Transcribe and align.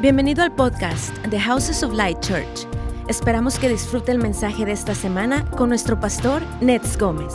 Bienvenido 0.00 0.42
al 0.42 0.54
podcast 0.54 1.14
The 1.28 1.38
Houses 1.38 1.82
of 1.82 1.92
Light 1.92 2.20
Church. 2.20 2.66
Esperamos 3.06 3.58
que 3.58 3.68
disfrute 3.68 4.10
el 4.10 4.16
mensaje 4.16 4.64
de 4.64 4.72
esta 4.72 4.94
semana 4.94 5.44
con 5.50 5.68
nuestro 5.68 6.00
pastor 6.00 6.40
Nets 6.62 6.96
Gómez. 6.96 7.34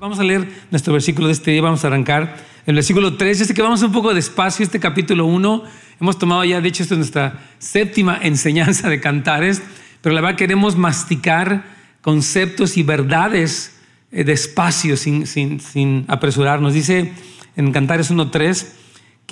Vamos 0.00 0.18
a 0.18 0.24
leer 0.24 0.50
nuestro 0.72 0.92
versículo 0.92 1.28
de 1.28 1.34
este 1.34 1.52
día, 1.52 1.62
vamos 1.62 1.84
a 1.84 1.86
arrancar 1.86 2.36
el 2.66 2.74
versículo 2.74 3.16
3. 3.16 3.38
Yo 3.38 3.44
sé 3.44 3.54
que 3.54 3.62
vamos 3.62 3.80
un 3.82 3.92
poco 3.92 4.12
despacio, 4.12 4.64
este 4.64 4.80
capítulo 4.80 5.24
1. 5.26 5.62
Hemos 6.00 6.18
tomado 6.18 6.42
ya, 6.42 6.60
de 6.60 6.68
hecho, 6.68 6.82
esta 6.82 6.94
es 6.94 6.98
nuestra 6.98 7.38
séptima 7.60 8.18
enseñanza 8.20 8.88
de 8.88 9.00
cantares, 9.00 9.62
pero 10.00 10.16
la 10.16 10.20
verdad 10.20 10.36
queremos 10.36 10.74
masticar 10.74 11.64
conceptos 12.00 12.76
y 12.76 12.82
verdades 12.82 13.78
eh, 14.10 14.24
despacio, 14.24 14.96
sin, 14.96 15.28
sin, 15.28 15.60
sin 15.60 16.06
apresurarnos. 16.08 16.74
Dice 16.74 17.12
en 17.54 17.70
Cantares 17.70 18.10
1.3, 18.10 18.81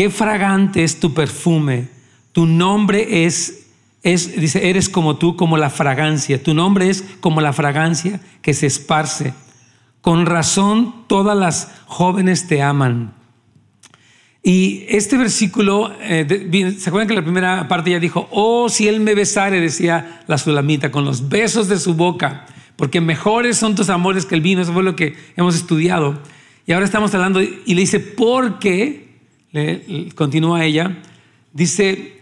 Qué 0.00 0.08
fragante 0.08 0.82
es 0.82 0.98
tu 0.98 1.12
perfume. 1.12 1.88
Tu 2.32 2.46
nombre 2.46 3.26
es, 3.26 3.66
es, 4.02 4.34
dice, 4.40 4.70
eres 4.70 4.88
como 4.88 5.18
tú, 5.18 5.36
como 5.36 5.58
la 5.58 5.68
fragancia. 5.68 6.42
Tu 6.42 6.54
nombre 6.54 6.88
es 6.88 7.04
como 7.20 7.42
la 7.42 7.52
fragancia 7.52 8.18
que 8.40 8.54
se 8.54 8.66
esparce. 8.66 9.34
Con 10.00 10.24
razón 10.24 11.04
todas 11.06 11.36
las 11.36 11.70
jóvenes 11.84 12.48
te 12.48 12.62
aman. 12.62 13.12
Y 14.42 14.86
este 14.88 15.18
versículo, 15.18 15.92
eh, 16.00 16.74
¿se 16.78 16.88
acuerdan 16.88 17.06
que 17.06 17.14
la 17.16 17.22
primera 17.22 17.68
parte 17.68 17.90
ya 17.90 18.00
dijo, 18.00 18.26
oh, 18.30 18.70
si 18.70 18.88
él 18.88 19.00
me 19.00 19.14
besare, 19.14 19.60
decía 19.60 20.22
la 20.26 20.38
sulamita, 20.38 20.90
con 20.90 21.04
los 21.04 21.28
besos 21.28 21.68
de 21.68 21.78
su 21.78 21.92
boca, 21.92 22.46
porque 22.76 23.02
mejores 23.02 23.58
son 23.58 23.74
tus 23.74 23.90
amores 23.90 24.24
que 24.24 24.34
el 24.34 24.40
vino, 24.40 24.62
eso 24.62 24.72
fue 24.72 24.82
lo 24.82 24.96
que 24.96 25.14
hemos 25.36 25.54
estudiado. 25.56 26.18
Y 26.66 26.72
ahora 26.72 26.86
estamos 26.86 27.14
hablando, 27.14 27.42
y 27.42 27.74
le 27.74 27.82
dice, 27.82 28.00
porque 28.00 29.09
continúa 30.14 30.64
ella, 30.64 30.98
dice, 31.52 32.20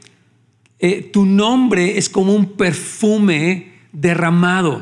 eh, 0.79 1.11
tu 1.13 1.27
nombre 1.27 1.99
es 1.99 2.09
como 2.09 2.35
un 2.35 2.53
perfume 2.53 3.73
derramado. 3.93 4.81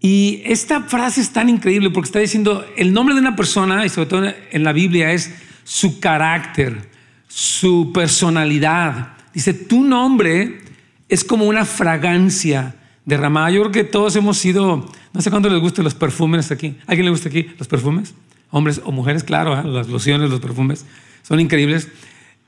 Y 0.00 0.42
esta 0.44 0.82
frase 0.82 1.20
es 1.20 1.32
tan 1.32 1.48
increíble 1.48 1.90
porque 1.90 2.06
está 2.06 2.18
diciendo, 2.18 2.64
el 2.76 2.92
nombre 2.92 3.14
de 3.14 3.20
una 3.20 3.34
persona, 3.34 3.84
y 3.84 3.88
sobre 3.88 4.08
todo 4.08 4.32
en 4.50 4.62
la 4.62 4.72
Biblia, 4.72 5.12
es 5.12 5.34
su 5.64 5.98
carácter, 5.98 6.88
su 7.26 7.90
personalidad. 7.92 9.14
Dice, 9.34 9.52
tu 9.54 9.82
nombre 9.82 10.60
es 11.08 11.24
como 11.24 11.46
una 11.46 11.64
fragancia 11.64 12.76
derramada. 13.04 13.50
Yo 13.50 13.60
creo 13.62 13.72
que 13.72 13.84
todos 13.84 14.14
hemos 14.16 14.36
sido, 14.36 14.88
no 15.12 15.20
sé 15.20 15.30
cuánto 15.30 15.48
les 15.48 15.60
gustan 15.60 15.84
los 15.84 15.94
perfumes 15.94 16.50
aquí. 16.50 16.76
¿A 16.86 16.94
le 16.94 17.10
gusta 17.10 17.28
aquí 17.28 17.46
los 17.58 17.66
perfumes? 17.66 18.14
Hombres 18.50 18.80
o 18.84 18.92
mujeres, 18.92 19.24
claro, 19.24 19.58
¿eh? 19.58 19.64
las 19.64 19.88
lociones, 19.88 20.30
los 20.30 20.40
perfumes 20.40 20.84
son 21.26 21.40
increíbles. 21.40 21.88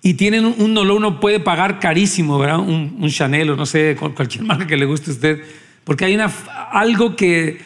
Y 0.03 0.15
tienen 0.15 0.45
un 0.45 0.77
olor, 0.79 0.99
uno 0.99 1.19
puede 1.19 1.41
pagar 1.41 1.81
carísimo, 1.81 2.39
¿verdad? 2.39 2.61
Un, 2.61 3.09
Chanel 3.09 3.51
o 3.51 3.57
no 3.57 3.67
sé, 3.67 3.97
cualquier 3.97 4.45
marca 4.45 4.67
que 4.67 4.77
le 4.77 4.87
guste 4.87 5.11
a 5.11 5.15
usted, 5.15 5.43
porque 5.85 6.05
hay 6.05 6.15
una, 6.15 6.31
algo 6.71 7.17
que, 7.17 7.61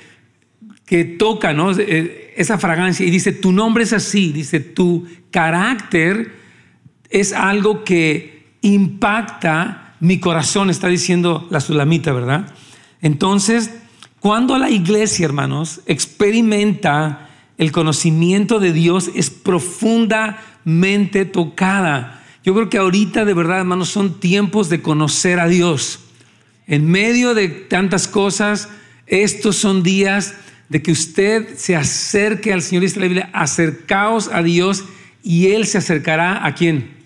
que 0.86 1.04
toca, 1.04 1.52
¿no? 1.52 1.72
Eh, 1.72 2.32
esa 2.36 2.56
fragancia. 2.56 3.04
Y 3.04 3.10
dice, 3.10 3.32
tu 3.32 3.52
nombre 3.52 3.84
es 3.84 3.92
así, 3.92 4.32
dice, 4.32 4.60
tu 4.60 5.06
carácter 5.30 6.32
es 7.10 7.34
algo 7.34 7.84
que 7.84 8.44
impacta 8.62 9.96
mi 10.00 10.18
corazón, 10.18 10.70
está 10.70 10.88
diciendo 10.88 11.46
la 11.50 11.60
sulamita, 11.60 12.12
¿verdad? 12.12 12.46
Entonces, 13.02 13.70
cuando 14.20 14.56
la 14.56 14.70
iglesia, 14.70 15.26
hermanos, 15.26 15.82
experimenta 15.86 17.28
el 17.58 17.70
conocimiento 17.70 18.58
de 18.60 18.72
Dios, 18.72 19.10
es 19.14 19.30
profunda 19.30 20.38
mente 20.64 21.24
tocada. 21.24 22.22
Yo 22.44 22.54
creo 22.54 22.68
que 22.68 22.78
ahorita 22.78 23.24
de 23.24 23.34
verdad, 23.34 23.58
hermanos, 23.58 23.88
son 23.88 24.20
tiempos 24.20 24.68
de 24.68 24.82
conocer 24.82 25.40
a 25.40 25.48
Dios. 25.48 26.00
En 26.66 26.90
medio 26.90 27.34
de 27.34 27.48
tantas 27.48 28.08
cosas, 28.08 28.68
estos 29.06 29.56
son 29.56 29.82
días 29.82 30.34
de 30.68 30.82
que 30.82 30.92
usted 30.92 31.56
se 31.56 31.76
acerque 31.76 32.52
al 32.52 32.62
Señor, 32.62 32.82
dice 32.82 32.98
la 32.98 33.06
Biblia, 33.06 33.30
acercaos 33.32 34.28
a 34.32 34.42
Dios 34.42 34.84
y 35.22 35.48
Él 35.48 35.66
se 35.66 35.78
acercará 35.78 36.46
a 36.46 36.54
quién? 36.54 36.96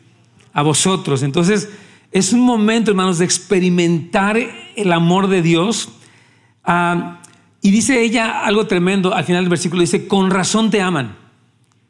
A 0.53 0.62
vosotros. 0.62 1.23
Entonces, 1.23 1.69
es 2.12 2.33
un 2.33 2.41
momento, 2.41 2.91
hermanos, 2.91 3.19
de 3.19 3.25
experimentar 3.25 4.38
el 4.77 4.93
amor 4.93 5.28
de 5.28 5.43
Dios. 5.43 5.88
Ah, 6.65 7.21
y 7.61 7.71
dice 7.73 8.00
ella 8.00 8.44
algo 8.44 8.67
tremendo 8.67 9.12
al 9.12 9.25
final 9.25 9.43
del 9.43 9.50
versículo, 9.50 9.81
dice, 9.81 10.06
con 10.06 10.31
razón 10.31 10.71
te 10.71 10.81
aman. 10.81 11.17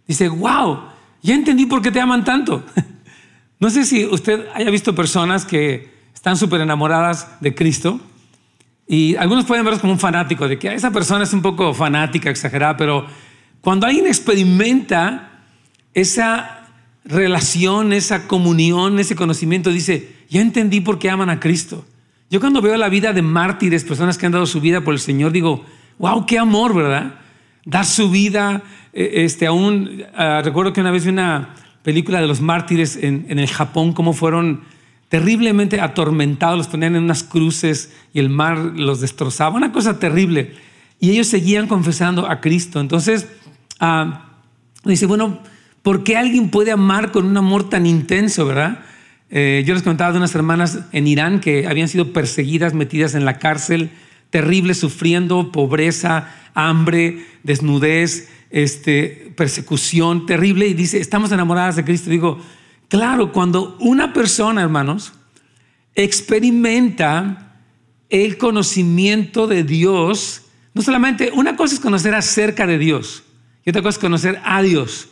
Dice, 0.09 0.28
wow, 0.28 0.81
ya 1.26 1.34
entendí 1.34 1.66
por 1.66 1.82
qué 1.82 1.91
te 1.91 2.00
aman 2.00 2.25
tanto. 2.25 2.64
No 3.59 3.70
sé 3.70 3.87
si 3.87 4.04
usted 4.04 4.48
haya 4.53 4.70
visto 4.70 4.94
personas 4.94 5.47
que 5.47 5.88
están 6.12 6.37
súper 6.37 6.60
enamoradas 6.60 7.41
de 7.41 7.54
Cristo 7.54 7.98
y 8.87 9.16
algunos 9.16 9.47
pueden 9.47 9.65
verlos 9.65 9.81
como 9.81 9.94
un 9.94 9.98
fanático, 9.98 10.47
de 10.47 10.59
que 10.59 10.75
esa 10.75 10.91
persona 10.91 11.25
es 11.25 11.32
un 11.32 11.41
poco 11.41 11.72
fanática, 11.72 12.28
exagerada, 12.28 12.76
pero 12.76 13.06
cuando 13.62 13.86
alguien 13.86 14.06
experimenta 14.06 15.41
esa 15.94 16.69
relación, 17.06 17.94
esa 17.94 18.28
comunión, 18.28 18.98
ese 18.98 19.16
conocimiento, 19.16 19.70
dice, 19.70 20.15
ya 20.28 20.42
entendí 20.42 20.82
por 20.82 20.98
qué 20.98 21.09
aman 21.09 21.31
a 21.31 21.41
Cristo. 21.41 21.86
Yo 22.28 22.41
cuando 22.41 22.60
veo 22.60 22.76
la 22.76 22.91
vida 22.91 23.15
de 23.15 23.22
mártires, 23.22 23.84
personas 23.84 24.19
que 24.19 24.26
han 24.26 24.32
dado 24.32 24.44
su 24.44 24.60
vida 24.60 24.82
por 24.82 24.92
el 24.92 25.00
Señor, 25.00 25.32
digo, 25.32 25.65
wow, 25.98 26.26
qué 26.26 26.38
amor, 26.38 26.75
¿verdad? 26.75 27.20
Dar 27.66 27.84
su 27.84 28.10
vida, 28.10 28.62
eh, 28.93 29.25
este, 29.25 29.47
aún 29.47 30.04
ah, 30.15 30.41
recuerdo 30.43 30.72
que 30.72 30.81
una 30.81 30.93
vez 30.93 31.04
vi 31.04 31.10
una 31.10 31.54
película 31.82 32.21
de 32.21 32.28
los 32.28 32.41
mártires 32.41 32.97
en, 32.97 33.27
el 33.28 33.49
Japón, 33.49 33.93
cómo 33.93 34.12
fueron 34.12 34.62
terriblemente 35.09 35.81
atormentados, 35.81 36.56
los 36.56 36.69
ponían 36.69 36.97
en 36.97 37.03
unas 37.03 37.25
cruces 37.25 37.93
y 38.15 38.21
el 38.21 38.31
mar 38.31 38.56
los 38.59 39.00
destrozaba, 39.00 39.56
una 39.56 39.72
cosa 39.72 39.99
terrible. 39.99 40.54
Y 41.00 41.10
ellos 41.10 41.27
seguían 41.27 41.66
confesando 41.66 42.31
a 42.31 42.41
Cristo. 42.41 42.81
Entonces, 42.81 43.28
ah, 43.81 44.31
dice, 44.84 45.06
bueno, 45.06 45.41
¿por 45.83 46.04
qué 46.04 46.16
alguien 46.16 46.50
puede 46.50 46.71
amar 46.71 47.10
con 47.10 47.27
un 47.27 47.37
amor 47.37 47.69
tan 47.69 47.84
intenso, 47.84 48.47
verdad? 48.47 48.81
Eh, 49.28 49.65
yo 49.66 49.75
les 49.75 49.83
contaba 49.83 50.12
de 50.12 50.19
unas 50.19 50.34
hermanas 50.37 50.78
en 50.93 51.09
Irán 51.09 51.41
que 51.41 51.66
habían 51.66 51.88
sido 51.88 52.12
perseguidas, 52.12 52.75
metidas 52.75 53.16
en 53.16 53.25
la 53.25 53.38
cárcel, 53.38 53.91
terrible, 54.31 54.75
sufriendo 54.75 55.53
pobreza, 55.53 56.34
hambre, 56.54 57.26
desnudez, 57.42 58.28
este, 58.50 59.32
persecución 59.37 60.26
terrible 60.26 60.66
y 60.66 60.75
dice, 60.75 60.98
estamos 60.98 61.32
enamoradas 61.32 61.76
de 61.76 61.84
Cristo. 61.84 62.10
Digo, 62.10 62.38
claro, 62.88 63.32
cuando 63.32 63.76
una 63.81 64.12
persona, 64.12 64.62
hermanos, 64.62 65.12
experimenta 65.94 67.60
el 68.09 68.38
conocimiento 68.38 69.47
de 69.47 69.65
Dios, 69.65 70.42
no 70.75 70.82
solamente, 70.82 71.31
una 71.34 71.56
cosa 71.56 71.75
es 71.75 71.81
conocer 71.81 72.15
acerca 72.15 72.66
de 72.66 72.78
Dios 72.78 73.25
y 73.65 73.70
otra 73.70 73.82
cosa 73.82 73.97
es 73.97 73.98
conocer 73.98 74.41
a 74.44 74.62
Dios. 74.62 75.09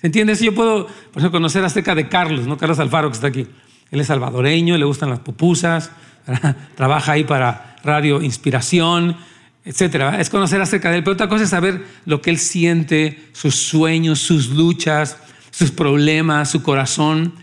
¿Se 0.00 0.06
entiende? 0.06 0.34
Yo 0.34 0.54
puedo, 0.54 0.86
por 0.86 1.18
ejemplo, 1.18 1.32
conocer 1.32 1.64
acerca 1.64 1.94
de 1.94 2.08
Carlos, 2.08 2.46
¿no? 2.46 2.56
Carlos 2.56 2.78
Alfaro, 2.78 3.08
que 3.08 3.14
está 3.14 3.28
aquí. 3.28 3.46
Él 3.90 4.00
es 4.00 4.06
salvadoreño, 4.06 4.76
le 4.76 4.84
gustan 4.84 5.10
las 5.10 5.20
pupusas, 5.20 5.90
trabaja 6.76 7.12
ahí 7.12 7.24
para 7.24 7.71
Radio 7.84 8.22
Inspiración, 8.22 9.16
etcétera. 9.64 10.20
Es 10.20 10.30
conocer 10.30 10.60
acerca 10.60 10.90
de 10.90 10.98
él, 10.98 11.04
pero 11.04 11.14
otra 11.14 11.28
cosa 11.28 11.44
es 11.44 11.50
saber 11.50 11.84
lo 12.04 12.20
que 12.20 12.30
él 12.30 12.38
siente, 12.38 13.18
sus 13.32 13.56
sueños, 13.56 14.18
sus 14.18 14.50
luchas, 14.50 15.16
sus 15.50 15.70
problemas, 15.70 16.50
su 16.50 16.62
corazón. 16.62 17.34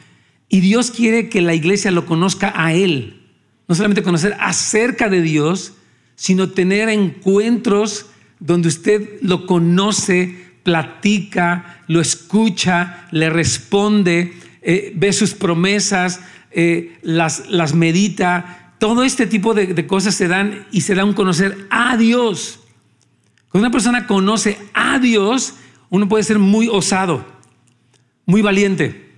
Y 0.50 0.62
Dios 0.62 0.92
quiere 0.92 1.30
que 1.30 1.42
la 1.42 1.54
iglesia 1.54 1.92
lo 1.92 2.06
conozca 2.06 2.54
a 2.56 2.74
él. 2.74 3.22
No 3.68 3.76
solamente 3.76 4.04
conocer 4.04 4.36
acerca 4.40 5.10
de 5.10 5.22
Dios, 5.22 5.74
sino 6.16 6.50
tener 6.50 6.90
encuentros 6.90 8.08
donde 8.40 8.68
usted 8.68 9.20
lo 9.22 9.46
conoce, 9.46 10.50
platica, 10.64 11.84
lo 11.88 12.02
escucha, 12.02 13.08
le 13.12 13.30
responde, 13.30 14.34
eh, 14.62 14.92
ve 14.96 15.14
sus 15.14 15.34
promesas, 15.34 16.20
eh, 16.52 16.98
las, 17.02 17.48
las 17.48 17.74
medita, 17.74 18.59
todo 18.80 19.04
este 19.04 19.28
tipo 19.28 19.54
de, 19.54 19.86
cosas 19.86 20.16
se 20.16 20.28
dan 20.28 20.66
y 20.72 20.82
se 20.82 20.96
da 20.96 21.06
un 21.06 21.14
conocer 21.14 21.68
a 21.70 21.98
Dios. 21.98 22.62
Cuando 23.50 23.68
una 23.68 23.74
persona 23.74 24.08
conoce 24.08 24.58
a 24.74 25.00
Dios, 25.00 25.56
uno 25.90 26.08
puede 26.08 26.24
ser 26.24 26.40
muy 26.40 26.68
osado, 26.70 27.26
muy 28.26 28.42
valiente, 28.42 29.12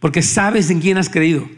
porque 0.00 0.20
sabes 0.20 0.68
en 0.70 0.80
quién 0.80 0.98
has 0.98 1.08
creído. 1.08 1.48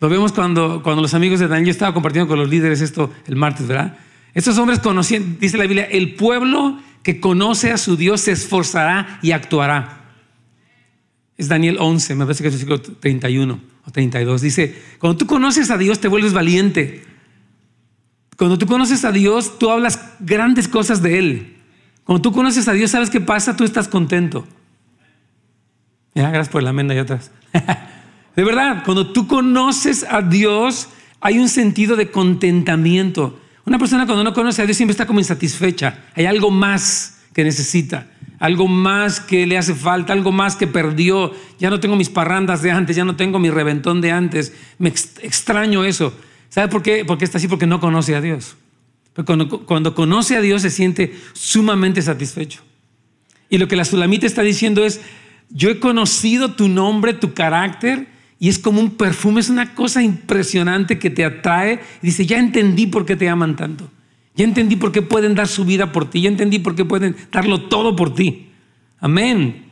Lo 0.00 0.08
vemos 0.08 0.32
cuando, 0.32 0.82
cuando 0.82 1.02
los 1.02 1.14
amigos 1.14 1.40
de 1.40 1.48
Daniel, 1.48 1.66
yo 1.66 1.72
estaba 1.72 1.92
compartiendo 1.92 2.28
con 2.28 2.38
los 2.38 2.48
líderes 2.48 2.80
esto 2.80 3.12
el 3.26 3.36
martes, 3.36 3.66
¿verdad? 3.66 3.98
Estos 4.32 4.56
hombres 4.56 4.78
conocían, 4.78 5.36
dice 5.38 5.58
la 5.58 5.64
Biblia, 5.64 5.84
el 5.84 6.14
pueblo 6.14 6.78
que 7.02 7.18
conoce 7.18 7.72
a 7.72 7.76
su 7.76 7.96
Dios 7.96 8.20
se 8.20 8.32
esforzará 8.32 9.18
y 9.20 9.32
actuará. 9.32 10.14
Es 11.36 11.48
Daniel 11.48 11.78
11, 11.80 12.14
me 12.14 12.24
parece 12.24 12.42
que 12.42 12.48
es 12.48 12.62
el 12.62 12.66
versículo 12.66 12.98
31 13.00 13.60
o 13.79 13.79
32. 13.92 14.40
Dice, 14.40 14.82
cuando 14.98 15.16
tú 15.16 15.26
conoces 15.26 15.70
a 15.70 15.78
Dios 15.78 16.00
te 16.00 16.08
vuelves 16.08 16.32
valiente. 16.32 17.04
Cuando 18.36 18.58
tú 18.58 18.66
conoces 18.66 19.04
a 19.04 19.12
Dios, 19.12 19.58
tú 19.58 19.70
hablas 19.70 20.00
grandes 20.20 20.66
cosas 20.68 21.02
de 21.02 21.18
Él. 21.18 21.56
Cuando 22.04 22.22
tú 22.22 22.32
conoces 22.32 22.66
a 22.68 22.72
Dios, 22.72 22.90
¿sabes 22.90 23.10
qué 23.10 23.20
pasa? 23.20 23.56
Tú 23.56 23.64
estás 23.64 23.86
contento. 23.86 24.46
Ya, 26.14 26.30
gracias 26.30 26.48
por 26.48 26.62
la 26.62 26.70
amenda 26.70 26.94
y 26.94 26.98
otras. 26.98 27.30
De 28.36 28.44
verdad, 28.44 28.82
cuando 28.84 29.12
tú 29.12 29.26
conoces 29.26 30.06
a 30.08 30.22
Dios, 30.22 30.88
hay 31.20 31.38
un 31.38 31.48
sentido 31.48 31.96
de 31.96 32.10
contentamiento. 32.10 33.38
Una 33.66 33.78
persona 33.78 34.06
cuando 34.06 34.24
no 34.24 34.32
conoce 34.32 34.62
a 34.62 34.64
Dios 34.64 34.76
siempre 34.76 34.92
está 34.92 35.06
como 35.06 35.20
insatisfecha. 35.20 36.04
Hay 36.14 36.26
algo 36.26 36.50
más 36.50 37.20
que 37.34 37.44
necesita, 37.44 38.06
algo 38.40 38.66
más 38.66 39.20
que 39.20 39.46
le 39.46 39.58
hace 39.58 39.74
falta, 39.74 40.14
algo 40.14 40.32
más 40.32 40.56
que 40.56 40.66
perdió. 40.66 41.32
Ya 41.58 41.68
no 41.68 41.78
tengo 41.78 41.94
mis 41.94 42.08
parrandas 42.08 42.62
de 42.62 42.70
antes, 42.70 42.96
ya 42.96 43.04
no 43.04 43.14
tengo 43.14 43.38
mi 43.38 43.50
reventón 43.50 44.00
de 44.00 44.10
antes. 44.10 44.54
Me 44.78 44.88
extraño 44.88 45.84
eso. 45.84 46.12
¿Sabe 46.48 46.68
por 46.68 46.82
qué? 46.82 47.04
Porque 47.04 47.26
está 47.26 47.36
así 47.36 47.46
porque 47.46 47.66
no 47.66 47.80
conoce 47.80 48.16
a 48.16 48.20
Dios. 48.22 48.56
cuando, 49.26 49.66
cuando 49.66 49.94
conoce 49.94 50.36
a 50.36 50.40
Dios 50.40 50.62
se 50.62 50.70
siente 50.70 51.14
sumamente 51.34 52.00
satisfecho. 52.00 52.62
Y 53.50 53.58
lo 53.58 53.68
que 53.68 53.76
la 53.76 53.84
Sulamita 53.84 54.26
está 54.26 54.42
diciendo 54.42 54.86
es, 54.86 55.02
yo 55.50 55.68
he 55.68 55.78
conocido 55.78 56.52
tu 56.54 56.68
nombre, 56.68 57.12
tu 57.12 57.34
carácter, 57.34 58.08
y 58.38 58.48
es 58.48 58.58
como 58.58 58.80
un 58.80 58.92
perfume, 58.92 59.40
es 59.40 59.50
una 59.50 59.74
cosa 59.74 60.02
impresionante 60.02 60.98
que 60.98 61.10
te 61.10 61.26
atrae. 61.26 61.80
Y 62.00 62.06
dice, 62.06 62.24
ya 62.24 62.38
entendí 62.38 62.86
por 62.86 63.04
qué 63.04 63.16
te 63.16 63.28
aman 63.28 63.54
tanto. 63.54 63.90
Ya 64.40 64.44
entendí 64.44 64.76
por 64.76 64.90
qué 64.90 65.02
pueden 65.02 65.34
dar 65.34 65.48
su 65.48 65.66
vida 65.66 65.92
por 65.92 66.08
ti. 66.08 66.22
Ya 66.22 66.30
entendí 66.30 66.60
por 66.60 66.74
qué 66.74 66.86
pueden 66.86 67.14
darlo 67.30 67.64
todo 67.64 67.94
por 67.94 68.14
ti. 68.14 68.46
Amén. 68.98 69.66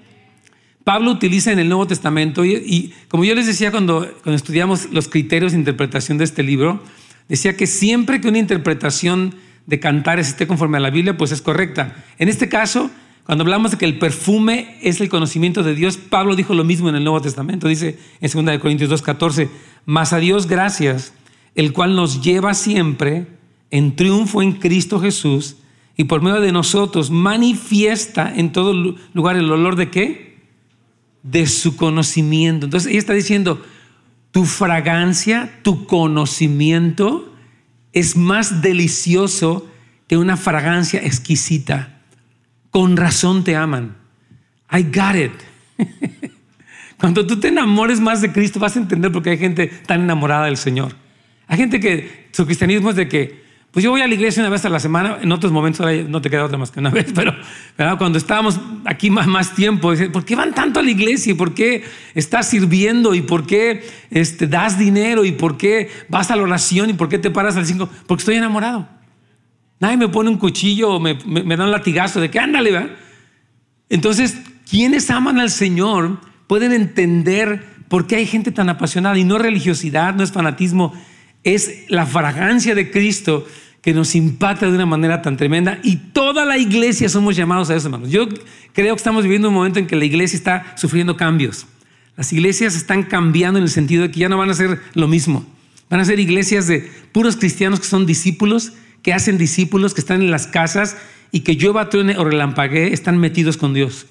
Pablo 0.85 1.11
utiliza 1.11 1.51
en 1.51 1.59
el 1.59 1.71
Nuevo 1.71 1.87
Testamento, 1.87 2.45
y, 2.45 2.93
como 3.09 3.25
yo 3.25 3.35
les 3.35 3.47
decía 3.47 3.71
cuando, 3.71 4.01
cuando 4.23 4.37
estudiamos 4.37 4.91
los 4.93 5.09
criterios 5.09 5.53
de 5.53 5.59
interpretación 5.59 6.19
de 6.19 6.25
este 6.25 6.43
libro, 6.43 6.83
decía 7.31 7.57
que 7.57 7.67
siempre 7.67 8.21
que 8.21 8.29
una 8.29 8.41
interpretación 8.41 9.37
de 9.65 9.81
cantares 9.81 10.29
esté 10.29 10.47
conforme 10.47 10.77
a 10.77 10.81
la 10.81 10.91
Biblia, 10.91 11.17
pues 11.17 11.33
es 11.33 11.41
correcta. 11.41 12.05
En 12.19 12.29
este 12.29 12.51
caso, 12.51 12.91
cuando 13.25 13.45
hablamos 13.45 13.71
de 13.71 13.79
que 13.79 13.87
el 13.87 13.99
perfume 13.99 14.77
es 14.83 15.01
el 15.01 15.09
conocimiento 15.09 15.63
de 15.63 15.75
Dios, 15.75 15.97
Pablo 15.97 16.37
dijo 16.37 16.53
lo 16.53 16.65
mismo 16.65 16.91
en 16.91 16.97
el 16.97 17.05
Nuevo 17.05 17.23
Testamento. 17.23 17.69
Dice 17.69 17.99
en 18.21 18.47
2 18.47 18.59
Corintios 18.59 18.91
2:14, 18.91 19.49
mas 19.87 20.13
a 20.13 20.19
Dios 20.19 20.47
gracias, 20.47 21.15
el 21.55 21.73
cual 21.73 21.97
nos 21.97 22.23
lleva 22.23 22.53
siempre 22.53 23.38
en 23.71 23.97
triunfo 23.97 24.43
en 24.43 24.53
Cristo 24.53 25.01
Jesús 25.01 25.57
y 25.97 26.05
por 26.05 26.23
medio 26.23 26.41
de 26.41 26.53
nosotros 26.53 27.11
manifiesta 27.11 28.33
en 28.35 28.53
todo 28.53 28.73
lugar 29.13 29.37
el 29.37 29.51
olor 29.51 29.77
de 29.77 29.91
qué? 29.91 30.39
De 31.23 31.47
su 31.47 31.77
conocimiento. 31.77 32.67
Entonces 32.67 32.91
ella 32.91 33.01
está 33.01 33.15
diciendo, 33.15 33.63
tu 34.31 34.45
fragancia, 34.45 35.61
tu 35.63 35.87
conocimiento 35.87 37.35
es 37.93 38.17
más 38.17 38.63
delicioso 38.63 39.69
que 40.07 40.17
una 40.17 40.37
fragancia 40.37 41.01
exquisita. 41.01 42.03
Con 42.71 42.97
razón 42.97 43.45
te 43.45 43.57
aman. 43.57 43.97
I 44.71 44.83
got 44.83 45.17
it. 45.17 45.33
Cuando 46.99 47.27
tú 47.27 47.39
te 47.39 47.49
enamores 47.49 48.01
más 48.01 48.21
de 48.21 48.33
Cristo, 48.33 48.59
vas 48.59 48.77
a 48.77 48.81
entender 48.81 49.13
por 49.13 49.23
qué 49.23 49.31
hay 49.31 49.39
gente 49.39 49.69
tan 49.87 50.03
enamorada 50.03 50.47
del 50.47 50.57
Señor. 50.57 50.95
Hay 51.47 51.57
gente 51.57 51.81
que 51.81 52.29
su 52.33 52.45
cristianismo 52.45 52.91
es 52.91 52.97
de 52.97 53.09
que, 53.09 53.48
pues 53.79 53.85
yo 53.85 53.93
voy 53.93 54.01
a 54.01 54.09
la 54.09 54.15
iglesia 54.15 54.43
una 54.43 54.51
vez 54.51 54.65
a 54.65 54.69
la 54.71 54.81
semana, 54.81 55.19
en 55.23 55.31
otros 55.31 55.53
momentos 55.53 55.87
no 56.09 56.21
te 56.21 56.29
queda 56.29 56.45
otra 56.45 56.59
más 56.59 56.73
que 56.73 56.81
una 56.81 56.91
vez, 56.99 57.13
pero 57.15 57.33
cuando 57.97 58.19
estábamos 58.19 58.59
aquí 58.85 59.09
más, 59.09 59.55
tiempo, 59.55 59.93
¿por 60.13 60.25
qué 60.25 60.35
van 60.35 60.53
tanto 60.53 60.81
a 60.81 60.83
la 60.83 60.91
iglesia? 60.91 61.31
¿Y 61.31 61.37
por 61.37 61.55
qué 61.55 61.85
estás 62.17 62.51
sirviendo? 62.51 63.15
¿Y 63.15 63.23
por 63.23 63.47
qué 63.47 63.89
este, 64.11 64.49
das 64.49 64.81
dinero? 64.81 65.25
¿Y 65.25 65.31
por 65.31 65.57
qué 65.57 65.91
vas 66.09 66.33
a 66.33 66.35
la 66.35 66.43
oración? 66.43 66.91
¿Y 66.91 66.95
por 66.95 67.09
qué 67.09 67.21
te 67.21 67.31
paras 67.31 67.57
al 67.57 67.67
cinco? 67.67 67.89
Porque 68.09 68.23
estoy 68.23 68.35
enamorado. 68.35 68.89
Nadie 69.79 69.97
me 69.97 70.09
pone 70.09 70.29
un 70.29 70.39
cuchillo 70.39 70.95
o 70.95 70.99
me, 70.99 71.15
da 71.15 71.65
un 71.65 71.71
latigazo 71.71 72.21
de 72.21 72.33
que 72.33 72.41
ándale, 72.41 72.73
¿verdad? 72.73 72.91
Entonces, 73.91 74.39
quienes 74.69 75.09
aman 75.09 75.39
al 75.39 75.51
Señor 75.51 76.19
pueden 76.49 76.73
entender 76.73 77.65
por 77.87 78.09
qué 78.09 78.17
hay 78.17 78.27
gente 78.27 78.51
tan 78.51 78.71
apasionada 78.71 79.17
y 79.17 79.23
no 79.23 79.37
es 79.37 79.43
religiosidad, 79.43 80.17
no 80.17 80.25
es 80.25 80.33
fanatismo, 80.33 80.95
es 81.45 81.85
la 81.87 82.07
fragancia 82.07 82.75
de 82.75 82.91
Cristo 82.91 83.47
que 83.83 83.95
nos 83.95 84.15
impacta 84.15 84.67
de 84.67 84.75
una 84.75 84.87
manera 84.87 85.23
tan 85.23 85.37
tremenda 85.37 85.79
y 85.83 85.97
toda 85.97 86.45
la 86.45 86.59
iglesia 86.59 87.09
somos 87.09 87.37
llamados 87.37 87.71
a 87.71 87.77
eso, 87.77 87.87
hermanos. 87.87 88.11
Yo 88.11 88.29
creo 88.73 88.95
que 88.95 88.99
estamos 88.99 89.23
viviendo 89.23 89.49
un 89.49 89.55
momento 89.55 89.79
en 89.79 89.87
que 89.87 89.97
la 89.97 90.05
iglesia 90.05 90.37
está 90.37 90.75
sufriendo 90.77 91.17
cambios. 91.17 91.67
Las 92.17 92.33
iglesias 92.33 92.75
están 92.75 93.05
cambiando 93.05 93.59
en 93.59 93.65
el 93.65 93.71
sentido 93.71 94.03
de 94.03 94.11
que 94.11 94.21
ya 94.21 94.29
no 94.29 94.37
van 94.37 94.51
a 94.51 94.55
ser 94.55 94.81
lo 94.95 95.07
mismo. 95.07 95.47
Van 95.89 96.01
a 96.01 96.05
ser 96.05 96.19
iglesias 96.19 96.67
de 96.67 96.91
puros 97.13 97.37
cristianos 97.37 97.81
que 97.81 97.87
son 97.87 98.05
discípulos 98.05 98.73
que 99.03 99.13
hacen 99.13 99.39
discípulos, 99.39 99.95
que 99.95 100.01
están 100.01 100.23
en 100.23 100.31
las 100.31 100.47
casas 100.47 100.97
y 101.31 101.41
que 101.41 101.55
llueva, 101.55 101.89
truene 101.89 102.17
o 102.17 102.25
relampaguee, 102.25 102.93
están 102.93 103.19
metidos 103.19 103.57
con 103.57 103.75
Dios. 103.75 104.07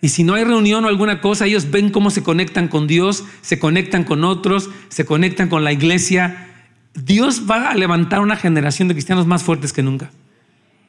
Y 0.00 0.08
si 0.10 0.22
no 0.22 0.34
hay 0.34 0.44
reunión 0.44 0.84
o 0.84 0.88
alguna 0.88 1.20
cosa, 1.20 1.46
ellos 1.46 1.70
ven 1.70 1.90
cómo 1.90 2.10
se 2.10 2.22
conectan 2.22 2.68
con 2.68 2.86
Dios, 2.86 3.24
se 3.40 3.58
conectan 3.58 4.04
con 4.04 4.24
otros, 4.24 4.68
se 4.88 5.04
conectan 5.04 5.48
con 5.48 5.64
la 5.64 5.72
iglesia. 5.72 6.53
Dios 6.94 7.42
va 7.50 7.70
a 7.70 7.74
levantar 7.74 8.20
una 8.20 8.36
generación 8.36 8.88
de 8.88 8.94
cristianos 8.94 9.26
más 9.26 9.42
fuertes 9.42 9.72
que 9.72 9.82
nunca. 9.82 10.10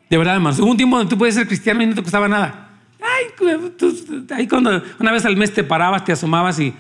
De 0.10 0.18
verdad, 0.18 0.36
hermanos. 0.36 0.60
Hubo 0.60 0.72
un 0.72 0.78
tiempo 0.78 0.98
donde 0.98 1.10
tú 1.10 1.18
puedes 1.18 1.36
ser 1.36 1.48
cristiano 1.48 1.82
y 1.82 1.88
no 1.88 1.96
te 1.96 2.04
costaba 2.04 2.28
nada. 2.28 2.70
Ay, 3.02 3.26
ahí 4.36 4.48
cuando 4.48 4.82
una 5.00 5.12
vez 5.12 5.26
al 5.26 5.36
mes 5.36 5.54
te 5.54 5.64
parabas, 5.64 6.06
te 6.06 6.12
asomabas 6.12 6.60
y... 6.60 6.74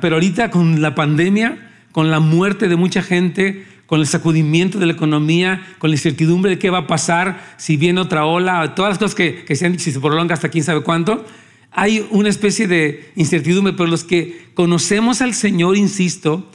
Pero 0.00 0.16
ahorita 0.16 0.50
con 0.50 0.80
la 0.80 0.94
pandemia, 0.94 1.70
con 1.92 2.10
la 2.10 2.18
muerte 2.18 2.66
de 2.68 2.76
mucha 2.76 3.02
gente, 3.02 3.66
con 3.86 4.00
el 4.00 4.06
sacudimiento 4.06 4.78
de 4.78 4.86
la 4.86 4.94
economía, 4.94 5.66
con 5.78 5.90
la 5.90 5.96
incertidumbre 5.96 6.50
de 6.50 6.58
qué 6.58 6.70
va 6.70 6.78
a 6.78 6.86
pasar 6.86 7.54
si 7.58 7.76
viene 7.76 8.00
otra 8.00 8.24
ola, 8.24 8.74
todas 8.74 8.90
las 8.90 8.98
cosas 8.98 9.14
que, 9.14 9.44
que 9.44 9.54
se 9.54 9.66
han 9.66 9.72
dicho, 9.72 9.84
si 9.84 9.92
se 9.92 10.00
prolonga 10.00 10.34
hasta 10.34 10.48
quién 10.48 10.64
sabe 10.64 10.80
cuánto, 10.80 11.26
hay 11.70 12.06
una 12.10 12.30
especie 12.30 12.66
de 12.66 13.12
incertidumbre, 13.16 13.74
pero 13.74 13.88
los 13.88 14.02
que 14.02 14.48
conocemos 14.54 15.20
al 15.20 15.34
Señor, 15.34 15.76
insisto, 15.76 16.50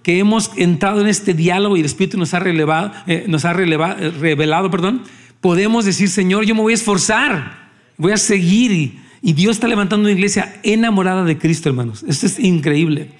porque 0.00 0.18
hemos 0.18 0.50
entrado 0.56 1.02
en 1.02 1.08
este 1.08 1.34
diálogo 1.34 1.76
y 1.76 1.80
el 1.80 1.86
Espíritu 1.86 2.16
nos 2.16 2.32
ha, 2.32 2.38
relevado, 2.38 2.90
eh, 3.06 3.26
nos 3.28 3.44
ha 3.44 3.50
eh, 3.50 4.10
revelado, 4.18 4.70
perdón, 4.70 5.02
podemos 5.42 5.84
decir, 5.84 6.08
Señor, 6.08 6.46
yo 6.46 6.54
me 6.54 6.62
voy 6.62 6.72
a 6.72 6.76
esforzar, 6.76 7.68
voy 7.98 8.12
a 8.12 8.16
seguir 8.16 8.72
y, 8.72 8.98
y 9.20 9.34
Dios 9.34 9.56
está 9.56 9.68
levantando 9.68 10.04
una 10.04 10.12
iglesia 10.12 10.58
enamorada 10.62 11.22
de 11.24 11.36
Cristo, 11.36 11.68
hermanos. 11.68 12.02
Esto 12.08 12.24
es 12.24 12.38
increíble. 12.38 13.10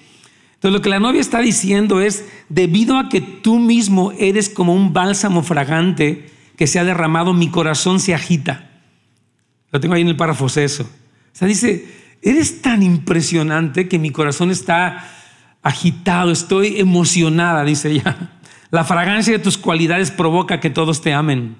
Entonces 0.55 0.73
lo 0.73 0.81
que 0.81 0.89
la 0.89 0.99
novia 0.99 1.21
está 1.21 1.39
diciendo 1.39 2.01
es, 2.01 2.25
debido 2.49 2.97
a 2.97 3.09
que 3.09 3.21
tú 3.21 3.59
mismo 3.59 4.11
eres 4.17 4.49
como 4.49 4.73
un 4.73 4.91
bálsamo 4.91 5.43
fragante 5.43 6.31
que 6.57 6.65
se 6.65 6.79
ha 6.79 6.83
derramado, 6.83 7.35
mi 7.35 7.49
corazón 7.49 7.99
se 7.99 8.15
agita. 8.15 8.71
Lo 9.71 9.79
tengo 9.79 9.93
ahí 9.93 10.01
en 10.01 10.07
el 10.07 10.17
párrafo 10.17 10.47
eso. 10.47 10.83
O 10.83 10.87
sea, 11.31 11.47
dice, 11.47 11.85
eres 12.23 12.63
tan 12.63 12.81
impresionante 12.81 13.87
que 13.87 13.99
mi 13.99 14.09
corazón 14.09 14.49
está 14.49 15.07
agitado, 15.63 16.31
estoy 16.31 16.79
emocionada, 16.79 17.63
dice 17.63 17.91
ella. 17.91 18.31
La 18.71 18.83
fragancia 18.83 19.33
de 19.33 19.39
tus 19.39 19.57
cualidades 19.57 20.11
provoca 20.11 20.59
que 20.59 20.69
todos 20.69 21.01
te 21.01 21.13
amen. 21.13 21.57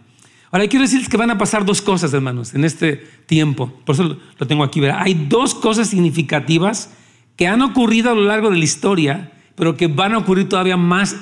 Ahora, 0.51 0.67
quiero 0.67 0.83
decirles 0.83 1.07
que 1.07 1.17
van 1.17 1.31
a 1.31 1.37
pasar 1.37 1.65
dos 1.65 1.81
cosas, 1.81 2.13
hermanos, 2.13 2.53
en 2.53 2.65
este 2.65 2.97
tiempo. 3.25 3.71
Por 3.85 3.95
eso 3.95 4.17
lo 4.37 4.47
tengo 4.47 4.63
aquí. 4.63 4.83
Hay 4.85 5.13
dos 5.29 5.55
cosas 5.55 5.87
significativas 5.87 6.91
que 7.37 7.47
han 7.47 7.61
ocurrido 7.61 8.11
a 8.11 8.15
lo 8.15 8.23
largo 8.23 8.49
de 8.49 8.57
la 8.57 8.63
historia, 8.63 9.31
pero 9.55 9.77
que 9.77 9.87
van 9.87 10.13
a 10.13 10.17
ocurrir 10.17 10.49
todavía 10.49 10.77
más 10.77 11.15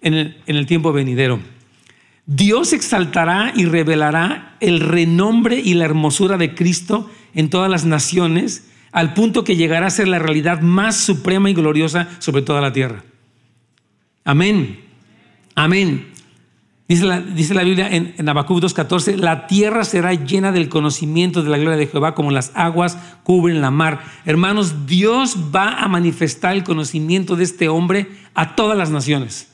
en 0.00 0.34
el, 0.46 0.66
tiempo 0.66 0.92
venidero. 0.92 1.40
Dios 2.26 2.72
exaltará 2.72 3.52
y 3.56 3.64
revelará 3.64 4.56
el 4.60 4.80
renombre 4.80 5.58
y 5.58 5.74
la 5.74 5.84
hermosura 5.84 6.36
de 6.36 6.54
Cristo 6.54 7.10
en 7.34 7.50
todas 7.50 7.70
las 7.70 7.84
naciones, 7.84 8.68
al 8.92 9.14
punto 9.14 9.44
que 9.44 9.56
llegará 9.56 9.86
a 9.86 9.90
ser 9.90 10.08
la 10.08 10.18
realidad 10.18 10.60
más 10.60 10.96
suprema 10.96 11.50
y 11.50 11.54
gloriosa 11.54 12.08
sobre 12.18 12.42
toda 12.42 12.60
la 12.60 12.72
tierra. 12.72 13.04
Amén. 14.24 14.80
Amén. 15.54 16.12
Dice 16.88 17.04
la, 17.04 17.20
dice 17.20 17.52
la 17.52 17.64
Biblia 17.64 17.88
en, 17.94 18.14
en 18.16 18.28
Habacuc 18.30 18.62
2.14, 18.62 19.16
la 19.16 19.46
tierra 19.46 19.84
será 19.84 20.14
llena 20.14 20.52
del 20.52 20.70
conocimiento 20.70 21.42
de 21.42 21.50
la 21.50 21.58
gloria 21.58 21.76
de 21.76 21.86
Jehová 21.86 22.14
como 22.14 22.30
las 22.30 22.50
aguas 22.54 22.96
cubren 23.24 23.60
la 23.60 23.70
mar. 23.70 24.02
Hermanos, 24.24 24.86
Dios 24.86 25.36
va 25.54 25.82
a 25.82 25.88
manifestar 25.88 26.54
el 26.54 26.64
conocimiento 26.64 27.36
de 27.36 27.44
este 27.44 27.68
hombre 27.68 28.08
a 28.32 28.56
todas 28.56 28.78
las 28.78 28.90
naciones. 28.90 29.52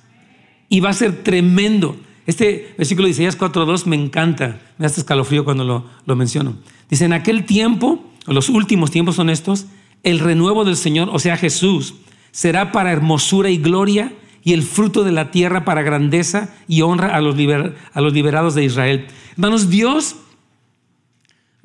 Y 0.68 0.78
va 0.78 0.90
a 0.90 0.94
ser 0.94 1.24
tremendo. 1.24 1.96
Este 2.26 2.72
versículo 2.78 3.06
de 3.06 3.12
Isaías 3.12 3.36
4.2 3.36 3.86
me 3.86 3.96
encanta. 3.96 4.60
Me 4.78 4.86
hace 4.86 5.00
escalofrío 5.00 5.44
cuando 5.44 5.64
lo, 5.64 5.86
lo 6.06 6.14
menciono. 6.14 6.54
Dice, 6.88 7.04
en 7.04 7.12
aquel 7.12 7.44
tiempo, 7.44 8.12
los 8.26 8.48
últimos 8.48 8.90
tiempos 8.90 9.16
son 9.16 9.30
estos, 9.30 9.66
el 10.02 10.18
renuevo 10.18 10.64
del 10.64 10.76
Señor, 10.76 11.08
o 11.12 11.18
sea 11.18 11.36
Jesús, 11.36 11.94
será 12.30 12.72
para 12.72 12.92
hermosura 12.92 13.50
y 13.50 13.58
gloria 13.58 14.12
y 14.42 14.52
el 14.52 14.62
fruto 14.62 15.04
de 15.04 15.12
la 15.12 15.30
tierra 15.30 15.64
para 15.64 15.82
grandeza 15.82 16.54
y 16.68 16.82
honra 16.82 17.14
a 17.14 17.20
los, 17.20 17.34
liberados 17.36 18.54
de 18.54 18.64
Israel. 18.64 19.06
Hermanos, 19.32 19.70
Dios 19.70 20.16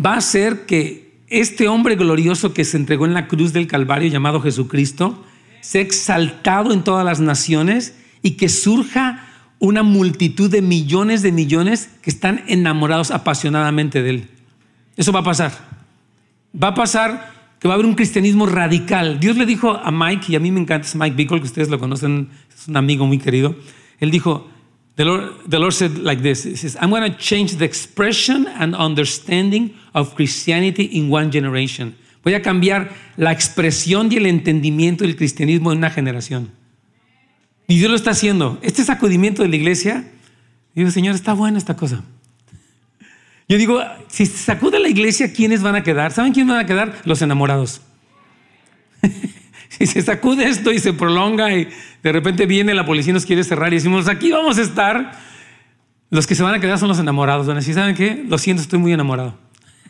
va 0.03 0.13
a 0.13 0.17
hacer 0.17 0.65
que 0.65 1.19
este 1.27 1.67
hombre 1.67 1.95
glorioso 1.95 2.53
que 2.53 2.63
se 2.63 2.77
entregó 2.77 3.05
en 3.05 3.13
la 3.13 3.27
cruz 3.27 3.51
del 3.51 3.67
Calvario 3.67 4.09
llamado 4.09 4.41
Jesucristo 4.41 5.23
sea 5.61 5.81
exaltado 5.81 6.71
en 6.71 6.83
todas 6.83 7.05
las 7.05 7.19
naciones 7.19 7.95
y 8.21 8.31
que 8.31 8.47
surja 8.47 9.27
una 9.59 9.83
multitud 9.83 10.49
de 10.49 10.61
millones 10.61 11.21
de 11.21 11.33
millones 11.33 11.89
que 12.01 12.09
están 12.09 12.43
enamorados 12.47 13.11
apasionadamente 13.11 14.01
de 14.01 14.09
Él. 14.09 14.29
Eso 14.95 15.11
va 15.11 15.19
a 15.19 15.23
pasar. 15.23 15.78
Va 16.53 16.70
a 16.70 16.74
pasar 16.74 17.34
que 17.60 17.68
va 17.68 17.74
a 17.74 17.75
haber 17.75 17.86
un 17.86 17.96
cristianismo 17.96 18.46
radical. 18.46 19.20
Dios 19.20 19.36
le 19.36 19.46
dijo 19.46 19.72
a 19.72 19.91
Mike, 19.91 20.32
y 20.32 20.36
a 20.36 20.39
mí 20.39 20.51
me 20.51 20.62
encanta, 20.62 20.88
es 20.88 20.96
Mike 20.96 21.15
Bickle, 21.15 21.39
que 21.39 21.46
ustedes 21.46 21.70
lo 21.70 21.77
conocen, 21.77 22.29
es 22.56 22.68
un 22.68 22.77
amigo 22.77 23.06
muy 23.06 23.18
querido. 23.20 23.56
Él 24.00 24.12
dijo, 24.12 24.50
the 24.96 25.03
Lord, 25.03 25.50
the 25.50 25.60
Lord 25.60 25.74
said 25.74 25.98
like 25.98 26.22
this, 26.22 26.46
He 26.46 26.56
says, 26.56 26.77
I'm 26.82 26.89
going 26.89 27.03
to 27.03 27.18
change 27.18 27.58
the 27.58 27.65
expression 27.65 28.48
and 28.48 28.75
understanding 28.75 29.75
of 29.94 30.15
Christianity 30.15 30.89
in 30.98 31.12
one 31.12 31.32
generation. 31.32 31.96
Voy 32.24 32.34
a 32.34 32.41
cambiar 32.41 32.91
la 33.18 33.32
expresión 33.32 34.12
y 34.12 34.18
el 34.18 34.25
entendimiento 34.25 35.03
del 35.03 35.15
cristianismo 35.15 35.72
en 35.72 35.79
una 35.79 35.89
generación. 35.89 36.51
Y 37.68 37.77
Dios 37.77 37.89
lo 37.89 37.96
está 37.96 38.12
haciendo. 38.12 38.58
Este 38.62 38.84
sacudimiento 38.84 39.41
de 39.41 39.50
la 39.50 39.56
iglesia, 39.56 40.12
digo, 40.75 40.91
Señor, 40.91 41.15
está 41.15 41.34
buena 41.34 41.58
esta 41.58 41.75
cosa. 41.75 42.03
Yo 43.50 43.58
digo, 43.58 43.82
si 44.08 44.27
se 44.27 44.38
sacude 44.38 44.79
la 44.79 44.89
iglesia, 44.89 45.34
¿quiénes 45.34 45.63
van 45.63 45.75
a 45.75 45.82
quedar? 45.82 46.12
¿Saben 46.12 46.34
quiénes 46.34 46.53
van 46.53 46.63
a 46.63 46.68
quedar? 46.68 47.01
Los 47.03 47.24
enamorados. 47.24 47.82
si 49.70 49.88
se 49.88 50.03
sacude 50.03 50.48
esto 50.48 50.72
y 50.72 50.77
se 50.77 50.94
prolonga 50.94 51.51
y 51.56 51.68
de 52.03 52.12
repente 52.12 52.46
viene 52.46 52.75
la 52.75 52.86
policía 52.86 53.10
y 53.10 53.15
nos 53.15 53.25
quiere 53.25 53.44
cerrar 53.44 53.74
y 53.74 53.77
decimos, 53.77 54.08
aquí 54.08 54.32
vamos 54.32 54.60
a 54.60 54.62
estar, 54.62 55.13
los 56.12 56.27
que 56.27 56.36
se 56.36 56.44
van 56.44 56.53
a 56.53 56.60
quedar 56.60 56.77
son 56.77 56.89
los 56.89 57.00
enamorados. 57.00 57.48
Van 57.48 57.58
a 57.58 57.60
decir, 57.62 57.74
¿saben 57.74 57.96
qué? 57.96 58.24
Lo 58.27 58.38
siento, 58.38 58.62
estoy 58.62 58.77
muy 58.77 58.94
enamorado. 58.94 59.36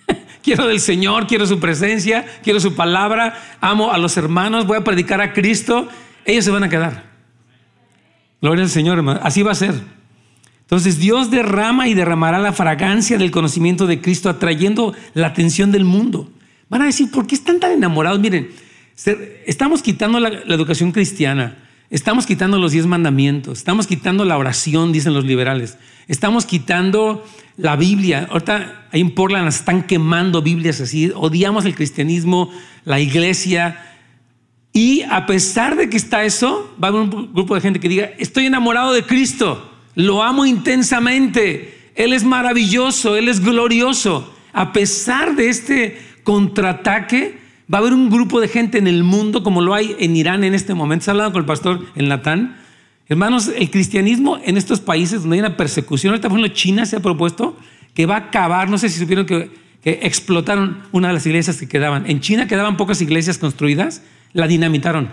quiero 0.41 0.65
del 0.65 0.79
Señor, 0.79 1.27
quiero 1.27 1.45
su 1.45 1.59
presencia, 1.59 2.25
quiero 2.41 2.61
su 2.61 2.75
palabra, 2.75 3.57
amo 3.59 3.91
a 3.91 3.97
los 3.97 4.15
hermanos, 4.15 4.67
voy 4.67 4.77
a 4.77 4.85
predicar 4.85 5.19
a 5.19 5.33
Cristo. 5.33 5.89
Ellos 6.23 6.45
se 6.45 6.51
van 6.51 6.63
a 6.63 6.69
quedar. 6.69 7.09
Gloria 8.41 8.63
al 8.63 8.69
Señor, 8.69 8.97
hermano. 8.99 9.19
Así 9.21 9.43
va 9.43 9.51
a 9.51 9.55
ser. 9.55 9.98
Entonces 10.69 10.99
Dios 10.99 11.31
derrama 11.31 11.87
y 11.87 11.95
derramará 11.95 12.37
la 12.37 12.53
fragancia 12.53 13.17
del 13.17 13.31
conocimiento 13.31 13.87
de 13.87 14.01
Cristo, 14.01 14.29
atrayendo 14.29 14.93
la 15.15 15.25
atención 15.25 15.71
del 15.71 15.83
mundo. 15.83 16.29
Van 16.69 16.83
a 16.83 16.85
decir, 16.85 17.09
¿por 17.09 17.25
qué 17.25 17.33
están 17.33 17.59
tan 17.59 17.71
enamorados? 17.71 18.19
Miren, 18.19 18.49
estamos 19.47 19.81
quitando 19.81 20.19
la, 20.19 20.29
educación 20.29 20.91
cristiana, 20.91 21.57
estamos 21.89 22.27
quitando 22.27 22.59
los 22.59 22.71
diez 22.71 22.85
mandamientos, 22.85 23.57
estamos 23.57 23.87
quitando 23.87 24.25
la 24.25 24.37
oración, 24.37 24.91
dicen 24.91 25.15
los 25.15 25.25
liberales, 25.25 25.79
estamos 26.07 26.45
quitando 26.45 27.25
la 27.57 27.75
Biblia. 27.75 28.27
Ahorita 28.29 28.89
ahí 28.91 29.01
en 29.01 29.15
Portland 29.15 29.47
están 29.47 29.87
quemando 29.87 30.43
Biblias 30.43 30.81
así, 30.81 31.11
odiamos 31.15 31.65
el 31.65 31.73
cristianismo, 31.73 32.51
la 32.85 32.99
iglesia. 32.99 33.87
Y 34.71 35.01
a 35.01 35.25
pesar 35.25 35.75
de 35.75 35.89
que 35.89 35.97
está 35.97 36.25
eso, 36.25 36.75
va 36.79 36.89
a 36.89 36.91
haber 36.91 37.01
un 37.01 37.33
grupo 37.33 37.55
de 37.55 37.61
gente 37.61 37.79
que 37.79 37.89
diga, 37.89 38.11
estoy 38.19 38.45
enamorado 38.45 38.93
de 38.93 39.01
Cristo. 39.01 39.68
Lo 39.95 40.23
amo 40.23 40.45
intensamente. 40.45 41.91
Él 41.95 42.13
es 42.13 42.23
maravilloso, 42.23 43.15
Él 43.15 43.27
es 43.27 43.41
glorioso. 43.41 44.33
A 44.53 44.71
pesar 44.71 45.35
de 45.35 45.49
este 45.49 45.99
contraataque, 46.23 47.39
va 47.71 47.77
a 47.77 47.81
haber 47.81 47.93
un 47.93 48.09
grupo 48.09 48.41
de 48.41 48.47
gente 48.47 48.77
en 48.77 48.87
el 48.87 49.03
mundo 49.03 49.43
como 49.43 49.61
lo 49.61 49.73
hay 49.73 49.95
en 49.99 50.15
Irán 50.15 50.43
en 50.43 50.53
este 50.53 50.73
momento. 50.73 51.05
Se 51.05 51.11
ha 51.11 51.13
hablado 51.13 51.31
con 51.31 51.41
el 51.41 51.45
pastor 51.45 51.85
en 51.95 52.09
Latán. 52.09 52.57
Hermanos, 53.07 53.51
el 53.55 53.69
cristianismo 53.71 54.39
en 54.43 54.57
estos 54.57 54.79
países 54.79 55.21
donde 55.21 55.37
hay 55.37 55.39
una 55.39 55.57
persecución, 55.57 56.11
ahorita 56.11 56.29
por 56.29 56.37
ejemplo 56.37 56.55
China 56.55 56.85
se 56.85 56.95
ha 56.95 56.99
propuesto 56.99 57.57
que 57.93 58.05
va 58.05 58.15
a 58.15 58.19
acabar, 58.19 58.69
no 58.69 58.77
sé 58.77 58.89
si 58.89 58.99
supieron 58.99 59.25
que, 59.25 59.69
explotaron 59.83 60.83
una 60.91 61.07
de 61.07 61.15
las 61.15 61.25
iglesias 61.25 61.57
que 61.57 61.67
quedaban. 61.67 62.09
En 62.09 62.19
China 62.19 62.47
quedaban 62.47 62.77
pocas 62.77 63.01
iglesias 63.01 63.37
construidas, 63.37 64.03
la 64.33 64.45
dinamitaron. 64.45 65.09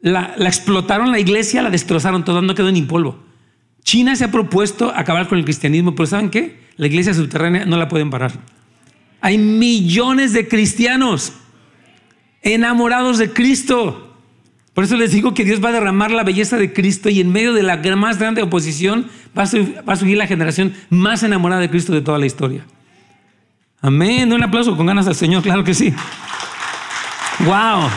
La, 0.00 0.34
la 0.36 0.48
explotaron 0.48 1.12
la 1.12 1.20
iglesia, 1.20 1.62
la 1.62 1.70
destrozaron, 1.70 2.24
todo 2.24 2.42
no 2.42 2.54
quedó 2.54 2.72
ni 2.72 2.82
polvo. 2.82 3.25
China 3.86 4.16
se 4.16 4.24
ha 4.24 4.32
propuesto 4.32 4.92
acabar 4.94 5.28
con 5.28 5.38
el 5.38 5.44
cristianismo, 5.44 5.94
pero 5.94 6.08
¿saben 6.08 6.28
qué? 6.28 6.58
La 6.76 6.88
iglesia 6.88 7.14
subterránea 7.14 7.66
no 7.66 7.76
la 7.76 7.86
pueden 7.86 8.10
parar. 8.10 8.32
Hay 9.20 9.38
millones 9.38 10.32
de 10.32 10.48
cristianos 10.48 11.34
enamorados 12.42 13.18
de 13.18 13.32
Cristo. 13.32 14.12
Por 14.74 14.82
eso 14.82 14.96
les 14.96 15.12
digo 15.12 15.34
que 15.34 15.44
Dios 15.44 15.64
va 15.64 15.68
a 15.68 15.72
derramar 15.72 16.10
la 16.10 16.24
belleza 16.24 16.58
de 16.58 16.72
Cristo 16.72 17.10
y 17.10 17.20
en 17.20 17.30
medio 17.30 17.54
de 17.54 17.62
la 17.62 17.76
más 17.94 18.18
grande 18.18 18.42
oposición 18.42 19.06
va 19.38 19.44
a, 19.44 19.46
surgir 19.96 20.18
la 20.18 20.26
generación 20.26 20.74
más 20.90 21.22
enamorada 21.22 21.60
de 21.60 21.70
Cristo 21.70 21.92
de 21.92 22.00
toda 22.00 22.18
la 22.18 22.26
historia. 22.26 22.66
Amén. 23.80 24.32
Un 24.32 24.42
aplauso 24.42 24.76
con 24.76 24.86
ganas 24.86 25.06
al 25.06 25.14
Señor, 25.14 25.44
claro 25.44 25.62
que 25.62 25.74
sí. 25.74 25.94
Wow. 27.44 27.88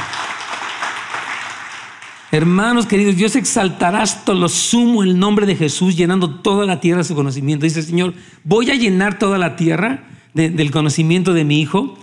Hermanos 2.31 2.85
queridos, 2.85 3.15
Dios 3.15 3.35
exaltará 3.35 4.03
hasta 4.03 4.35
lo 4.35 4.49
sumo 4.49 5.01
el 5.03 5.17
nombre 5.17 5.47
de 5.47 5.55
Jesús, 5.55 5.97
llenando 5.97 6.29
toda 6.29 6.67
la 6.67 6.79
tierra 6.79 6.99
de 6.99 7.03
su 7.03 7.15
conocimiento. 7.15 7.65
Dice, 7.65 7.81
Señor, 7.81 8.13
voy 8.43 8.69
a 8.69 8.75
llenar 8.75 9.17
toda 9.17 9.39
la 9.39 9.55
tierra 9.55 10.03
del 10.35 10.69
conocimiento 10.69 11.33
de 11.33 11.43
mi 11.43 11.59
Hijo, 11.59 11.97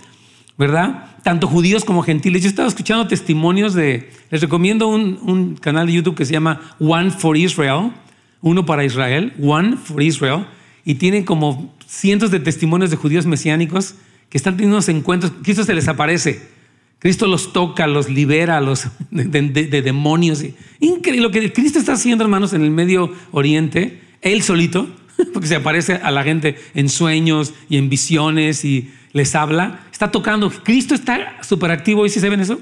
¿verdad? 0.57 1.15
Tanto 1.23 1.47
judíos 1.47 1.85
como 1.85 2.03
gentiles. 2.03 2.43
Yo 2.43 2.49
estaba 2.49 2.67
escuchando 2.67 3.07
testimonios 3.07 3.73
de, 3.73 4.11
les 4.29 4.41
recomiendo 4.41 4.89
un, 4.89 5.55
canal 5.55 5.87
de 5.87 5.93
YouTube 5.93 6.15
que 6.15 6.25
se 6.25 6.33
llama 6.33 6.75
One 6.77 7.11
for 7.11 7.37
Israel, 7.37 7.93
uno 8.41 8.65
para 8.65 8.83
Israel, 8.83 9.33
One 9.41 9.77
for 9.77 10.03
Israel, 10.03 10.45
y 10.83 10.95
tienen 10.95 11.23
como 11.23 11.73
cientos 11.85 12.31
de 12.31 12.41
testimonios 12.41 12.91
de 12.91 12.97
judíos 12.97 13.25
mesiánicos 13.25 13.95
que 14.29 14.37
están 14.37 14.55
teniendo 14.55 14.75
unos 14.75 14.89
encuentros, 14.89 15.31
Cristo 15.41 15.63
se 15.63 15.73
les 15.73 15.87
aparece 15.87 16.56
Cristo 16.99 17.27
los 17.27 17.53
toca, 17.53 17.85
los 17.85 18.09
libera 18.09 18.59
los, 18.59 18.87
de, 19.11 19.81
demonios. 19.81 20.43
Increíble 20.79 21.21
lo 21.21 21.31
que 21.31 21.53
Cristo 21.53 21.77
está 21.77 21.93
haciendo, 21.93 22.23
hermanos, 22.23 22.53
en 22.53 22.63
el 22.63 22.71
Medio 22.71 23.13
Oriente, 23.31 24.01
él 24.21 24.41
solito, 24.41 24.87
porque 25.33 25.47
se 25.47 25.55
aparece 25.55 25.93
a 25.93 26.09
la 26.11 26.23
gente 26.23 26.57
en 26.73 26.89
sueños 26.89 27.53
y 27.69 27.77
en 27.77 27.89
visiones 27.89 28.65
y 28.65 28.91
les 29.13 29.35
habla. 29.35 29.87
Está 29.91 30.11
tocando. 30.11 30.49
Cristo 30.49 30.95
está 30.95 31.37
súper 31.43 31.71
activo. 31.71 32.05
¿Y 32.05 32.09
si 32.09 32.19
se 32.19 32.29
ven 32.29 32.39
eso? 32.39 32.59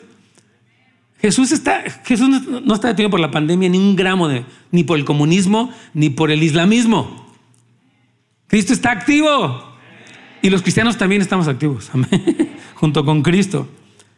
Jesús, 1.19 1.53
está, 1.53 1.83
Jesús 2.03 2.29
no 2.29 2.73
está 2.73 2.89
detenido 2.89 3.09
por 3.09 3.21
la 3.21 3.31
pandemia 3.31 3.69
ni 3.69 3.77
un 3.77 3.95
gramo, 3.95 4.27
de, 4.27 4.45
ni 4.71 4.83
por 4.83 4.99
el 4.99 5.05
comunismo, 5.05 5.71
ni 5.93 6.09
por 6.09 6.29
el 6.29 6.43
islamismo. 6.43 7.33
Cristo 8.47 8.73
está 8.73 8.91
activo. 8.91 9.73
Y 10.41 10.49
los 10.49 10.61
cristianos 10.61 10.97
también 10.97 11.21
estamos 11.21 11.47
activos, 11.47 11.89
junto 12.75 13.03
con 13.05 13.23
Cristo. 13.23 13.67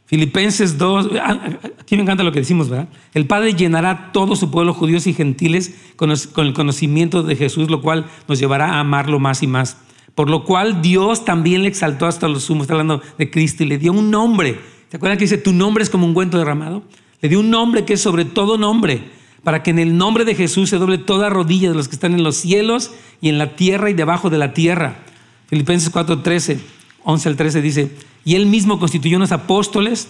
Filipenses 0.08 0.78
2, 0.78 1.10
ah, 1.22 1.38
aquí 1.80 1.98
me 1.98 2.04
encanta 2.04 2.24
lo 2.24 2.32
que 2.32 2.40
decimos, 2.40 2.70
¿verdad? 2.70 2.88
El 3.14 3.28
Padre 3.28 3.54
llenará 3.54 4.14
todo 4.14 4.38
su 4.38 4.50
pueblo, 4.50 4.74
judíos 4.74 5.06
y 5.06 5.14
gentiles, 5.14 5.76
con 5.98 6.12
el 6.12 6.54
conocimiento 6.54 7.24
de 7.24 7.36
Jesús, 7.36 7.70
lo 7.70 7.82
cual 7.82 8.06
nos 8.26 8.40
llevará 8.40 8.76
a 8.76 8.80
amarlo 8.80 9.20
más 9.20 9.44
y 9.44 9.48
más. 9.48 9.78
Por 10.16 10.30
lo 10.30 10.46
cual 10.46 10.82
Dios 10.82 11.26
también 11.26 11.62
le 11.62 11.68
exaltó 11.68 12.06
hasta 12.06 12.30
los 12.30 12.44
sumos, 12.44 12.64
está 12.64 12.74
hablando 12.74 13.02
de 13.18 13.30
Cristo, 13.30 13.64
y 13.64 13.68
le 13.68 13.78
dio 13.78 13.92
un 13.92 14.10
nombre. 14.10 14.58
¿Se 14.90 14.96
acuerdan 14.96 15.18
que 15.18 15.26
dice, 15.26 15.38
tu 15.38 15.52
nombre 15.52 15.84
es 15.84 15.90
como 15.90 16.08
un 16.08 16.14
cuento 16.14 16.38
derramado? 16.38 16.84
Le 17.22 17.28
dio 17.28 17.42
un 17.42 17.50
nombre 17.50 17.84
que 17.84 17.94
es 17.96 18.02
sobre 18.02 18.24
todo 18.24 18.58
nombre, 18.58 19.10
para 19.44 19.62
que 19.62 19.72
en 19.72 19.80
el 19.80 19.98
nombre 19.98 20.24
de 20.24 20.36
Jesús 20.36 20.70
se 20.70 20.78
doble 20.78 21.00
toda 21.00 21.30
rodilla 21.30 21.70
de 21.70 21.76
los 21.76 21.90
que 21.90 21.96
están 21.96 22.14
en 22.14 22.24
los 22.24 22.38
cielos 22.38 22.92
y 23.20 23.28
en 23.28 23.38
la 23.38 23.58
tierra 23.58 23.90
y 23.90 23.94
debajo 23.94 24.30
de 24.30 24.38
la 24.38 24.54
tierra. 24.54 25.00
Filipenses 25.48 25.90
4, 25.90 26.22
13, 26.22 26.60
11 27.04 27.30
al 27.30 27.36
13 27.36 27.62
dice, 27.62 27.92
y 28.28 28.36
él 28.36 28.46
mismo 28.46 28.78
constituyó 28.78 29.16
unos 29.16 29.32
apóstoles, 29.32 30.10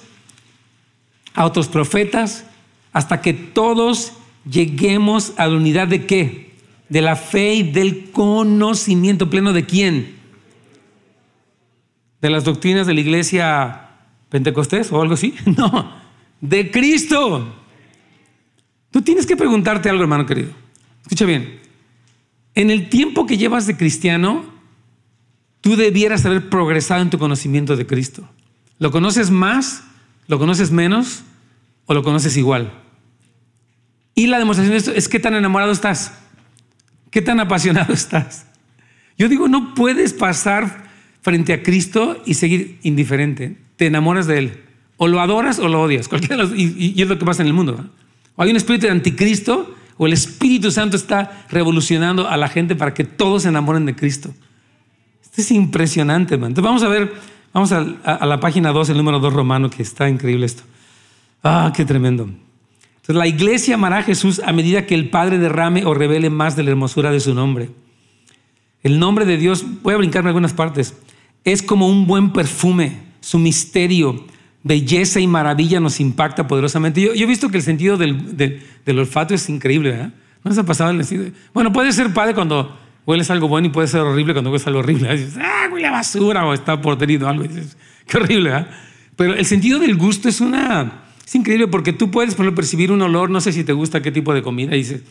a 1.36 1.46
otros 1.46 1.68
profetas, 1.68 2.48
hasta 2.92 3.22
que 3.22 3.32
todos 3.32 4.14
lleguemos 4.50 5.34
a 5.38 5.46
la 5.46 5.56
unidad 5.56 5.88
de 5.88 6.08
qué? 6.08 6.56
De 6.90 7.04
la 7.04 7.16
fe 7.16 7.54
y 7.54 7.62
del 7.62 8.10
conocimiento 8.10 9.30
pleno 9.30 9.54
de 9.54 9.68
quién? 9.68 10.16
De 12.20 12.32
las 12.32 12.44
doctrinas 12.44 12.88
de 12.88 12.96
la 12.96 13.02
iglesia 13.02 13.90
pentecostés 14.30 14.92
o 14.92 15.00
algo 15.00 15.14
así. 15.14 15.36
No, 15.56 15.94
de 16.42 16.72
Cristo. 16.72 17.54
Tú 18.90 19.04
tienes 19.04 19.28
que 19.28 19.38
preguntarte 19.38 19.92
algo, 19.92 20.02
hermano 20.02 20.26
querido. 20.26 20.50
Escucha 21.04 21.26
bien. 21.26 21.60
En 22.56 22.72
el 22.72 22.90
tiempo 22.90 23.28
que 23.28 23.38
llevas 23.38 23.68
de 23.68 23.78
cristiano, 23.78 24.57
tú 25.62 25.76
debieras 25.76 26.26
haber 26.26 26.50
progresado 26.50 27.02
en 27.02 27.10
tu 27.10 27.18
conocimiento 27.18 27.76
de 27.76 27.86
Cristo. 27.86 28.28
¿Lo 28.80 28.92
conoces 28.92 29.32
más? 29.32 29.84
¿Lo 30.28 30.40
conoces 30.40 30.72
menos? 30.72 31.24
¿O 31.86 31.94
lo 31.94 32.04
conoces 32.04 32.38
igual? 32.38 32.72
Y 34.14 34.28
la 34.28 34.40
demostración 34.40 34.72
de 34.74 34.78
esto 34.78 34.92
es 34.92 35.08
qué 35.08 35.20
tan 35.20 35.36
enamorado 35.36 35.72
estás, 35.72 36.14
qué 37.12 37.22
tan 37.22 37.40
apasionado 37.40 37.94
estás. 37.94 38.48
Yo 39.18 39.30
digo, 39.30 39.48
no 39.48 39.74
puedes 39.74 40.14
pasar 40.14 40.88
frente 41.22 41.54
a 41.54 41.64
Cristo 41.64 42.22
y 42.26 42.36
seguir 42.36 42.80
indiferente. 42.84 43.58
Te 43.76 43.88
enamoras 43.88 44.28
de 44.28 44.38
Él. 44.38 44.64
O 44.98 45.08
lo 45.08 45.22
adoras 45.22 45.60
o 45.60 45.68
lo 45.68 45.82
odias. 45.82 46.10
y, 46.56 47.02
es 47.02 47.08
lo 47.08 47.20
que 47.20 47.26
pasa 47.26 47.42
en 47.42 47.48
el 47.48 47.54
mundo. 47.54 47.90
O 48.36 48.44
hay 48.44 48.52
un 48.52 48.58
espíritu 48.58 48.88
de 48.88 48.92
anticristo 48.92 49.76
o 49.98 50.06
el 50.06 50.14
Espíritu 50.14 50.72
Santo 50.72 50.96
está 50.96 51.46
revolucionando 51.50 52.28
a 52.28 52.38
la 52.38 52.48
gente 52.48 52.76
para 52.76 52.94
que 52.94 53.04
todos 53.04 53.44
se 53.44 53.50
enamoren 53.50 53.86
de 53.86 53.96
Cristo 53.96 54.34
es 55.42 55.52
impresionante, 55.52 56.38
man. 56.38 56.52
Entonces 56.52 56.68
vamos 56.68 56.84
a 56.84 56.88
ver, 56.88 57.14
vamos 57.54 57.72
a, 57.72 58.26
la 58.26 58.40
página 58.40 58.72
2, 58.72 58.90
el 58.90 58.98
número 58.98 59.20
2 59.20 59.34
romano, 59.34 59.70
que 59.70 59.84
está 59.84 60.10
increíble 60.10 60.46
esto. 60.46 60.64
Ah, 61.44 61.72
qué 61.76 61.86
tremendo. 61.86 62.24
Entonces 62.24 63.16
la 63.16 63.28
iglesia 63.28 63.76
amará 63.76 64.00
a 64.00 64.04
Jesús 64.04 64.42
a 64.46 64.52
medida 64.52 64.86
que 64.86 64.96
el 64.96 65.10
Padre 65.10 65.38
derrame 65.38 65.86
o 65.86 65.94
revele 65.94 66.30
más 66.30 66.56
de 66.56 66.64
la 66.64 66.72
hermosura 66.72 67.12
de 67.12 67.20
su 67.20 67.34
nombre. 67.34 67.70
El 68.84 69.00
nombre 69.00 69.26
de 69.26 69.38
Dios, 69.38 69.66
voy 69.82 69.94
a 69.94 69.98
brincarme 69.98 70.30
algunas 70.30 70.54
partes, 70.54 70.96
es 71.44 71.62
como 71.62 71.88
un 71.88 72.08
buen 72.08 72.32
perfume 72.32 73.08
su 73.28 73.40
misterio, 73.40 74.26
belleza 74.64 75.20
y 75.20 75.28
maravilla 75.28 75.80
nos 75.80 76.00
impacta 76.00 76.48
poderosamente. 76.48 77.02
Yo, 77.02 77.12
he 77.14 77.26
visto 77.26 77.50
que 77.50 77.58
el 77.58 77.64
sentido 77.64 77.98
del, 77.98 78.62
olfato 78.88 79.34
es 79.34 79.50
increíble, 79.50 79.92
¿verdad? 79.92 80.14
¿No 80.44 80.54
se 80.54 80.62
ha 80.62 80.64
pasado 80.64 80.92
el 80.92 81.04
sentido? 81.04 81.32
Bueno, 81.54 81.74
puede 81.74 81.92
ser 81.92 82.14
padre 82.14 82.34
cuando 82.34 82.78
hueles 83.08 83.32
algo 83.32 83.48
bueno 83.48 83.68
y 83.68 83.72
puede 83.72 83.88
ser 83.88 84.02
horrible 84.02 84.34
cuando 84.34 84.52
hueles 84.52 84.68
algo 84.68 84.80
horrible. 84.80 85.12
Dices, 85.18 85.38
ah, 85.42 85.68
huele 85.72 85.88
a 85.88 85.92
basura 85.92 86.46
o 86.46 86.54
está 86.54 86.80
podrido 86.80 87.28
algo. 87.28 87.44
dices, 87.44 87.78
qué 88.06 88.18
horrible, 88.18 88.52
¿verdad? 88.52 88.70
Pero 89.16 89.34
el 89.34 89.46
sentido 89.46 89.80
del 89.80 89.96
gusto 89.96 90.30
es 90.30 90.42
una... 90.42 91.06
Es 91.26 91.34
increíble 91.34 91.68
porque 91.68 91.92
tú 91.92 92.12
puedes, 92.12 92.36
por 92.36 92.54
percibir 92.54 92.92
un 92.92 93.02
olor, 93.02 93.30
no 93.30 93.42
sé 93.42 93.52
si 93.52 93.64
te 93.64 93.74
gusta 93.74 94.02
qué 94.02 94.12
tipo 94.12 94.34
de 94.34 94.42
comida, 94.42 94.76
y 94.76 94.80
dices, 94.80 95.02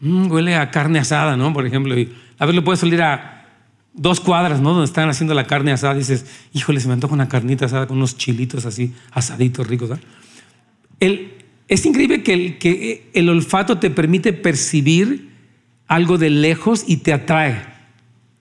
mmm, 0.00 0.30
huele 0.30 0.54
a 0.54 0.70
carne 0.70 0.98
asada, 0.98 1.36
¿no? 1.36 1.52
Por 1.52 1.66
ejemplo, 1.66 1.98
y 1.98 2.14
a 2.38 2.46
ver, 2.46 2.54
lo 2.54 2.64
puedes 2.64 2.82
oler 2.82 3.02
a 3.02 3.46
dos 3.92 4.20
cuadras, 4.20 4.62
¿no? 4.62 4.70
Donde 4.70 4.86
están 4.86 5.10
haciendo 5.10 5.34
la 5.34 5.46
carne 5.46 5.72
asada, 5.72 5.94
dices, 5.94 6.24
híjole, 6.54 6.80
se 6.80 6.88
me 6.88 6.94
antoja 6.94 7.12
una 7.12 7.28
carnita 7.28 7.66
asada 7.66 7.86
con 7.86 7.98
unos 7.98 8.16
chilitos 8.16 8.64
así, 8.64 8.94
asaditos 9.12 9.66
ricos. 9.66 9.90
¿verdad? 9.90 10.04
El, 10.98 11.32
es 11.68 11.84
increíble 11.84 12.22
que 12.22 12.32
el, 12.32 12.58
que 12.58 13.10
el 13.12 13.28
olfato 13.28 13.76
te 13.76 13.90
permite 13.90 14.32
percibir 14.32 15.29
algo 15.90 16.18
de 16.18 16.30
lejos 16.30 16.84
y 16.86 16.98
te 16.98 17.12
atrae. 17.12 17.62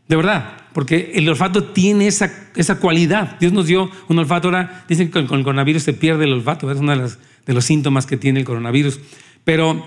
De 0.08 0.16
verdad, 0.16 0.58
porque 0.72 1.14
el 1.16 1.28
olfato 1.28 1.64
tiene 1.64 2.06
esa, 2.06 2.32
esa 2.56 2.80
cualidad. 2.80 3.38
Dios 3.40 3.52
nos 3.52 3.66
dio 3.66 3.90
un 4.08 4.20
olfato. 4.20 4.50
Ahora 4.50 4.86
dicen 4.88 5.08
que 5.10 5.26
con 5.26 5.40
el 5.40 5.44
coronavirus 5.44 5.82
se 5.82 5.94
pierde 5.94 6.26
el 6.26 6.34
olfato, 6.34 6.72
es 6.72 6.78
uno 6.78 6.96
de, 6.96 7.54
los 7.54 7.66
síntomas 7.66 8.06
que 8.06 8.18
tiene 8.18 8.40
el 8.40 8.46
coronavirus. 8.46 9.00
Pero 9.44 9.84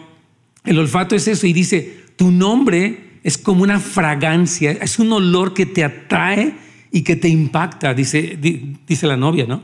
el 0.64 0.76
olfato 0.76 1.14
es 1.14 1.28
eso 1.28 1.47
y 1.47 1.52
dice, 1.52 2.04
tu 2.16 2.33
nombre 2.33 3.21
es 3.23 3.38
como 3.38 3.62
una 3.62 3.78
fragancia, 3.78 4.73
es 4.73 4.99
un 4.99 5.12
olor 5.12 5.54
que 5.54 5.64
te 5.64 5.85
atrae 5.85 6.57
y 6.90 7.02
que 7.02 7.14
te 7.14 7.28
impacta, 7.28 7.95
dice, 7.95 8.37
dice 8.87 9.07
la 9.07 9.16
novia, 9.16 9.47
¿no? 9.47 9.62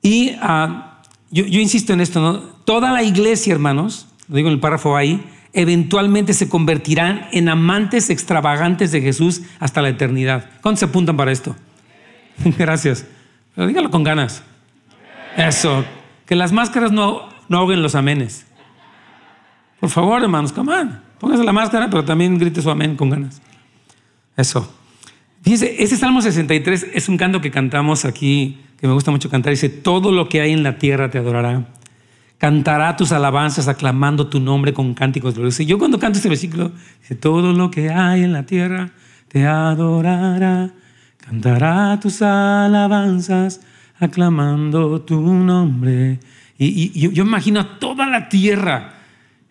Y 0.00 0.36
uh, 0.36 0.84
yo, 1.32 1.44
insisto 1.44 1.92
en 1.92 2.00
esto. 2.00 2.60
Toda 2.64 2.92
la 2.92 3.02
iglesia, 3.02 3.52
hermanos, 3.52 4.06
lo 4.28 4.36
digo 4.36 4.48
en 4.48 4.54
el 4.54 4.60
párrafo 4.60 4.96
ahí, 4.96 5.20
eventualmente 5.52 6.32
se 6.32 6.48
convertirán 6.48 7.26
en 7.32 7.48
amantes 7.48 8.10
extravagantes 8.10 8.92
de 8.92 9.00
Jesús 9.00 9.42
hasta 9.58 9.82
la 9.82 9.88
eternidad. 9.88 10.50
¿Cuántos 10.62 10.80
se 10.80 10.86
apuntan 10.86 11.16
para 11.16 11.32
esto? 11.32 11.56
Gracias. 12.58 13.06
Pero 13.54 13.66
dígalo 13.66 13.90
con 13.90 14.04
ganas. 14.04 14.42
Eso. 15.36 15.84
Que 16.26 16.36
las 16.36 16.52
máscaras 16.52 16.92
no, 16.92 17.28
no 17.48 17.58
ahoguen 17.58 17.82
los 17.82 17.94
amenes. 17.94 18.46
Por 19.80 19.90
favor, 19.90 20.22
hermanos, 20.22 20.52
come 20.52 20.74
on. 20.74 21.00
Póngase 21.18 21.44
la 21.44 21.52
máscara, 21.52 21.88
pero 21.90 22.04
también 22.04 22.38
grite 22.38 22.62
su 22.62 22.70
amén 22.70 22.96
con 22.96 23.10
ganas. 23.10 23.40
Eso. 24.36 24.72
Fíjense, 25.42 25.82
ese 25.82 25.96
Salmo 25.96 26.22
63 26.22 26.88
es 26.92 27.08
un 27.08 27.16
canto 27.16 27.40
que 27.40 27.50
cantamos 27.50 28.04
aquí, 28.04 28.60
que 28.80 28.86
me 28.86 28.92
gusta 28.92 29.10
mucho 29.10 29.30
cantar. 29.30 29.50
Dice, 29.50 29.68
todo 29.68 30.12
lo 30.12 30.28
que 30.28 30.40
hay 30.40 30.52
en 30.52 30.62
la 30.62 30.78
tierra 30.78 31.10
te 31.10 31.18
adorará. 31.18 31.64
Cantará 32.38 32.96
tus 32.96 33.10
alabanzas 33.10 33.66
aclamando 33.66 34.28
tu 34.28 34.38
nombre 34.38 34.72
con 34.72 34.94
cánticos 34.94 35.34
gloriosos. 35.34 35.66
Yo 35.66 35.76
cuando 35.76 35.98
canto 35.98 36.18
este 36.18 36.28
versículo, 36.28 36.70
dice, 37.00 37.16
todo 37.16 37.52
lo 37.52 37.70
que 37.70 37.90
hay 37.90 38.22
en 38.22 38.32
la 38.32 38.46
tierra 38.46 38.90
te 39.26 39.44
adorará. 39.44 40.70
Cantará 41.18 41.98
tus 42.00 42.22
alabanzas 42.22 43.60
aclamando 43.98 45.00
tu 45.00 45.20
nombre. 45.20 46.20
Y, 46.56 46.92
y 46.94 47.10
yo, 47.12 47.24
imagino 47.24 47.60
a 47.60 47.78
toda 47.78 48.06
la 48.06 48.28
tierra 48.28 48.94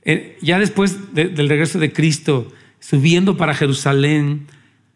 eh, 0.04 0.38
ya 0.42 0.58
después 0.58 1.14
de, 1.14 1.28
del 1.28 1.50
regreso 1.50 1.80
de 1.80 1.92
Cristo, 1.92 2.54
subiendo 2.80 3.36
para 3.36 3.54
Jerusalén, 3.54 4.48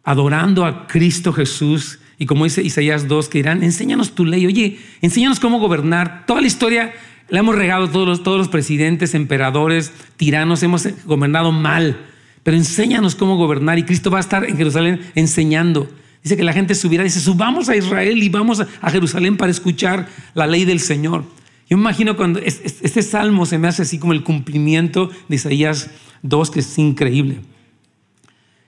adorando 0.04 0.66
a 0.66 0.88
Cristo 0.88 1.34
Jesús, 1.34 2.00
y 2.18 2.26
como 2.26 2.46
dice 2.46 2.62
Isaías 2.62 3.10
2, 3.10 3.28
que 3.28 3.40
dirán, 3.40 3.64
enséñanos 3.64 4.16
tu 4.16 4.24
ley, 4.24 4.46
oye, 4.46 4.80
enséñanos 5.02 5.42
cómo 5.42 5.60
gobernar. 5.60 6.26
Toda 6.26 6.40
la 6.40 6.48
historia 6.48 6.94
la 7.32 7.40
hemos 7.40 7.56
regado 7.56 7.90
todos 7.90 8.08
los, 8.08 8.24
todos 8.24 8.38
los 8.38 8.50
presidentes, 8.50 9.16
emperadores, 9.16 9.94
tiranos, 10.18 10.62
hemos 10.64 10.88
gobernado 11.06 11.54
mal, 11.54 11.98
pero 12.44 12.58
enséñanos 12.58 13.16
cómo 13.16 13.38
gobernar 13.38 13.80
y 13.80 13.84
Cristo 13.84 14.12
va 14.12 14.18
a 14.18 14.22
estar 14.22 14.44
en 14.44 14.58
Jerusalén 14.58 15.00
enseñando. 15.16 15.90
Dice 16.22 16.36
que 16.36 16.44
la 16.44 16.52
gente 16.52 16.76
subirá, 16.76 17.04
dice, 17.04 17.22
subamos 17.22 17.70
a 17.70 17.76
Israel 17.78 18.22
y 18.22 18.28
vamos 18.28 18.60
a 18.60 18.92
Jerusalén 18.92 19.38
para 19.38 19.50
escuchar 19.50 20.10
la 20.34 20.46
ley 20.46 20.66
del 20.66 20.82
Señor. 20.82 21.24
Yo 21.70 21.78
me 21.78 21.84
imagino 21.84 22.18
cuando 22.18 22.40
este 22.40 23.02
salmo 23.02 23.46
se 23.46 23.58
me 23.58 23.70
hace 23.70 23.84
así 23.84 23.98
como 23.98 24.12
el 24.12 24.24
cumplimiento 24.24 25.10
de 25.30 25.38
Isaías 25.38 25.90
2, 26.24 26.52
que 26.52 26.60
es 26.60 26.78
increíble. 26.78 27.40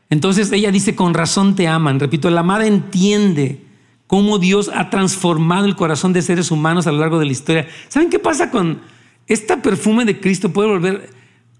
Entonces 0.09 0.49
ella 0.53 0.71
dice, 0.71 0.95
con 0.95 1.13
razón 1.13 1.57
te 1.57 1.67
aman. 1.67 1.99
Repito, 1.99 2.29
la 2.29 2.39
amada 2.39 2.65
entiende 2.65 3.59
cómo 4.07 4.39
Dios 4.39 4.69
ha 4.73 4.89
transformado 4.89 5.65
el 5.65 5.75
corazón 5.75 6.13
de 6.13 6.21
seres 6.21 6.51
humanos 6.51 6.87
a 6.87 6.91
lo 6.91 6.99
largo 6.99 7.19
de 7.19 7.25
la 7.25 7.31
historia. 7.31 7.67
¿Saben 7.87 8.09
qué 8.09 8.19
pasa 8.19 8.51
con 8.51 8.81
esta 9.27 9.61
perfume 9.61 10.05
de 10.05 10.19
Cristo? 10.19 10.51
Puede 10.51 10.69
volver 10.69 11.09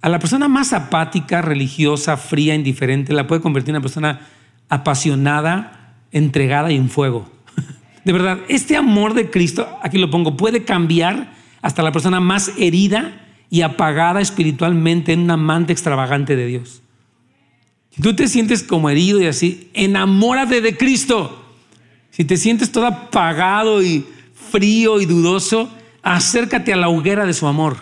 a 0.02 0.10
la 0.10 0.20
persona 0.20 0.48
más 0.50 0.74
apática, 0.74 1.42
religiosa, 1.42 2.18
fría, 2.18 2.56
indiferente, 2.56 3.14
la 3.14 3.26
puede 3.26 3.42
convertir 3.42 3.70
en 3.70 3.78
una 3.78 3.82
persona 3.82 4.28
apasionada, 4.68 5.96
entregada 6.12 6.72
y 6.72 6.76
en 6.76 6.90
fuego. 6.90 7.30
De 8.04 8.12
verdad, 8.12 8.40
este 8.50 8.76
amor 8.76 9.14
de 9.14 9.30
Cristo, 9.30 9.66
aquí 9.82 9.98
lo 9.98 10.10
pongo, 10.10 10.36
puede 10.36 10.66
cambiar 10.66 11.34
hasta 11.62 11.84
la 11.84 11.94
persona 11.94 12.20
más 12.20 12.52
herida 12.58 13.22
y 13.50 13.62
apagada 13.62 14.20
espiritualmente 14.20 15.14
en 15.14 15.22
un 15.22 15.32
amante 15.32 15.72
extravagante 15.72 16.36
de 16.36 16.48
Dios. 16.48 16.82
Si 17.92 18.02
tú 18.02 18.14
te 18.14 18.28
sientes 18.28 18.64
como 18.64 18.90
herido 18.90 19.22
y 19.22 19.28
así, 19.28 19.70
enamórate 19.74 20.60
de 20.60 20.76
Cristo. 20.76 21.43
Si 22.16 22.26
te 22.26 22.38
sientes 22.38 22.72
todo 22.72 22.86
apagado 22.86 23.82
y 23.82 24.06
frío 24.52 25.02
y 25.02 25.08
dudoso, 25.08 25.68
acércate 26.04 26.72
a 26.72 26.78
la 26.78 26.88
hoguera 26.88 27.26
de 27.26 27.34
su 27.34 27.48
amor 27.48 27.78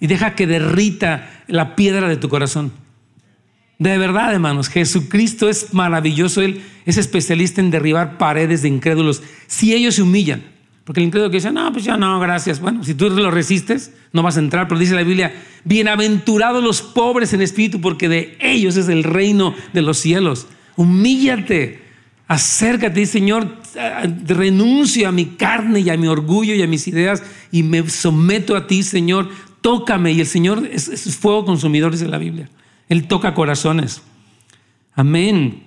y 0.00 0.06
deja 0.06 0.34
que 0.34 0.46
derrita 0.46 1.44
la 1.48 1.76
piedra 1.76 2.08
de 2.08 2.16
tu 2.16 2.30
corazón. 2.30 2.72
De 3.78 3.98
verdad, 3.98 4.32
hermanos, 4.32 4.70
Jesucristo 4.70 5.50
es 5.50 5.74
maravilloso. 5.74 6.40
Él 6.40 6.62
es 6.86 6.96
especialista 6.96 7.60
en 7.60 7.70
derribar 7.70 8.16
paredes 8.16 8.62
de 8.62 8.68
incrédulos. 8.68 9.22
Si 9.48 9.74
ellos 9.74 9.96
se 9.96 10.02
humillan, 10.02 10.44
porque 10.84 11.00
el 11.00 11.08
incrédulo 11.08 11.30
que 11.30 11.36
dice, 11.36 11.52
no, 11.52 11.70
pues 11.72 11.84
ya 11.84 11.98
no, 11.98 12.18
gracias. 12.20 12.58
Bueno, 12.58 12.82
si 12.84 12.94
tú 12.94 13.10
lo 13.10 13.30
resistes, 13.30 13.92
no 14.14 14.22
vas 14.22 14.38
a 14.38 14.40
entrar. 14.40 14.66
Pero 14.66 14.80
dice 14.80 14.94
la 14.94 15.02
Biblia, 15.02 15.34
bienaventurados 15.64 16.64
los 16.64 16.80
pobres 16.80 17.34
en 17.34 17.42
espíritu, 17.42 17.82
porque 17.82 18.08
de 18.08 18.38
ellos 18.40 18.78
es 18.78 18.88
el 18.88 19.04
reino 19.04 19.54
de 19.74 19.82
los 19.82 19.98
cielos. 19.98 20.46
Humíllate, 20.76 21.82
acércate, 22.32 23.04
Señor, 23.04 23.58
renuncio 24.26 25.08
a 25.08 25.12
mi 25.12 25.26
carne 25.26 25.80
y 25.80 25.90
a 25.90 25.96
mi 25.96 26.06
orgullo 26.06 26.54
y 26.54 26.62
a 26.62 26.66
mis 26.66 26.88
ideas 26.88 27.22
y 27.50 27.62
me 27.62 27.88
someto 27.90 28.56
a 28.56 28.66
ti, 28.66 28.82
Señor. 28.82 29.28
Tócame. 29.60 30.12
Y 30.12 30.20
el 30.20 30.26
Señor 30.26 30.66
es, 30.72 31.16
fuego 31.18 31.44
consumidor, 31.44 31.92
dice 31.92 32.08
la 32.08 32.18
Biblia. 32.18 32.48
Él 32.88 33.06
toca 33.06 33.34
corazones. 33.34 34.02
Amén. 34.94 35.62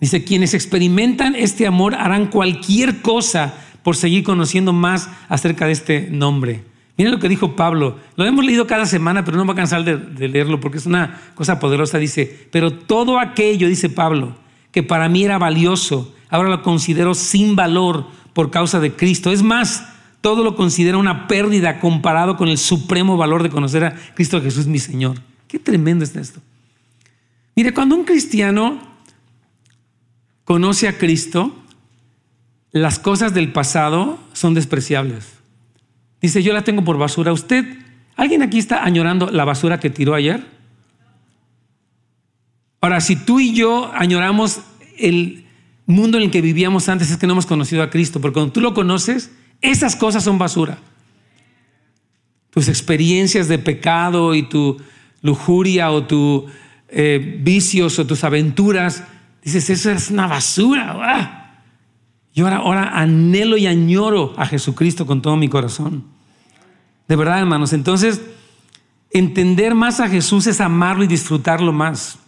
Dice, 0.00 0.24
quienes 0.24 0.54
experimentan 0.54 1.34
este 1.34 1.66
amor 1.66 1.94
harán 1.94 2.28
cualquier 2.28 3.02
cosa 3.02 3.54
por 3.82 3.96
seguir 3.96 4.22
conociendo 4.22 4.72
más 4.72 5.08
acerca 5.28 5.66
de 5.66 5.72
este 5.72 6.08
nombre. 6.10 6.62
Miren 6.96 7.12
lo 7.12 7.18
que 7.18 7.28
dijo 7.28 7.56
Pablo. 7.56 7.98
Lo 8.16 8.24
hemos 8.24 8.44
leído 8.44 8.66
cada 8.66 8.86
semana, 8.86 9.24
pero 9.24 9.36
no 9.36 9.44
me 9.44 9.52
voy 9.52 9.54
a 9.54 9.62
cansar 9.62 9.84
de, 9.84 10.28
leerlo 10.28 10.60
porque 10.60 10.78
es 10.78 10.86
una 10.86 11.20
cosa 11.34 11.58
poderosa. 11.58 11.98
Dice, 11.98 12.48
pero 12.52 12.72
todo 12.72 13.18
aquello, 13.18 13.68
dice 13.68 13.88
Pablo, 13.88 14.36
que 14.76 14.82
para 14.82 15.08
mí 15.08 15.24
era 15.24 15.38
valioso, 15.38 16.14
ahora 16.28 16.50
lo 16.50 16.62
considero 16.62 17.14
sin 17.14 17.56
valor 17.56 18.08
por 18.34 18.50
causa 18.50 18.78
de 18.78 18.94
Cristo. 18.94 19.32
Es 19.32 19.42
más, 19.42 19.88
todo 20.20 20.44
lo 20.44 20.54
considero 20.54 20.98
una 20.98 21.28
pérdida 21.28 21.80
comparado 21.80 22.36
con 22.36 22.50
el 22.50 22.58
supremo 22.58 23.16
valor 23.16 23.42
de 23.42 23.48
conocer 23.48 23.84
a 23.84 23.94
Cristo 24.14 24.42
Jesús, 24.42 24.66
mi 24.66 24.78
Señor. 24.78 25.16
Qué 25.48 25.58
tremendo 25.58 26.04
es 26.04 26.14
esto. 26.14 26.42
Mire, 27.54 27.72
cuando 27.72 27.94
un 27.94 28.04
cristiano 28.04 28.78
conoce 30.44 30.88
a 30.88 30.98
Cristo, 30.98 31.56
las 32.70 32.98
cosas 32.98 33.32
del 33.32 33.52
pasado 33.52 34.18
son 34.34 34.52
despreciables. 34.52 35.38
Dice, 36.20 36.42
yo 36.42 36.52
la 36.52 36.64
tengo 36.64 36.84
por 36.84 36.98
basura. 36.98 37.32
¿Usted, 37.32 37.64
alguien 38.14 38.42
aquí 38.42 38.58
está 38.58 38.84
añorando 38.84 39.30
la 39.30 39.46
basura 39.46 39.80
que 39.80 39.88
tiró 39.88 40.12
ayer? 40.12 40.55
Ahora, 42.80 43.00
si 43.00 43.16
tú 43.16 43.40
y 43.40 43.54
yo 43.54 43.90
añoramos 43.94 44.60
el 44.98 45.44
mundo 45.86 46.18
en 46.18 46.24
el 46.24 46.30
que 46.30 46.40
vivíamos 46.40 46.88
antes, 46.88 47.10
es 47.10 47.16
que 47.16 47.26
no 47.26 47.32
hemos 47.32 47.46
conocido 47.46 47.82
a 47.82 47.90
Cristo, 47.90 48.20
porque 48.20 48.34
cuando 48.34 48.52
tú 48.52 48.60
lo 48.60 48.74
conoces, 48.74 49.30
esas 49.60 49.96
cosas 49.96 50.24
son 50.24 50.38
basura. 50.38 50.78
Tus 52.50 52.68
experiencias 52.68 53.48
de 53.48 53.58
pecado 53.58 54.34
y 54.34 54.42
tu 54.42 54.78
lujuria 55.22 55.90
o 55.90 56.04
tus 56.04 56.44
eh, 56.88 57.40
vicios 57.42 57.98
o 57.98 58.06
tus 58.06 58.24
aventuras, 58.24 59.04
dices, 59.42 59.70
eso 59.70 59.90
es 59.90 60.10
una 60.10 60.26
basura. 60.26 60.96
¡Ah! 61.00 61.42
Y 62.34 62.42
ahora, 62.42 62.56
ahora 62.56 62.88
anhelo 62.98 63.56
y 63.56 63.66
añoro 63.66 64.34
a 64.36 64.46
Jesucristo 64.46 65.06
con 65.06 65.22
todo 65.22 65.36
mi 65.36 65.48
corazón. 65.48 66.04
De 67.08 67.16
verdad, 67.16 67.38
hermanos. 67.38 67.72
Entonces, 67.72 68.20
entender 69.10 69.74
más 69.74 70.00
a 70.00 70.08
Jesús 70.08 70.46
es 70.46 70.60
amarlo 70.60 71.04
y 71.04 71.06
disfrutarlo 71.06 71.72
más. 71.72 72.18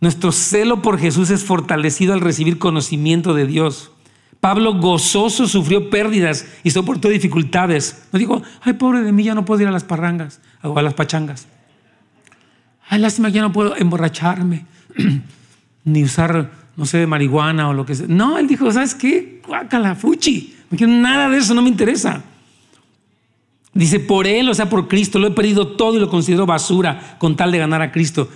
Nuestro 0.00 0.30
celo 0.32 0.80
por 0.82 0.98
Jesús 0.98 1.30
es 1.30 1.44
fortalecido 1.44 2.14
al 2.14 2.20
recibir 2.20 2.58
conocimiento 2.58 3.34
de 3.34 3.46
Dios. 3.46 3.90
Pablo 4.40 4.74
gozoso 4.74 5.48
sufrió 5.48 5.90
pérdidas 5.90 6.46
y 6.62 6.70
soportó 6.70 7.08
dificultades. 7.08 8.04
No 8.12 8.18
dijo, 8.18 8.42
ay, 8.62 8.74
pobre 8.74 9.02
de 9.02 9.10
mí, 9.10 9.24
ya 9.24 9.34
no 9.34 9.44
puedo 9.44 9.62
ir 9.62 9.68
a 9.68 9.72
las 9.72 9.82
parrangas 9.82 10.40
o 10.62 10.78
a 10.78 10.82
las 10.82 10.94
pachangas. 10.94 11.48
Ay, 12.88 13.00
lástima, 13.00 13.28
ya 13.28 13.42
no 13.42 13.52
puedo 13.52 13.76
emborracharme, 13.76 14.66
ni 15.84 16.04
usar, 16.04 16.50
no 16.76 16.86
sé, 16.86 17.06
marihuana 17.06 17.68
o 17.68 17.72
lo 17.72 17.84
que 17.84 17.96
sea. 17.96 18.06
No, 18.08 18.38
él 18.38 18.46
dijo, 18.46 18.70
¿sabes 18.70 18.94
qué? 18.94 19.42
Guácala, 19.46 19.96
fuchi. 19.96 20.54
Nada 20.70 21.28
de 21.28 21.38
eso 21.38 21.54
no 21.54 21.62
me 21.62 21.68
interesa. 21.68 22.22
Dice, 23.74 24.00
por 24.00 24.26
Él, 24.26 24.48
o 24.48 24.54
sea, 24.54 24.68
por 24.68 24.88
Cristo, 24.88 25.18
lo 25.18 25.28
he 25.28 25.30
perdido 25.32 25.76
todo 25.76 25.96
y 25.96 26.00
lo 26.00 26.08
considero 26.08 26.46
basura 26.46 27.16
con 27.18 27.36
tal 27.36 27.52
de 27.52 27.58
ganar 27.58 27.82
a 27.82 27.92
Cristo. 27.92 28.28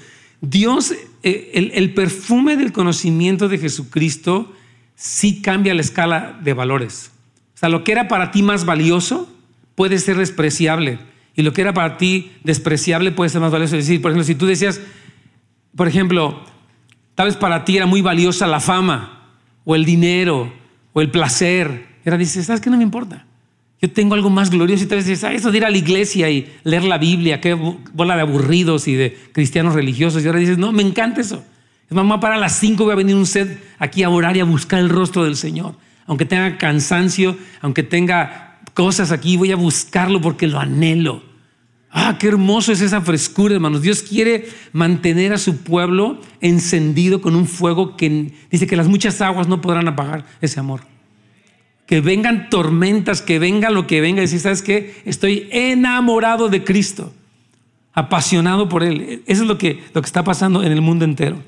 Dios, 0.43 0.93
eh, 1.23 1.71
el, 1.73 1.95
perfume 1.95 2.57
del 2.57 2.73
conocimiento 2.73 3.49
de 3.49 3.59
Jesucristo 3.59 4.53
sí 4.97 5.41
cambia 5.41 5.73
la 5.73 5.81
escala 5.81 6.39
de 6.43 6.53
valores. 6.53 7.13
O 7.55 7.59
sea, 7.59 7.69
lo 7.69 7.85
que 7.85 7.93
era 7.93 8.09
para 8.09 8.33
ti 8.33 8.43
más 8.43 8.65
valioso 8.65 9.33
puede 9.77 9.99
ser 9.99 10.19
despreciable. 10.19 10.99
Y 11.37 11.43
lo 11.43 11.53
que 11.53 11.63
era 11.63 11.73
para 11.73 11.97
ti 11.97 12.33
despreciable 12.43 13.13
puede 13.13 13.31
ser 13.31 13.41
más 13.41 13.53
valioso. 13.53 13.77
Es 13.77 13.87
decir, 13.87 14.03
por 14.03 14.11
ejemplo, 14.11 14.25
si 14.25 14.35
tú 14.35 14.47
decías, 14.47 14.81
por 15.77 15.87
ejemplo, 15.87 16.45
tal 17.15 17.29
vez 17.29 17.37
para 17.37 17.65
ti 17.65 17.77
era 17.77 17.87
muy 17.87 18.03
valiosa 18.03 18.49
la 18.49 18.61
fama, 18.61 19.31
o 19.65 19.77
el 19.77 19.85
dinero, 19.85 20.53
o 20.93 21.01
el 21.01 21.11
placer. 21.13 21.87
Era 22.05 22.19
dices, 22.19 22.47
¿sabes 22.47 22.61
qué? 22.61 22.69
No 22.69 22.77
me 22.77 22.83
importa. 22.83 23.27
Yo 23.83 23.91
tengo 23.91 24.15
algo 24.15 24.31
más 24.31 24.49
glorioso 24.49 24.85
y 24.85 24.87
te 24.87 24.95
dices, 24.95 25.25
ah, 25.25 25.35
eso 25.35 25.51
de 25.51 25.59
ir 25.59 25.65
a 25.65 25.71
la 25.71 25.77
iglesia 25.77 26.31
y 26.31 26.53
leer 26.63 26.85
la 26.85 26.99
Biblia, 26.99 27.41
qué 27.41 27.55
bola 27.55 28.15
de 28.15 28.23
aburridos 28.23 28.87
y 28.87 28.95
de 28.95 29.19
cristianos 29.33 29.75
religiosos. 29.75 30.23
Y 30.23 30.29
ahora 30.29 30.39
dices, 30.39 30.57
no, 30.57 30.71
me 30.71 30.85
encanta 30.85 31.21
eso. 31.21 31.43
Es 31.91 31.97
mamá, 31.97 32.21
para 32.21 32.37
las 32.37 32.55
cinco 32.57 32.85
voy 32.85 32.93
a 32.93 32.97
venir 32.97 33.17
un 33.17 33.27
set 33.27 33.61
aquí 33.81 34.05
a 34.05 34.09
orar 34.09 34.37
y 34.37 34.41
a 34.41 34.45
buscar 34.45 34.79
el 34.79 34.89
rostro 34.89 35.25
del 35.25 35.35
Señor. 35.35 35.75
Aunque 36.07 36.25
tenga 36.25 36.59
cansancio, 36.59 37.37
aunque 37.61 37.83
tenga 37.83 38.61
cosas 38.73 39.11
aquí, 39.11 39.37
voy 39.37 39.51
a 39.51 39.57
buscarlo 39.57 40.21
porque 40.21 40.47
lo 40.47 40.61
anhelo. 40.61 41.25
Ah, 41.91 42.19
qué 42.21 42.29
hermoso 42.29 42.71
es 42.71 42.83
esa 42.83 43.01
frescura, 43.01 43.57
hermanos. 43.57 43.83
Dios 43.83 44.05
quiere 44.05 44.49
mantener 44.73 45.33
a 45.33 45.39
su 45.39 45.57
pueblo 45.57 46.21
encendido 46.41 47.21
con 47.21 47.35
un 47.35 47.49
fuego 47.49 47.97
que 47.97 48.33
dice 48.49 48.69
que 48.69 48.77
las 48.77 48.87
muchas 48.87 49.21
aguas 49.21 49.49
no 49.49 49.61
podrán 49.61 49.89
apagar 49.89 50.25
ese 50.41 50.61
amor 50.61 50.92
que 51.87 52.01
vengan 52.01 52.49
tormentas, 52.49 53.23
que 53.23 53.39
venga 53.39 53.71
lo 53.71 53.87
que 53.87 54.01
venga, 54.01 54.21
y 54.21 54.27
decir, 54.27 54.41
¿sabes 54.41 54.63
qué? 54.63 55.03
Estoy 55.05 55.49
enamorado 55.51 56.49
de 56.49 56.65
Cristo, 56.65 57.13
apasionado 57.93 58.69
por 58.69 58.83
Él. 58.83 59.23
Eso 59.27 59.43
es 59.43 59.49
lo 59.49 59.59
que, 59.59 59.83
lo 59.93 60.01
que 60.01 60.07
está 60.07 60.25
pasando 60.25 60.63
en 60.63 60.73
el 60.73 60.81
mundo 60.81 61.05
entero. 61.05 61.43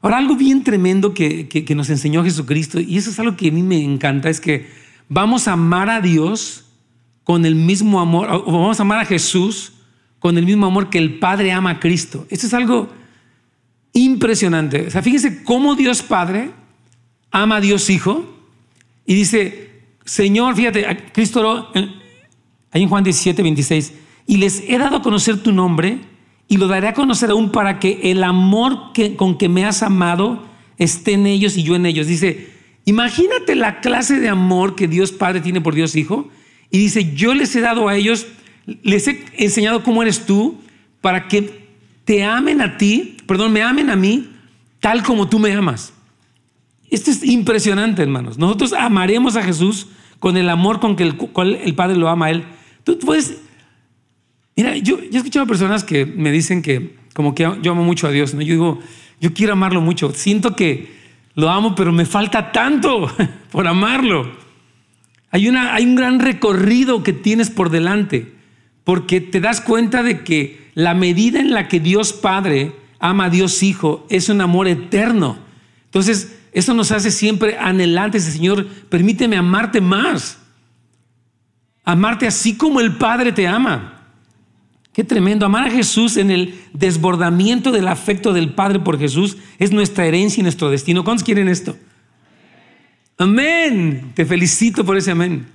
Ahora, 0.00 0.18
algo 0.18 0.34
bien 0.34 0.64
tremendo 0.64 1.14
que, 1.14 1.48
que, 1.48 1.74
nos 1.74 1.88
enseñó 1.88 2.24
Jesucristo, 2.24 2.80
y 2.80 2.98
eso 2.98 3.10
es 3.10 3.18
algo 3.20 3.36
que 3.36 3.48
a 3.48 3.52
mí 3.52 3.62
me 3.62 3.82
encanta, 3.82 4.28
es 4.28 4.40
que 4.40 4.68
vamos 5.08 5.46
a 5.46 5.52
amar 5.52 5.88
a 5.88 6.00
Dios 6.00 6.64
con 7.22 7.46
el 7.46 7.54
mismo 7.54 8.00
amor, 8.00 8.28
o 8.30 8.52
vamos 8.52 8.80
a 8.80 8.82
amar 8.82 8.98
a 8.98 9.04
Jesús 9.04 9.74
con 10.18 10.36
el 10.38 10.44
mismo 10.44 10.66
amor 10.66 10.90
que 10.90 10.98
el 10.98 11.18
Padre 11.18 11.52
ama 11.52 11.70
a 11.70 11.80
Cristo. 11.80 12.26
Esto 12.30 12.46
es 12.46 12.54
algo 12.54 12.88
impresionante. 13.92 14.86
O 14.88 14.90
sea, 14.90 15.02
fíjense 15.02 15.44
cómo 15.44 15.76
Dios 15.76 16.02
Padre 16.02 16.50
ama 17.30 17.56
a 17.56 17.60
Dios 17.60 17.88
Hijo 17.90 18.31
y 19.06 19.14
dice, 19.14 19.70
Señor, 20.04 20.56
fíjate, 20.56 20.86
Cristo, 21.12 21.70
ahí 22.70 22.82
en 22.82 22.88
Juan 22.88 23.04
17, 23.04 23.42
26, 23.42 23.92
y 24.26 24.36
les 24.36 24.62
he 24.68 24.78
dado 24.78 24.96
a 24.96 25.02
conocer 25.02 25.42
tu 25.42 25.52
nombre 25.52 25.98
y 26.48 26.56
lo 26.56 26.68
daré 26.68 26.88
a 26.88 26.94
conocer 26.94 27.30
aún 27.30 27.50
para 27.50 27.78
que 27.78 28.00
el 28.04 28.22
amor 28.22 28.92
con 29.16 29.38
que 29.38 29.48
me 29.48 29.64
has 29.64 29.82
amado 29.82 30.46
esté 30.76 31.12
en 31.12 31.26
ellos 31.26 31.56
y 31.56 31.62
yo 31.62 31.76
en 31.76 31.86
ellos. 31.86 32.06
Dice, 32.06 32.50
imagínate 32.84 33.54
la 33.54 33.80
clase 33.80 34.20
de 34.20 34.28
amor 34.28 34.74
que 34.74 34.88
Dios 34.88 35.12
Padre 35.12 35.40
tiene 35.40 35.60
por 35.60 35.74
Dios 35.74 35.96
Hijo. 35.96 36.28
Y 36.70 36.78
dice, 36.78 37.14
yo 37.14 37.34
les 37.34 37.54
he 37.56 37.60
dado 37.60 37.88
a 37.88 37.96
ellos, 37.96 38.26
les 38.82 39.08
he 39.08 39.24
enseñado 39.38 39.82
cómo 39.82 40.02
eres 40.02 40.26
tú 40.26 40.58
para 41.00 41.28
que 41.28 41.68
te 42.04 42.24
amen 42.24 42.60
a 42.60 42.76
ti, 42.76 43.16
perdón, 43.26 43.52
me 43.52 43.62
amen 43.62 43.90
a 43.90 43.96
mí 43.96 44.28
tal 44.80 45.02
como 45.02 45.28
tú 45.28 45.38
me 45.38 45.52
amas. 45.52 45.92
Esto 46.92 47.10
es 47.10 47.24
impresionante, 47.24 48.02
hermanos. 48.02 48.36
Nosotros 48.36 48.74
amaremos 48.74 49.36
a 49.36 49.42
Jesús 49.42 49.86
con 50.18 50.36
el 50.36 50.50
amor 50.50 50.78
con 50.78 50.94
que 50.94 51.04
el, 51.04 51.16
el 51.64 51.74
Padre 51.74 51.96
lo 51.96 52.10
ama 52.10 52.26
a 52.26 52.30
Él. 52.30 52.44
Tú 52.84 52.98
puedes... 52.98 53.38
Mira, 54.54 54.76
yo, 54.76 55.00
yo 55.00 55.14
he 55.14 55.16
escuchado 55.16 55.46
personas 55.46 55.84
que 55.84 56.04
me 56.04 56.30
dicen 56.30 56.60
que 56.60 56.96
como 57.14 57.34
que 57.34 57.50
yo 57.62 57.72
amo 57.72 57.82
mucho 57.82 58.06
a 58.06 58.10
Dios. 58.10 58.34
¿no? 58.34 58.42
Yo 58.42 58.52
digo, 58.52 58.78
yo 59.22 59.32
quiero 59.32 59.54
amarlo 59.54 59.80
mucho. 59.80 60.12
Siento 60.12 60.54
que 60.54 60.92
lo 61.34 61.48
amo, 61.48 61.74
pero 61.74 61.92
me 61.92 62.04
falta 62.04 62.52
tanto 62.52 63.10
por 63.50 63.66
amarlo. 63.66 64.30
Hay, 65.30 65.48
una, 65.48 65.74
hay 65.74 65.86
un 65.86 65.94
gran 65.94 66.20
recorrido 66.20 67.02
que 67.02 67.14
tienes 67.14 67.48
por 67.48 67.70
delante, 67.70 68.34
porque 68.84 69.22
te 69.22 69.40
das 69.40 69.62
cuenta 69.62 70.02
de 70.02 70.24
que 70.24 70.68
la 70.74 70.92
medida 70.92 71.40
en 71.40 71.52
la 71.52 71.68
que 71.68 71.80
Dios 71.80 72.12
Padre 72.12 72.72
ama 72.98 73.24
a 73.24 73.30
Dios 73.30 73.62
Hijo 73.62 74.06
es 74.10 74.28
un 74.28 74.42
amor 74.42 74.68
eterno. 74.68 75.38
Entonces, 75.86 76.38
eso 76.52 76.74
nos 76.74 76.92
hace 76.92 77.10
siempre 77.10 77.56
anhelantes. 77.58 78.24
Señor, 78.24 78.66
permíteme 78.88 79.36
amarte 79.36 79.80
más. 79.80 80.38
Amarte 81.82 82.26
así 82.26 82.56
como 82.56 82.80
el 82.80 82.96
Padre 82.96 83.32
te 83.32 83.48
ama. 83.48 84.02
Qué 84.92 85.02
tremendo. 85.02 85.46
Amar 85.46 85.68
a 85.68 85.70
Jesús 85.70 86.18
en 86.18 86.30
el 86.30 86.60
desbordamiento 86.74 87.72
del 87.72 87.88
afecto 87.88 88.34
del 88.34 88.52
Padre 88.52 88.78
por 88.78 88.98
Jesús 88.98 89.38
es 89.58 89.72
nuestra 89.72 90.04
herencia 90.04 90.40
y 90.40 90.42
nuestro 90.42 90.70
destino. 90.70 91.02
¿Cuántos 91.02 91.24
quieren 91.24 91.48
esto? 91.48 91.76
Amén. 93.16 94.12
Te 94.14 94.26
felicito 94.26 94.84
por 94.84 94.98
ese 94.98 95.12
amén. 95.12 95.46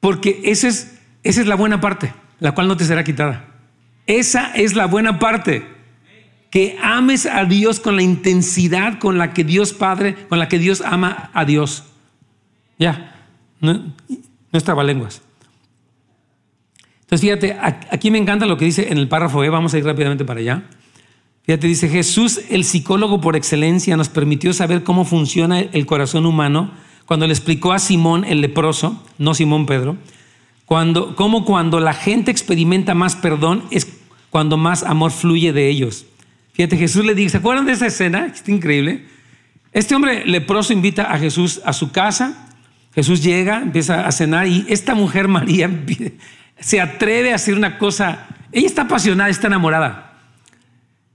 Porque 0.00 0.40
esa 0.44 0.68
es, 0.68 0.98
esa 1.22 1.42
es 1.42 1.46
la 1.46 1.54
buena 1.54 1.82
parte, 1.82 2.14
la 2.40 2.52
cual 2.52 2.68
no 2.68 2.76
te 2.78 2.86
será 2.86 3.04
quitada. 3.04 3.44
Esa 4.06 4.52
es 4.54 4.74
la 4.74 4.86
buena 4.86 5.18
parte 5.18 5.75
que 6.50 6.78
ames 6.82 7.26
a 7.26 7.44
Dios 7.44 7.80
con 7.80 7.96
la 7.96 8.02
intensidad 8.02 8.98
con 8.98 9.18
la 9.18 9.32
que 9.32 9.44
Dios 9.44 9.72
Padre, 9.72 10.14
con 10.28 10.38
la 10.38 10.48
que 10.48 10.58
Dios 10.58 10.80
ama 10.80 11.30
a 11.34 11.44
Dios. 11.44 11.84
Ya, 12.78 13.26
no, 13.60 13.92
no 14.52 14.82
lenguas. 14.82 15.22
Entonces, 17.00 17.20
fíjate, 17.20 17.56
aquí 17.90 18.10
me 18.10 18.18
encanta 18.18 18.46
lo 18.46 18.56
que 18.56 18.64
dice 18.64 18.90
en 18.90 18.98
el 18.98 19.08
párrafo 19.08 19.44
E, 19.44 19.48
vamos 19.48 19.74
a 19.74 19.78
ir 19.78 19.84
rápidamente 19.84 20.24
para 20.24 20.40
allá. 20.40 20.64
Fíjate, 21.44 21.68
dice, 21.68 21.88
Jesús, 21.88 22.40
el 22.50 22.64
psicólogo 22.64 23.20
por 23.20 23.36
excelencia, 23.36 23.96
nos 23.96 24.08
permitió 24.08 24.52
saber 24.52 24.82
cómo 24.82 25.04
funciona 25.04 25.60
el 25.60 25.86
corazón 25.86 26.26
humano 26.26 26.72
cuando 27.06 27.28
le 27.28 27.32
explicó 27.32 27.72
a 27.72 27.78
Simón 27.78 28.24
el 28.24 28.40
leproso, 28.40 29.00
no 29.18 29.34
Simón 29.34 29.66
Pedro, 29.66 29.96
cuando, 30.64 31.14
cómo 31.14 31.44
cuando 31.44 31.78
la 31.78 31.94
gente 31.94 32.32
experimenta 32.32 32.94
más 32.94 33.14
perdón 33.14 33.62
es 33.70 33.86
cuando 34.30 34.56
más 34.56 34.82
amor 34.82 35.12
fluye 35.12 35.52
de 35.52 35.68
ellos. 35.68 36.06
Fíjate, 36.56 36.78
Jesús 36.78 37.04
le 37.04 37.14
dice, 37.14 37.32
¿se 37.32 37.36
acuerdan 37.36 37.66
de 37.66 37.72
esa 37.72 37.86
escena? 37.86 38.24
Está 38.26 38.50
increíble. 38.50 39.04
Este 39.72 39.94
hombre 39.94 40.24
leproso 40.24 40.72
invita 40.72 41.12
a 41.12 41.18
Jesús 41.18 41.60
a 41.66 41.74
su 41.74 41.92
casa. 41.92 42.48
Jesús 42.94 43.22
llega, 43.22 43.60
empieza 43.60 44.06
a 44.06 44.10
cenar 44.10 44.46
y 44.46 44.64
esta 44.70 44.94
mujer 44.94 45.28
María 45.28 45.70
se 46.58 46.80
atreve 46.80 47.32
a 47.32 47.34
hacer 47.34 47.54
una 47.54 47.76
cosa. 47.76 48.26
Ella 48.52 48.66
está 48.66 48.82
apasionada, 48.82 49.28
está 49.28 49.48
enamorada. 49.48 50.14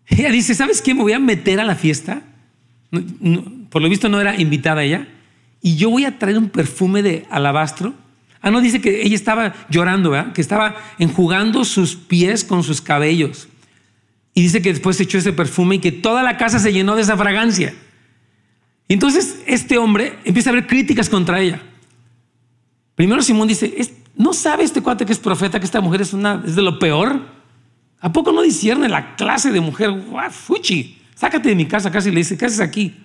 Ella 0.05 0.29
dice, 0.29 0.53
¿sabes 0.53 0.79
qué? 0.79 0.93
Me 0.93 1.01
voy 1.01 1.13
a 1.13 1.19
meter 1.19 1.59
a 1.59 1.63
la 1.63 1.73
fiesta. 1.73 2.21
por 3.71 3.81
lo 3.81 3.89
visto 3.89 4.09
no 4.09 4.21
era 4.21 4.39
invitada 4.39 4.83
ella. 4.83 5.07
Y 5.59 5.75
yo 5.75 5.89
voy 5.89 6.05
a 6.05 6.19
traer 6.19 6.37
un 6.37 6.49
perfume 6.49 7.01
de 7.01 7.25
alabastro. 7.31 7.95
Ah, 8.43 8.51
no, 8.51 8.61
dice 8.61 8.79
que 8.79 9.01
ella 9.01 9.15
estaba 9.15 9.55
llorando. 9.71 10.13
Que 10.35 10.41
estaba 10.41 10.75
enjugando 10.99 11.65
sus 11.65 11.95
pies 11.95 12.43
con 12.43 12.61
sus 12.61 12.79
cabellos. 12.79 13.47
Y 14.33 14.43
dice 14.43 14.61
que 14.61 14.71
después 14.71 14.97
se 14.97 15.03
echó 15.03 15.17
ese 15.17 15.33
perfume 15.33 15.75
y 15.75 15.79
que 15.79 15.91
toda 15.91 16.23
la 16.23 16.37
casa 16.37 16.59
se 16.59 16.71
llenó 16.71 16.95
de 16.95 17.01
esa 17.01 17.17
fragancia. 17.17 17.73
Y 18.87 18.93
entonces 18.93 19.41
este 19.45 19.77
hombre 19.77 20.17
empieza 20.25 20.49
a 20.49 20.53
ver 20.53 20.67
críticas 20.67 21.09
contra 21.09 21.41
ella. 21.41 21.61
Primero 22.95 23.21
Simón 23.21 23.47
dice, 23.47 23.73
¿no 24.15 24.33
sabe 24.33 24.63
este 24.63 24.81
cuate 24.81 25.05
que 25.05 25.13
es 25.13 25.19
profeta, 25.19 25.59
que 25.59 25.65
esta 25.65 25.81
mujer 25.81 26.01
es, 26.01 26.13
una, 26.13 26.43
es 26.45 26.55
de 26.55 26.61
lo 26.61 26.79
peor? 26.79 27.25
¿A 27.99 28.11
poco 28.11 28.31
no 28.31 28.41
discierne 28.41 28.89
la 28.89 29.15
clase 29.15 29.51
de 29.51 29.61
mujer? 29.61 29.91
Fuchi, 30.31 30.97
sácate 31.15 31.49
de 31.49 31.55
mi 31.55 31.65
casa 31.65 31.91
casi 31.91 32.09
le 32.09 32.17
dice, 32.17 32.37
¿qué 32.37 32.45
haces 32.45 32.59
aquí? 32.59 32.95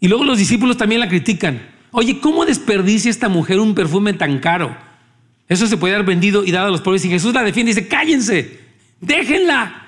Y 0.00 0.08
luego 0.08 0.24
los 0.24 0.38
discípulos 0.38 0.76
también 0.76 1.00
la 1.00 1.08
critican. 1.08 1.60
Oye, 1.90 2.20
¿cómo 2.20 2.44
desperdicia 2.44 3.10
esta 3.10 3.28
mujer 3.28 3.58
un 3.58 3.74
perfume 3.74 4.12
tan 4.12 4.38
caro? 4.38 4.76
Eso 5.48 5.66
se 5.66 5.76
puede 5.76 5.94
haber 5.94 6.06
vendido 6.06 6.44
y 6.44 6.50
dado 6.50 6.68
a 6.68 6.70
los 6.70 6.80
pobres. 6.80 7.04
Y 7.04 7.08
Jesús 7.08 7.32
la 7.32 7.42
defiende 7.42 7.72
y 7.72 7.74
dice, 7.74 7.88
cállense, 7.88 8.60
déjenla. 9.00 9.85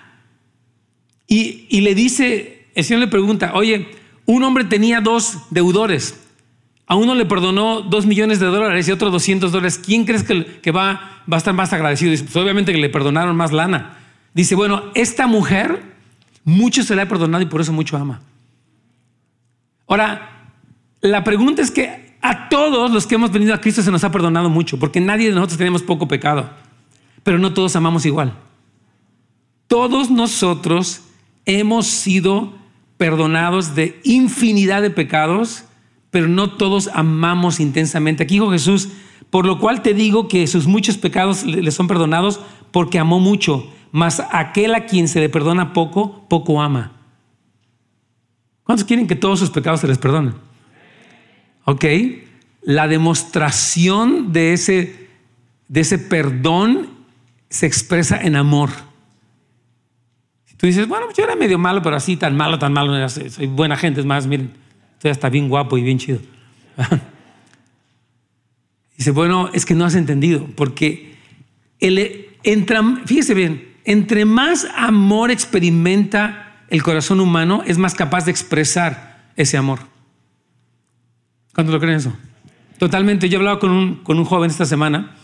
Y, 1.31 1.83
le 1.83 1.95
dice, 1.95 2.67
el 2.75 2.85
Señor 2.85 3.01
le 3.01 3.09
pregunta, 3.09 3.53
oye, 3.55 3.87
un 4.25 4.43
hombre 4.43 4.65
tenía 4.65 5.03
dos 5.03 5.39
deudores. 5.51 6.19
A 6.87 6.97
uno 6.97 7.15
le 7.15 7.27
perdonó 7.27 7.83
dos 7.83 8.07
millones 8.07 8.41
de 8.41 8.47
dólares 8.47 8.89
y 8.89 8.91
a 8.91 8.95
otro 8.95 9.11
200 9.11 9.53
dólares. 9.53 9.79
¿Quién 9.79 10.07
crees 10.07 10.25
que, 10.25 10.71
va, 10.71 11.23
a 11.31 11.37
estar 11.37 11.53
más 11.53 11.75
agradecido? 11.75 12.11
Dice, 12.11 12.25
pues 12.25 12.35
obviamente 12.37 12.73
que 12.73 12.79
le 12.79 12.89
perdonaron 12.89 13.37
más 13.37 13.53
lana. 13.53 13.99
Dice, 14.33 14.55
bueno, 14.55 14.85
esta 14.95 15.27
mujer, 15.27 15.83
mucho 16.45 16.83
se 16.83 16.97
le 16.97 17.03
ha 17.03 17.09
perdonado 17.09 17.43
y 17.43 17.47
por 17.47 17.61
eso 17.61 17.75
mucho 17.75 17.99
ama. 17.99 18.23
Ahora, 19.87 20.53
la 21.03 21.25
pregunta 21.25 21.61
es 21.61 21.71
que 21.71 22.17
a 22.23 22.49
todos 22.49 22.91
los 22.91 23.07
que 23.07 23.17
hemos 23.17 23.31
venido 23.31 23.53
a 23.53 23.61
Cristo 23.61 23.83
se 23.83 23.91
nos 23.91 24.03
ha 24.03 24.11
perdonado 24.11 24.49
mucho, 24.49 24.79
porque 24.79 24.99
nadie 24.99 25.29
de 25.29 25.35
nosotros 25.35 25.59
tenemos 25.59 25.83
poco 25.83 26.09
pecado, 26.09 26.49
pero 27.23 27.39
no 27.39 27.53
todos 27.53 27.77
amamos 27.77 28.07
igual. 28.07 28.33
Todos 29.67 30.11
nosotros 30.11 31.03
hemos 31.49 31.87
sido 31.87 32.53
perdonados 32.99 33.75
de 33.75 33.99
infinidad 34.05 34.83
de 34.83 34.91
pecados, 34.91 35.65
pero 36.11 36.29
no 36.29 36.53
todos 36.53 36.89
amamos 36.93 37.59
intensamente. 37.59 38.23
Aquí 38.23 38.35
dijo 38.35 38.51
Jesús, 38.51 38.91
por 39.31 39.47
lo 39.47 39.59
cual 39.59 39.83
te 39.83 39.95
digo 39.95 40.29
que 40.29 40.47
sus 40.47 40.67
muchos 40.67 40.99
pecados 40.99 41.45
le 41.45 41.71
son 41.71 41.89
perdonados 41.89 42.41
porque 42.71 42.99
amó 42.99 43.19
mucho, 43.19 43.73
mas 43.93 44.23
aquel 44.31 44.75
a 44.75 44.85
quien 44.85 45.09
se 45.09 45.21
le 45.21 45.31
perdona 45.31 45.73
poco, 45.73 46.29
poco 46.29 46.61
ama. 46.61 46.93
¿Cuántos 48.65 48.87
quieren 48.87 49.07
que 49.07 49.17
todos 49.17 49.39
sus 49.39 49.51
pecados 49.51 49.81
se 49.81 49.89
les 49.89 49.97
perdonen? 49.97 50.35
Ok, 51.65 51.85
la 52.63 52.89
demostración 52.89 54.35
de 54.35 54.53
ese, 54.53 55.09
de 55.69 55.81
ese 55.81 55.99
perdón 55.99 56.91
se 57.49 57.67
expresa 57.67 58.21
en 58.21 58.37
amor. 58.37 58.88
Tú 60.59 60.67
dices, 60.67 60.87
bueno, 60.89 61.07
yo 61.17 61.25
era 61.25 61.37
medio 61.37 61.57
malo, 61.57 61.81
pero 61.83 61.97
así 61.97 62.17
tan 62.17 62.37
malo, 62.37 62.59
tan 62.59 62.73
malo, 62.73 63.09
soy 63.09 63.47
buena 63.47 63.77
gente, 63.77 64.01
es 64.01 64.07
más, 64.07 64.27
miren, 64.27 64.53
estoy 64.95 65.13
hasta 65.13 65.31
bien 65.31 65.49
guapo 65.49 65.79
y 65.79 65.83
bien 65.83 65.99
chido. 65.99 66.19
Dice, 68.99 69.13
bueno, 69.13 69.51
es 69.53 69.65
que 69.65 69.77
no 69.77 69.85
has 69.85 69.95
entendido, 69.95 70.45
porque 70.57 71.15
el, 71.79 72.27
entra, 72.43 72.83
fíjese 73.07 73.35
bien, 73.35 73.69
entre 73.85 74.25
más 74.25 74.67
amor 74.77 75.31
experimenta 75.31 76.65
el 76.69 76.83
corazón 76.83 77.21
humano, 77.21 77.63
es 77.65 77.79
más 77.79 77.95
capaz 77.95 78.25
de 78.25 78.33
expresar 78.33 79.31
ese 79.37 79.57
amor. 79.57 79.79
¿Cuánto 81.55 81.73
lo 81.73 81.79
creen 81.79 81.99
eso? 81.99 82.13
Totalmente. 82.79 83.29
Yo 83.29 83.37
he 83.37 83.39
hablado 83.39 83.61
con 83.61 83.71
un, 83.71 83.97
con 84.03 84.19
un 84.19 84.25
joven 84.25 84.51
esta 84.51 84.67
semana, 84.67 85.15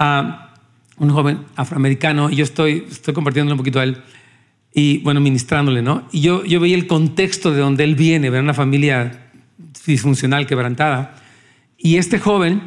uh, 0.00 1.02
un 1.02 1.10
joven 1.10 1.44
afroamericano, 1.54 2.28
y 2.28 2.34
yo 2.34 2.42
estoy, 2.42 2.86
estoy 2.90 3.14
compartiéndole 3.14 3.52
un 3.52 3.58
poquito 3.58 3.78
a 3.78 3.84
él 3.84 4.02
y 4.78 4.98
bueno, 4.98 5.20
ministrándole, 5.20 5.82
¿no? 5.82 6.06
Y 6.12 6.20
yo, 6.20 6.44
yo 6.44 6.60
veía 6.60 6.76
el 6.76 6.86
contexto 6.86 7.52
de 7.52 7.60
donde 7.60 7.82
él 7.82 7.96
viene, 7.96 8.30
ver 8.30 8.42
una 8.42 8.54
familia 8.54 9.30
disfuncional, 9.84 10.46
quebrantada. 10.46 11.16
Y 11.76 11.96
este 11.96 12.20
joven, 12.20 12.62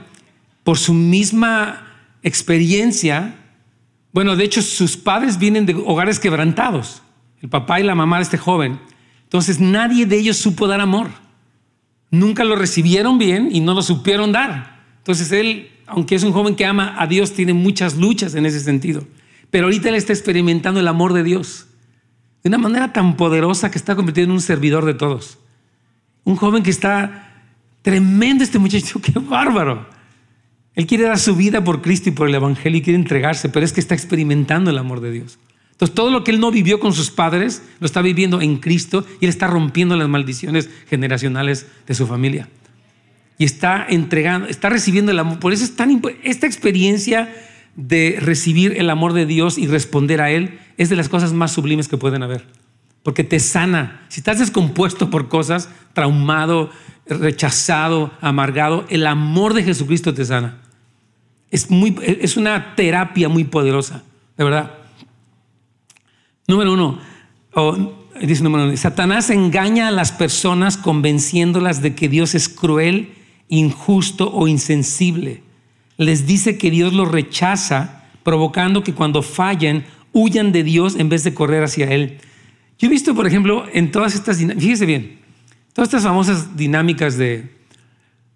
por 0.64 0.78
su 0.78 0.94
misma 0.94 1.88
experiencia, 2.22 3.36
bueno, 4.12 4.36
de 4.36 4.44
hecho 4.44 4.62
sus 4.62 4.98
padres 4.98 5.40
vienen 5.40 5.66
de 5.66 5.74
hogares 5.74 6.20
quebrantados, 6.20 7.02
el 7.42 7.48
papá 7.48 7.80
y 7.80 7.84
la 7.84 7.96
mamá 7.96 8.18
de 8.18 8.24
este 8.24 8.38
joven. 8.38 8.80
Entonces 9.24 9.62
nadie 9.62 10.06
de 10.06 10.18
ellos 10.18 10.36
supo 10.36 10.68
dar 10.68 10.82
amor. 10.82 11.08
Nunca 12.10 12.44
lo 12.44 12.58
recibieron 12.58 13.20
bien 13.20 13.50
y 13.54 13.62
no 13.62 13.74
lo 13.74 13.82
supieron 13.82 14.34
dar. 14.34 14.82
Entonces 14.98 15.32
él, 15.32 15.70
aunque 15.88 16.16
es 16.16 16.24
un 16.24 16.34
joven 16.34 16.56
que 16.56 16.66
ama 16.66 16.94
a 16.98 17.08
Dios, 17.08 17.32
tiene 17.32 17.54
muchas 17.54 17.96
luchas 17.96 18.36
en 18.36 18.46
ese 18.46 18.60
sentido. 18.60 19.08
Pero 19.50 19.68
ahorita 19.68 19.88
él 19.88 19.96
está 19.96 20.12
experimentando 20.12 20.82
el 20.82 20.90
amor 20.90 21.14
de 21.14 21.24
Dios 21.24 21.68
de 22.44 22.50
una 22.50 22.58
manera 22.58 22.92
tan 22.92 23.16
poderosa 23.16 23.70
que 23.70 23.78
está 23.78 23.96
convirtiendo 23.96 24.32
en 24.32 24.36
un 24.38 24.42
servidor 24.42 24.86
de 24.86 24.94
todos. 24.94 25.38
Un 26.24 26.36
joven 26.36 26.64
que 26.64 26.70
está 26.70 27.32
tremendo 27.82 28.44
este 28.44 28.60
muchacho, 28.60 29.02
qué 29.04 29.14
bárbaro. 29.14 29.88
Él 30.74 30.88
quiere 30.88 31.04
dar 31.04 31.20
su 31.20 31.36
vida 31.36 31.64
por 31.64 31.82
Cristo 31.82 32.10
y 32.10 32.14
por 32.14 32.30
el 32.30 32.36
Evangelio 32.36 32.80
y 32.80 32.82
quiere 32.82 32.98
entregarse, 32.98 33.50
pero 33.50 33.66
es 33.66 33.74
que 33.74 33.82
está 33.82 33.94
experimentando 33.94 34.70
el 34.70 34.78
amor 34.78 35.02
de 35.02 35.12
Dios. 35.12 35.38
Entonces 35.72 35.96
todo 35.96 36.12
lo 36.12 36.24
que 36.24 36.32
él 36.32 36.40
no 36.40 36.52
vivió 36.52 36.80
con 36.80 36.94
sus 36.94 37.10
padres 37.10 37.64
lo 37.80 37.88
está 37.88 38.02
viviendo 38.02 38.40
en 38.40 38.58
Cristo 38.58 39.06
y 39.20 39.26
él 39.26 39.30
está 39.30 39.48
rompiendo 39.48 39.96
las 39.96 40.08
maldiciones 40.08 40.70
generacionales 40.88 41.66
de 41.88 41.96
su 41.96 42.08
familia. 42.08 42.48
Y 43.38 43.46
está 43.46 43.86
entregando, 43.90 44.48
está 44.48 44.70
recibiendo 44.70 45.12
el 45.12 45.18
amor. 45.18 45.40
Por 45.40 45.54
eso 45.54 45.64
es 45.64 45.76
tan 45.76 46.02
esta 46.24 46.46
experiencia 46.46 47.34
de 47.76 48.18
recibir 48.20 48.78
el 48.78 48.90
amor 48.90 49.14
de 49.14 49.26
Dios 49.26 49.58
y 49.58 49.68
responder 49.68 50.22
a 50.22 50.32
Él 50.32 50.60
es 50.78 50.90
de 50.90 50.96
las 50.96 51.10
cosas 51.10 51.34
más 51.34 51.52
sublimes 51.52 51.88
que 51.88 51.98
pueden 51.98 52.24
haber. 52.24 52.46
Porque 53.04 53.24
te 53.24 53.40
sana. 53.40 54.06
Si 54.10 54.20
estás 54.20 54.40
descompuesto 54.40 55.10
por 55.10 55.30
cosas, 55.30 55.70
traumado, 55.94 56.70
rechazado, 57.08 58.12
amargado, 58.22 58.86
el 58.90 59.08
amor 59.08 59.54
de 59.54 59.64
Jesucristo 59.64 60.14
te 60.14 60.26
sana. 60.26 60.62
Es, 61.50 61.70
muy, 61.70 61.96
es 62.06 62.38
una 62.38 62.76
terapia 62.76 63.28
muy 63.28 63.44
poderosa, 63.44 64.04
de 64.38 64.44
verdad. 64.44 64.72
Número 66.48 66.74
uno, 66.74 67.00
dice 68.22 68.44
número 68.44 68.66
uno, 68.66 68.78
Satanás 68.78 69.30
engaña 69.30 69.88
a 69.88 69.92
las 69.92 70.12
personas 70.12 70.78
convenciéndolas 70.78 71.82
de 71.82 71.96
que 71.96 72.08
Dios 72.08 72.36
es 72.36 72.48
cruel, 72.48 73.14
injusto 73.48 74.32
o 74.34 74.48
insensible 74.48 75.44
les 76.02 76.26
dice 76.26 76.58
que 76.58 76.72
Dios 76.72 76.94
los 76.94 77.12
rechaza, 77.12 78.06
provocando 78.24 78.84
que 78.84 78.94
cuando 78.94 79.22
fallen 79.22 79.86
huyan 80.14 80.52
de 80.52 80.64
Dios 80.64 80.96
en 80.96 81.10
vez 81.10 81.24
de 81.24 81.34
correr 81.34 81.64
hacia 81.64 81.90
Él. 81.92 82.18
Yo 82.80 82.88
he 82.88 82.90
visto, 82.90 83.14
por 83.14 83.28
ejemplo, 83.28 83.66
en 83.72 83.92
todas 83.92 84.16
estas, 84.16 84.38
fíjese 84.38 84.86
bien, 84.86 85.20
todas 85.74 85.90
estas 85.90 86.04
famosas 86.04 86.58
dinámicas 86.58 87.18
de, 87.18 87.52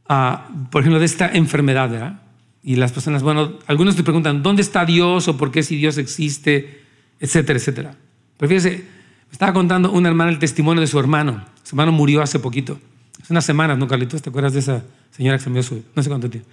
ah, 0.07 0.47
por 0.71 0.81
ejemplo, 0.81 0.99
de 0.99 1.05
esta 1.05 1.27
enfermedad, 1.27 1.89
¿verdad? 1.89 2.21
Y 2.63 2.75
las 2.75 2.91
personas, 2.91 3.23
bueno, 3.23 3.53
algunos 3.67 3.95
te 3.95 4.03
preguntan, 4.03 4.43
¿dónde 4.43 4.61
está 4.61 4.85
Dios 4.85 5.27
o 5.27 5.37
por 5.37 5.51
qué 5.51 5.63
si 5.63 5.75
Dios 5.75 5.97
existe, 5.97 6.85
etcétera, 7.19 7.57
etcétera. 7.57 7.95
Pero 8.37 8.49
fíjese, 8.49 8.77
me 8.77 9.31
estaba 9.31 9.53
contando 9.53 9.91
una 9.91 10.09
hermana 10.09 10.31
el 10.31 10.39
testimonio 10.39 10.81
de 10.81 10.87
su 10.87 10.99
hermano. 10.99 11.43
Su 11.63 11.75
hermano 11.75 11.91
murió 11.91 12.21
hace 12.21 12.39
poquito, 12.39 12.79
hace 13.21 13.33
unas 13.33 13.45
semanas, 13.45 13.77
¿no, 13.77 13.87
Carlitos? 13.87 14.21
¿Te 14.21 14.29
acuerdas 14.29 14.53
de 14.53 14.59
esa 14.59 14.83
señora 15.11 15.37
que 15.37 15.43
se 15.43 15.49
murió 15.49 15.83
no 15.95 16.03
sé 16.03 16.09
cuánto 16.09 16.29
tiempo? 16.29 16.47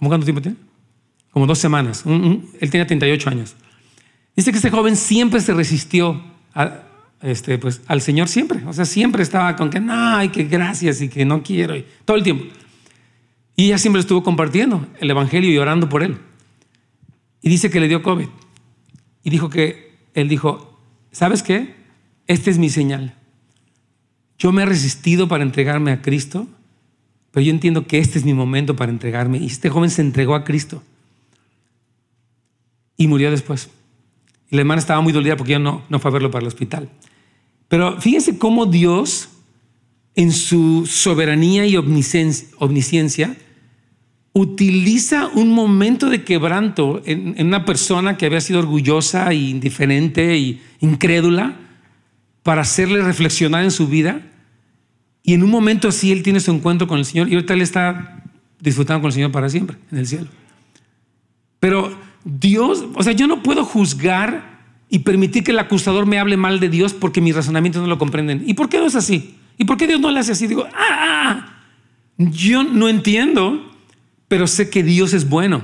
¿Cómo 0.00 0.08
cuánto 0.08 0.24
tiempo 0.24 0.40
tiene? 0.40 0.56
Como 1.30 1.46
dos 1.46 1.58
semanas. 1.58 2.04
Él 2.06 2.70
tenía 2.70 2.86
38 2.86 3.28
años. 3.28 3.54
Dice 4.34 4.50
que 4.50 4.56
este 4.56 4.70
joven 4.70 4.96
siempre 4.96 5.42
se 5.42 5.52
resistió 5.52 6.22
este, 7.20 7.58
pues, 7.58 7.82
al 7.86 8.00
Señor, 8.00 8.28
siempre. 8.28 8.64
O 8.66 8.72
sea, 8.72 8.86
siempre 8.86 9.22
estaba 9.22 9.54
con 9.56 9.68
que 9.68 9.78
no, 9.78 10.16
hay 10.16 10.30
que 10.30 10.44
gracias 10.44 11.02
y 11.02 11.10
que 11.10 11.26
no 11.26 11.42
quiero, 11.42 11.76
y, 11.76 11.84
todo 12.06 12.16
el 12.16 12.22
tiempo. 12.22 12.46
Y 13.56 13.66
ella 13.66 13.76
siempre 13.76 14.00
estuvo 14.00 14.22
compartiendo 14.22 14.86
el 15.00 15.10
Evangelio 15.10 15.50
y 15.50 15.58
orando 15.58 15.90
por 15.90 16.02
él. 16.02 16.16
Y 17.42 17.50
dice 17.50 17.68
que 17.68 17.78
le 17.78 17.88
dio 17.88 18.02
COVID. 18.02 18.28
Y 19.22 19.28
dijo 19.28 19.50
que, 19.50 19.98
él 20.14 20.30
dijo, 20.30 20.80
¿sabes 21.12 21.42
qué? 21.42 21.74
Esta 22.26 22.48
es 22.48 22.56
mi 22.56 22.70
señal. 22.70 23.16
Yo 24.38 24.50
me 24.50 24.62
he 24.62 24.66
resistido 24.66 25.28
para 25.28 25.42
entregarme 25.42 25.92
a 25.92 26.00
Cristo 26.00 26.48
pero 27.30 27.44
yo 27.44 27.52
entiendo 27.52 27.86
que 27.86 27.98
este 27.98 28.18
es 28.18 28.24
mi 28.24 28.34
momento 28.34 28.76
para 28.76 28.90
entregarme. 28.90 29.38
Y 29.38 29.46
este 29.46 29.68
joven 29.68 29.90
se 29.90 30.02
entregó 30.02 30.34
a 30.34 30.44
Cristo. 30.44 30.82
Y 32.96 33.06
murió 33.06 33.30
después. 33.30 33.70
Y 34.50 34.56
la 34.56 34.62
hermana 34.62 34.80
estaba 34.80 35.00
muy 35.00 35.12
dolida 35.12 35.36
porque 35.36 35.52
ya 35.52 35.58
no, 35.58 35.82
no 35.88 35.98
fue 36.00 36.10
a 36.10 36.12
verlo 36.12 36.30
para 36.30 36.42
el 36.42 36.48
hospital. 36.48 36.88
Pero 37.68 38.00
fíjense 38.00 38.36
cómo 38.36 38.66
Dios, 38.66 39.28
en 40.16 40.32
su 40.32 40.86
soberanía 40.86 41.66
y 41.66 41.76
omnisciencia, 41.76 43.36
utiliza 44.32 45.28
un 45.28 45.52
momento 45.52 46.08
de 46.08 46.24
quebranto 46.24 47.00
en, 47.04 47.46
una 47.46 47.64
persona 47.64 48.16
que 48.16 48.26
había 48.26 48.40
sido 48.40 48.58
orgullosa 48.58 49.30
e 49.30 49.36
indiferente 49.36 50.34
e 50.34 50.60
incrédula 50.80 51.56
para 52.42 52.62
hacerle 52.62 53.02
reflexionar 53.02 53.62
en 53.62 53.70
su 53.70 53.86
vida 53.86 54.29
y 55.22 55.34
en 55.34 55.42
un 55.42 55.50
momento 55.50 55.88
así 55.88 56.12
él 56.12 56.22
tiene 56.22 56.40
su 56.40 56.50
encuentro 56.50 56.86
con 56.86 56.98
el 56.98 57.04
Señor 57.04 57.28
y 57.28 57.34
ahorita 57.34 57.54
él 57.54 57.62
está 57.62 58.24
disfrutando 58.58 59.02
con 59.02 59.08
el 59.08 59.14
Señor 59.14 59.32
para 59.32 59.48
siempre 59.48 59.76
en 59.90 59.98
el 59.98 60.06
cielo. 60.06 60.26
Pero 61.58 61.94
Dios, 62.24 62.84
o 62.94 63.02
sea, 63.02 63.12
yo 63.12 63.26
no 63.26 63.42
puedo 63.42 63.64
juzgar 63.64 64.60
y 64.88 65.00
permitir 65.00 65.44
que 65.44 65.52
el 65.52 65.58
acusador 65.58 66.06
me 66.06 66.18
hable 66.18 66.36
mal 66.36 66.58
de 66.58 66.68
Dios 66.68 66.92
porque 66.92 67.20
mis 67.20 67.36
razonamientos 67.36 67.82
no 67.82 67.88
lo 67.88 67.98
comprenden. 67.98 68.42
¿Y 68.46 68.54
por 68.54 68.68
qué 68.68 68.78
no 68.78 68.86
es 68.86 68.96
así? 68.96 69.36
¿Y 69.56 69.64
por 69.64 69.76
qué 69.76 69.86
Dios 69.86 70.00
no 70.00 70.10
le 70.10 70.20
hace 70.20 70.32
así? 70.32 70.46
Digo, 70.46 70.64
ah, 70.66 70.70
ah, 70.78 71.30
ah". 71.30 71.62
yo 72.18 72.64
no 72.64 72.88
entiendo, 72.88 73.70
pero 74.26 74.46
sé 74.46 74.68
que 74.70 74.82
Dios 74.82 75.12
es 75.12 75.28
bueno. 75.28 75.62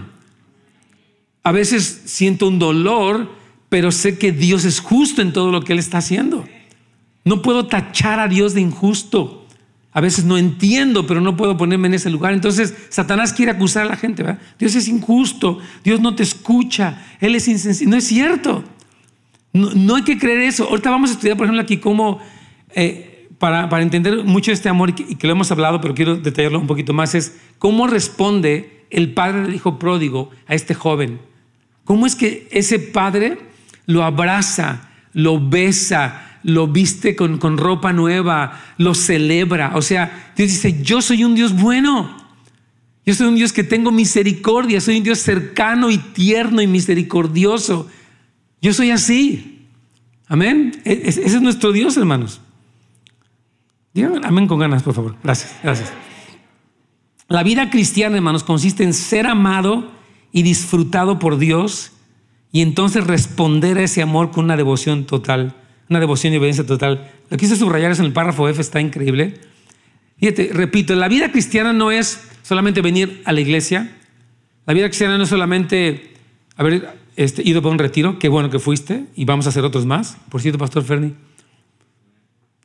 A 1.43 1.53
veces 1.53 2.03
siento 2.05 2.47
un 2.49 2.59
dolor, 2.59 3.33
pero 3.69 3.91
sé 3.91 4.19
que 4.19 4.33
Dios 4.33 4.65
es 4.65 4.81
justo 4.81 5.23
en 5.23 5.33
todo 5.33 5.51
lo 5.51 5.63
que 5.63 5.73
Él 5.73 5.79
está 5.79 5.99
haciendo. 5.99 6.47
No 7.25 7.43
puedo 7.43 7.67
tachar 7.67 8.21
a 8.21 8.29
Dios 8.29 8.55
de 8.55 8.61
injusto. 8.61 9.36
A 9.97 10.03
veces 10.03 10.27
no 10.27 10.37
entiendo, 10.37 11.07
pero 11.07 11.23
no 11.23 11.39
puedo 11.39 11.57
ponerme 11.57 11.89
en 11.89 11.95
ese 11.95 12.11
lugar. 12.11 12.35
Entonces, 12.35 12.75
Satanás 12.91 13.33
quiere 13.33 13.53
acusar 13.53 13.87
a 13.87 13.89
la 13.89 13.97
gente. 13.97 14.23
¿verdad? 14.23 14.39
Dios 14.59 14.75
es 14.75 14.89
injusto, 14.89 15.59
Dios 15.83 16.01
no 16.01 16.15
te 16.15 16.23
escucha, 16.23 17.03
Él 17.19 17.35
es 17.35 17.49
insensible. 17.49 17.93
No 17.93 17.97
es 17.97 18.05
cierto. 18.05 18.63
No, 19.55 19.95
hay 19.95 20.03
que 20.03 20.19
creer 20.19 20.41
eso. 20.41 20.69
Ahorita 20.69 20.91
vamos 20.91 21.09
a 21.09 21.13
estudiar, 21.15 21.39
por 21.39 21.47
ejemplo, 21.47 21.63
aquí 21.63 21.79
cómo, 21.79 22.21
eh, 22.75 23.27
para, 23.39 23.71
para, 23.71 23.83
entender 23.83 24.23
mucho 24.23 24.53
este 24.53 24.69
amor 24.69 24.91
y 24.91 25.15
que, 25.15 25.27
lo 25.27 25.33
hemos 25.33 25.51
hablado, 25.51 25.81
pero 25.81 25.95
quiero 25.95 26.17
detallarlo 26.17 26.61
un 26.61 26.67
poquito 26.67 26.93
más, 26.93 27.15
es 27.15 27.39
cómo 27.59 27.87
responde 27.87 28.85
el 28.91 29.15
padre 29.15 29.45
del 29.45 29.55
hijo 29.55 29.79
pródigo 29.79 30.29
a 30.47 30.55
este 30.55 30.75
joven. 30.75 31.21
¿Cómo 31.85 32.05
es 32.05 32.17
que 32.17 32.49
ese 32.51 32.79
padre 32.79 33.39
lo 33.87 34.05
abraza, 34.05 34.91
lo 35.15 35.41
besa, 35.41 36.26
lo 36.47 36.69
viste 36.69 37.17
con, 37.17 37.59
ropa 37.59 37.93
nueva, 37.93 38.63
lo 38.79 38.95
celebra. 38.95 39.73
O 39.75 39.83
sea, 39.83 40.33
Dios 40.37 40.49
dice, 40.49 40.81
yo 40.81 41.03
soy 41.03 41.25
un 41.25 41.35
Dios 41.35 41.61
bueno. 41.61 42.17
Yo 43.05 43.15
soy 43.15 43.27
un 43.27 43.35
Dios 43.35 43.53
que 43.53 43.65
tengo 43.65 43.91
misericordia, 43.91 44.81
soy 44.81 44.99
un 44.99 45.03
Dios 45.03 45.19
cercano 45.19 45.91
y 45.91 45.99
tierno 45.99 46.63
y 46.63 46.69
misericordioso. 46.69 47.89
Yo 48.63 48.73
soy 48.73 48.93
así. 48.93 49.67
Amén. 50.29 50.81
E-, 50.85 51.03
ese 51.07 51.25
es 51.25 51.43
nuestro 51.43 51.73
Dios, 51.73 51.97
hermanos. 51.97 52.41
Díganme 53.93 54.21
amén 54.23 54.47
con 54.47 54.61
ganas, 54.61 54.85
por 54.85 54.95
favor. 54.95 55.17
Gracias, 55.25 55.53
gracias. 55.65 55.93
La 57.29 57.43
vida 57.43 57.71
cristiana, 57.71 58.15
hermanos, 58.15 58.45
consiste 58.45 58.85
en 58.85 58.95
ser 58.95 59.27
amado 59.27 59.91
y 60.31 60.43
disfrutado 60.43 61.19
por 61.19 61.39
Dios 61.39 61.91
y 62.53 62.61
entonces 62.61 63.05
responder 63.05 63.79
a 63.79 63.83
ese 63.83 64.01
amor 64.01 64.31
con 64.31 64.45
una 64.45 64.57
devoción 64.57 65.07
total, 65.07 65.57
una 65.89 66.01
devoción 66.01 66.33
y 66.33 66.37
obediencia 66.37 66.67
total. 66.67 67.11
Lo 67.31 67.37
quise 67.37 67.57
subrayar 67.57 67.91
es 67.93 67.99
en 67.99 68.07
el 68.07 68.13
párrafo 68.13 68.49
F, 68.49 68.61
está 68.61 68.81
increíble. 68.81 69.35
Fíjate, 70.19 70.51
repito, 70.53 70.95
la 70.95 71.09
vida 71.09 71.31
cristiana 71.31 71.73
no 71.73 71.91
es 71.91 72.29
solamente 72.43 72.81
venir 72.81 73.23
a 73.25 73.33
la 73.33 73.41
iglesia, 73.41 73.97
la 74.67 74.75
vida 74.75 74.87
cristiana 74.87 75.17
no 75.17 75.25
es 75.25 75.29
solamente 75.29 76.15
haber 76.57 76.89
este, 77.17 77.43
ido 77.47 77.63
para 77.63 77.73
un 77.73 77.79
retiro, 77.79 78.19
qué 78.19 78.29
bueno 78.29 78.51
que 78.51 78.59
fuiste, 78.59 79.05
y 79.15 79.25
vamos 79.25 79.47
a 79.47 79.51
hacer 79.51 79.65
otros 79.65 79.87
más. 79.87 80.17
Por 80.29 80.41
cierto, 80.41 80.59
Pastor 80.59 80.83
Ferni. 80.85 81.15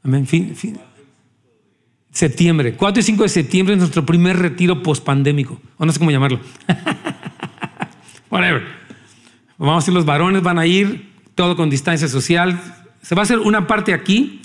Amén. 0.03 0.25
Fin. 0.25 0.55
Septiembre, 2.11 2.73
4 2.73 2.99
y 2.99 3.03
5 3.03 3.23
de 3.23 3.29
septiembre 3.29 3.73
es 3.73 3.79
nuestro 3.79 4.05
primer 4.05 4.37
retiro 4.37 4.81
post-pandémico, 4.83 5.61
o 5.77 5.85
no 5.85 5.91
sé 5.91 5.99
cómo 5.99 6.11
llamarlo. 6.11 6.39
Whatever. 8.29 8.63
Vamos 9.57 9.87
a 9.87 9.91
ir 9.91 9.93
los 9.93 10.05
varones, 10.05 10.41
van 10.41 10.57
a 10.57 10.65
ir, 10.65 11.11
todo 11.35 11.55
con 11.55 11.69
distancia 11.69 12.07
social. 12.07 12.59
Se 13.01 13.15
va 13.15 13.21
a 13.21 13.23
hacer 13.23 13.39
una 13.39 13.67
parte 13.67 13.93
aquí, 13.93 14.41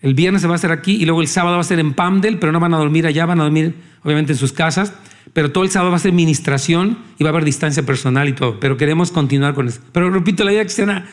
el 0.00 0.14
viernes 0.14 0.42
se 0.42 0.48
va 0.48 0.54
a 0.54 0.56
hacer 0.56 0.70
aquí, 0.70 0.96
y 0.96 1.04
luego 1.04 1.22
el 1.22 1.28
sábado 1.28 1.56
va 1.56 1.60
a 1.60 1.64
ser 1.64 1.78
en 1.78 1.94
Pamdel, 1.94 2.38
pero 2.38 2.52
no 2.52 2.60
van 2.60 2.74
a 2.74 2.78
dormir 2.78 3.06
allá, 3.06 3.26
van 3.26 3.40
a 3.40 3.44
dormir 3.44 3.74
obviamente 4.02 4.32
en 4.32 4.38
sus 4.38 4.52
casas, 4.52 4.92
pero 5.32 5.52
todo 5.52 5.64
el 5.64 5.70
sábado 5.70 5.90
va 5.90 5.96
a 5.96 6.00
ser 6.00 6.12
ministración 6.12 6.98
y 7.18 7.24
va 7.24 7.30
a 7.30 7.32
haber 7.32 7.44
distancia 7.44 7.84
personal 7.84 8.28
y 8.28 8.32
todo, 8.32 8.60
pero 8.60 8.76
queremos 8.76 9.10
continuar 9.10 9.54
con 9.54 9.68
eso. 9.68 9.80
Pero 9.92 10.10
repito, 10.10 10.44
la 10.44 10.52
vida 10.52 10.62
cristiana, 10.62 11.06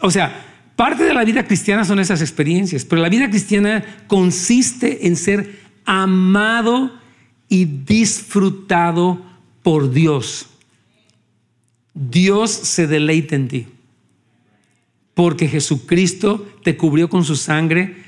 o 0.00 0.10
sea, 0.10 0.46
Parte 0.76 1.04
de 1.04 1.14
la 1.14 1.24
vida 1.24 1.46
cristiana 1.46 1.84
son 1.84 2.00
esas 2.00 2.22
experiencias, 2.22 2.84
pero 2.84 3.02
la 3.02 3.08
vida 3.08 3.28
cristiana 3.28 3.84
consiste 4.06 5.06
en 5.06 5.16
ser 5.16 5.60
amado 5.84 6.92
y 7.48 7.66
disfrutado 7.66 9.24
por 9.62 9.92
Dios. 9.92 10.48
Dios 11.94 12.50
se 12.50 12.86
deleita 12.86 13.36
en 13.36 13.48
ti, 13.48 13.66
porque 15.14 15.48
Jesucristo 15.48 16.46
te 16.62 16.76
cubrió 16.76 17.08
con 17.08 17.24
su 17.24 17.36
sangre, 17.36 18.04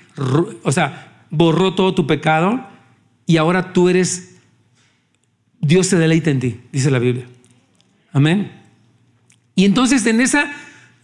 o 0.63 0.73
sea, 0.73 1.27
borró 1.31 1.75
todo 1.75 1.95
tu 1.95 2.07
pecado 2.07 2.67
y 3.27 3.37
ahora 3.37 3.73
tú 3.73 3.89
eres, 3.89 4.37
Dios 5.61 5.87
se 5.87 5.97
deleita 5.97 6.31
en 6.31 6.41
ti, 6.41 6.61
dice 6.73 6.91
la 6.91 6.99
Biblia. 6.99 7.27
Amén. 8.13 8.53
Y 9.55 9.65
entonces 9.65 10.07
en 10.07 10.21
esa 10.21 10.51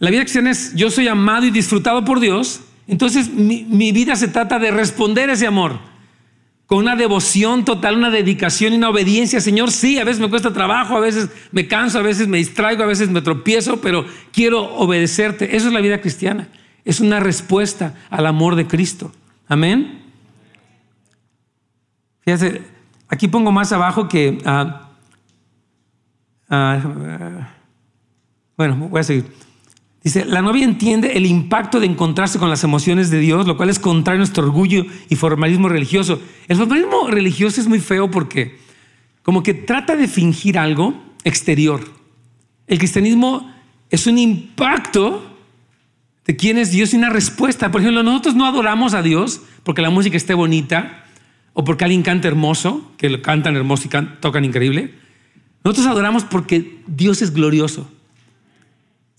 la 0.01 0.09
vida 0.09 0.21
cristiana 0.21 0.49
es 0.49 0.73
yo 0.73 0.89
soy 0.89 1.07
amado 1.07 1.45
y 1.45 1.51
disfrutado 1.51 2.03
por 2.03 2.19
Dios. 2.19 2.61
Entonces 2.87 3.31
mi, 3.31 3.91
vida 3.91 4.15
se 4.15 4.27
trata 4.27 4.57
de 4.57 4.71
responder 4.71 5.29
ese 5.29 5.45
amor 5.45 5.79
con 6.71 6.79
una 6.79 6.95
devoción 6.95 7.65
total, 7.65 7.97
una 7.97 8.09
dedicación 8.09 8.71
y 8.71 8.77
una 8.77 8.87
obediencia. 8.87 9.41
Señor, 9.41 9.71
sí, 9.71 9.99
a 9.99 10.05
veces 10.05 10.21
me 10.21 10.29
cuesta 10.29 10.53
trabajo, 10.53 10.95
a 10.95 11.01
veces 11.01 11.29
me 11.51 11.67
canso, 11.67 11.99
a 11.99 12.01
veces 12.01 12.29
me 12.29 12.37
distraigo, 12.37 12.81
a 12.81 12.85
veces 12.85 13.09
me 13.09 13.21
tropiezo, 13.21 13.81
pero 13.81 14.05
quiero 14.31 14.73
obedecerte. 14.77 15.57
Eso 15.57 15.67
es 15.67 15.73
la 15.73 15.81
vida 15.81 15.99
cristiana. 15.99 16.47
Es 16.85 17.01
una 17.01 17.19
respuesta 17.19 17.95
al 18.09 18.25
amor 18.25 18.55
de 18.55 18.67
Cristo. 18.67 19.11
Amén. 19.49 20.01
Fíjate, 22.21 22.61
aquí 23.09 23.27
pongo 23.27 23.51
más 23.51 23.73
abajo 23.73 24.07
que... 24.07 24.37
Ah, 24.45 24.91
ah, 26.47 27.49
bueno, 28.55 28.87
voy 28.87 29.01
a 29.01 29.03
seguir. 29.03 29.25
Dice, 30.03 30.25
la 30.25 30.41
novia 30.41 30.65
entiende 30.65 31.15
el 31.15 31.27
impacto 31.27 31.79
de 31.79 31.85
encontrarse 31.85 32.39
con 32.39 32.49
las 32.49 32.63
emociones 32.63 33.11
de 33.11 33.19
Dios, 33.19 33.45
lo 33.45 33.55
cual 33.55 33.69
es 33.69 33.77
contrario 33.77 34.17
a 34.17 34.23
nuestro 34.25 34.43
orgullo 34.43 34.85
y 35.09 35.15
formalismo 35.15 35.69
religioso. 35.69 36.19
El 36.47 36.57
formalismo 36.57 37.07
religioso 37.07 37.61
es 37.61 37.67
muy 37.67 37.79
feo 37.79 38.09
porque 38.09 38.57
como 39.21 39.43
que 39.43 39.53
trata 39.53 39.95
de 39.95 40.07
fingir 40.07 40.57
algo 40.57 40.95
exterior. 41.23 41.81
El 42.65 42.79
cristianismo 42.79 43.53
es 43.91 44.07
un 44.07 44.17
impacto 44.17 45.37
de 46.25 46.35
quién 46.35 46.57
es 46.57 46.71
Dios 46.71 46.93
y 46.93 46.97
una 46.97 47.09
respuesta. 47.09 47.71
Por 47.71 47.81
ejemplo, 47.81 48.01
nosotros 48.01 48.33
no 48.33 48.47
adoramos 48.47 48.95
a 48.95 49.03
Dios 49.03 49.41
porque 49.63 49.83
la 49.83 49.91
música 49.91 50.17
esté 50.17 50.33
bonita 50.33 51.05
o 51.53 51.63
porque 51.63 51.83
alguien 51.83 52.01
canta 52.01 52.27
hermoso, 52.27 52.91
que 52.97 53.21
cantan 53.21 53.55
hermoso 53.55 53.87
y 53.87 53.89
tocan 54.19 54.45
increíble. 54.45 54.95
Nosotros 55.63 55.87
adoramos 55.87 56.23
porque 56.23 56.79
Dios 56.87 57.21
es 57.21 57.33
glorioso. 57.33 57.87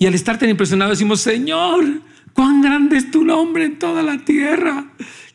Y 0.03 0.07
al 0.09 0.15
estar 0.15 0.37
tan 0.37 0.51
impresionados 0.51 0.99
decimos, 0.99 1.21
Señor, 1.21 1.85
cuán 2.33 2.61
grande 2.61 2.97
es 2.97 3.13
tu 3.13 3.25
nombre 3.25 3.67
en 3.67 3.79
toda 3.79 4.03
la 4.03 4.19
tierra. 4.19 4.87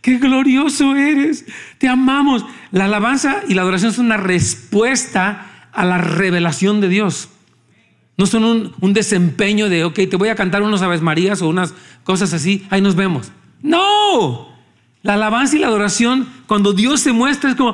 Qué 0.01 0.17
glorioso 0.17 0.93
eres. 0.93 1.45
Te 1.77 1.87
amamos. 1.87 2.43
La 2.73 2.83
alabanza 2.83 3.43
y 3.47 3.53
la 3.53 3.61
adoración 3.61 3.93
son 3.93 4.07
una 4.07 4.17
respuesta 4.17 5.69
a 5.71 5.85
la 5.85 5.99
revelación 5.99 6.81
de 6.81 6.89
Dios. 6.89 7.29
No 8.17 8.25
son 8.25 8.73
un, 8.77 8.93
desempeño 8.93 9.69
de, 9.69 9.85
ok, 9.85 9.95
te 10.09 10.17
voy 10.17 10.27
a 10.27 10.35
cantar 10.35 10.61
unos 10.63 10.81
Aves 10.81 11.01
Marías 11.01 11.41
o 11.41 11.47
unas 11.47 11.73
cosas 12.03 12.33
así, 12.33 12.67
ahí 12.69 12.81
nos 12.81 12.97
vemos. 12.97 13.31
No. 13.61 14.49
La 15.01 15.13
alabanza 15.13 15.55
y 15.55 15.59
la 15.59 15.67
adoración, 15.67 16.27
cuando 16.45 16.73
Dios 16.73 16.99
se 16.99 17.13
muestra, 17.13 17.51
es 17.51 17.55
como, 17.55 17.73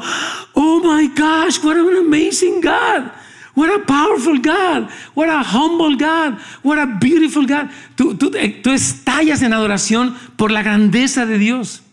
oh 0.53 0.79
my 0.79 1.07
gosh, 1.07 1.57
what 1.63 1.75
an 1.75 2.05
amazing 2.05 2.61
God. 2.61 3.09
What 3.55 3.69
a 3.69 3.85
powerful 3.85 4.39
God. 4.39 4.89
What 5.13 5.29
a 5.29 5.43
humble 5.43 5.95
God. 5.95 6.39
What 6.63 6.79
a 6.79 6.85
beautiful 6.85 7.45
God. 7.45 7.69
Tú, 7.95 8.17
eh, 8.35 8.61
estallas 8.65 9.41
en 9.43 9.53
adoración 9.53 10.15
por 10.37 10.51
la 10.51 10.63
grandeza 10.63 11.25
de 11.25 11.37
Dios. 11.37 11.83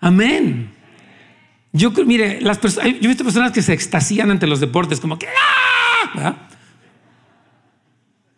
Amén. 0.00 0.70
Yo, 1.72 1.90
mire, 1.90 2.40
las 2.40 2.60
yo 2.60 2.80
he 2.82 3.08
visto 3.08 3.24
personas 3.24 3.52
que 3.52 3.62
se 3.62 3.72
extasían 3.72 4.30
ante 4.30 4.46
los 4.46 4.60
deportes, 4.60 5.00
como 5.00 5.18
que 5.18 5.26
¡ah! 5.28 6.36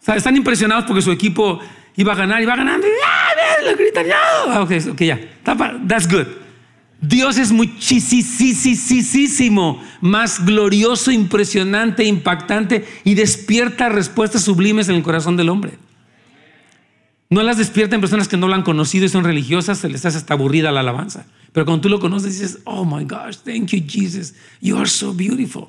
O 0.06 0.12
están 0.12 0.36
impresionados 0.36 0.84
porque 0.84 1.02
su 1.02 1.12
equipo 1.12 1.60
iba 1.96 2.12
a 2.12 2.16
ganar, 2.16 2.40
iba 2.42 2.56
ganando, 2.56 2.86
y 2.86 2.90
¡ah! 3.04 3.62
Le 3.64 3.74
gritan, 3.74 4.06
¡ah! 4.12 4.60
Ok, 4.62 4.72
ok, 4.92 5.02
ya. 5.02 5.20
That's 5.44 6.08
good. 6.08 6.47
Dios 7.00 7.38
es 7.38 7.52
muchísimo 7.52 7.80
más 10.00 10.44
glorioso, 10.44 11.12
impresionante, 11.12 12.04
impactante 12.04 12.84
y 13.04 13.14
despierta 13.14 13.88
respuestas 13.88 14.42
sublimes 14.42 14.88
en 14.88 14.96
el 14.96 15.04
corazón 15.04 15.36
del 15.36 15.48
hombre. 15.48 15.78
No 17.30 17.42
las 17.42 17.58
despierta 17.58 17.94
en 17.94 18.00
personas 18.00 18.26
que 18.26 18.36
no 18.36 18.48
lo 18.48 18.54
han 18.54 18.62
conocido 18.62 19.04
y 19.04 19.08
son 19.08 19.22
religiosas, 19.22 19.78
se 19.78 19.88
les 19.88 20.04
hace 20.06 20.16
hasta 20.18 20.34
aburrida 20.34 20.72
la 20.72 20.80
alabanza. 20.80 21.26
Pero 21.52 21.66
cuando 21.66 21.82
tú 21.82 21.88
lo 21.88 22.00
conoces 22.00 22.40
dices, 22.40 22.58
oh 22.64 22.84
my 22.84 23.04
gosh, 23.04 23.36
thank 23.44 23.68
you 23.68 23.80
Jesus, 23.86 24.34
you 24.60 24.76
are 24.76 24.88
so 24.88 25.12
beautiful. 25.12 25.68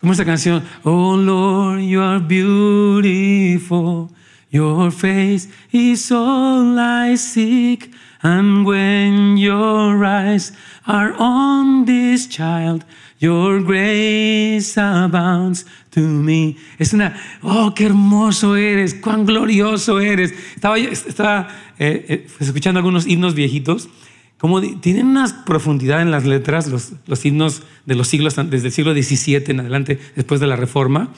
Como 0.00 0.12
esa 0.12 0.24
canción, 0.24 0.62
oh 0.84 1.16
Lord, 1.16 1.80
you 1.80 2.00
are 2.00 2.20
beautiful, 2.20 4.10
your 4.50 4.92
face 4.92 5.48
is 5.72 6.10
all 6.12 6.78
I 6.78 7.16
seek. 7.16 7.90
And 8.22 8.66
when 8.66 9.38
your 9.38 10.04
eyes 10.04 10.52
are 10.86 11.14
on 11.18 11.86
this 11.86 12.28
child, 12.28 12.84
your 13.18 13.62
grace 13.62 14.76
abounds 14.76 15.64
to 15.90 16.00
me. 16.00 16.56
Es 16.78 16.92
una, 16.92 17.14
oh, 17.42 17.72
qué 17.74 17.86
hermoso 17.86 18.56
eres, 18.56 18.94
cuán 18.94 19.24
glorioso 19.24 20.00
eres. 20.00 20.34
Estaba, 20.54 20.78
estaba 20.78 21.48
eh, 21.78 22.04
eh, 22.08 22.26
escuchando 22.40 22.78
algunos 22.78 23.06
himnos 23.06 23.34
viejitos, 23.34 23.88
como 24.36 24.60
tienen 24.60 25.06
una 25.06 25.44
profundidad 25.44 26.02
en 26.02 26.10
las 26.10 26.26
letras, 26.26 26.66
los, 26.68 26.92
los 27.06 27.24
himnos 27.24 27.62
de 27.86 27.94
los 27.94 28.08
siglos, 28.08 28.36
desde 28.36 28.68
el 28.68 28.72
siglo 28.72 28.92
XVII 28.92 29.44
en 29.48 29.60
adelante, 29.60 29.98
después 30.14 30.40
de 30.40 30.46
la 30.46 30.56
Reforma 30.56 31.10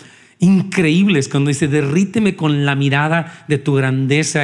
increíbles 0.43 1.29
cuando 1.29 1.49
dice, 1.49 1.69
derríteme 1.69 2.35
con 2.35 2.67
la 2.67 2.75
mirada 2.75 3.45
de 3.47 3.59
tu 3.59 3.75
grandeza. 3.75 4.43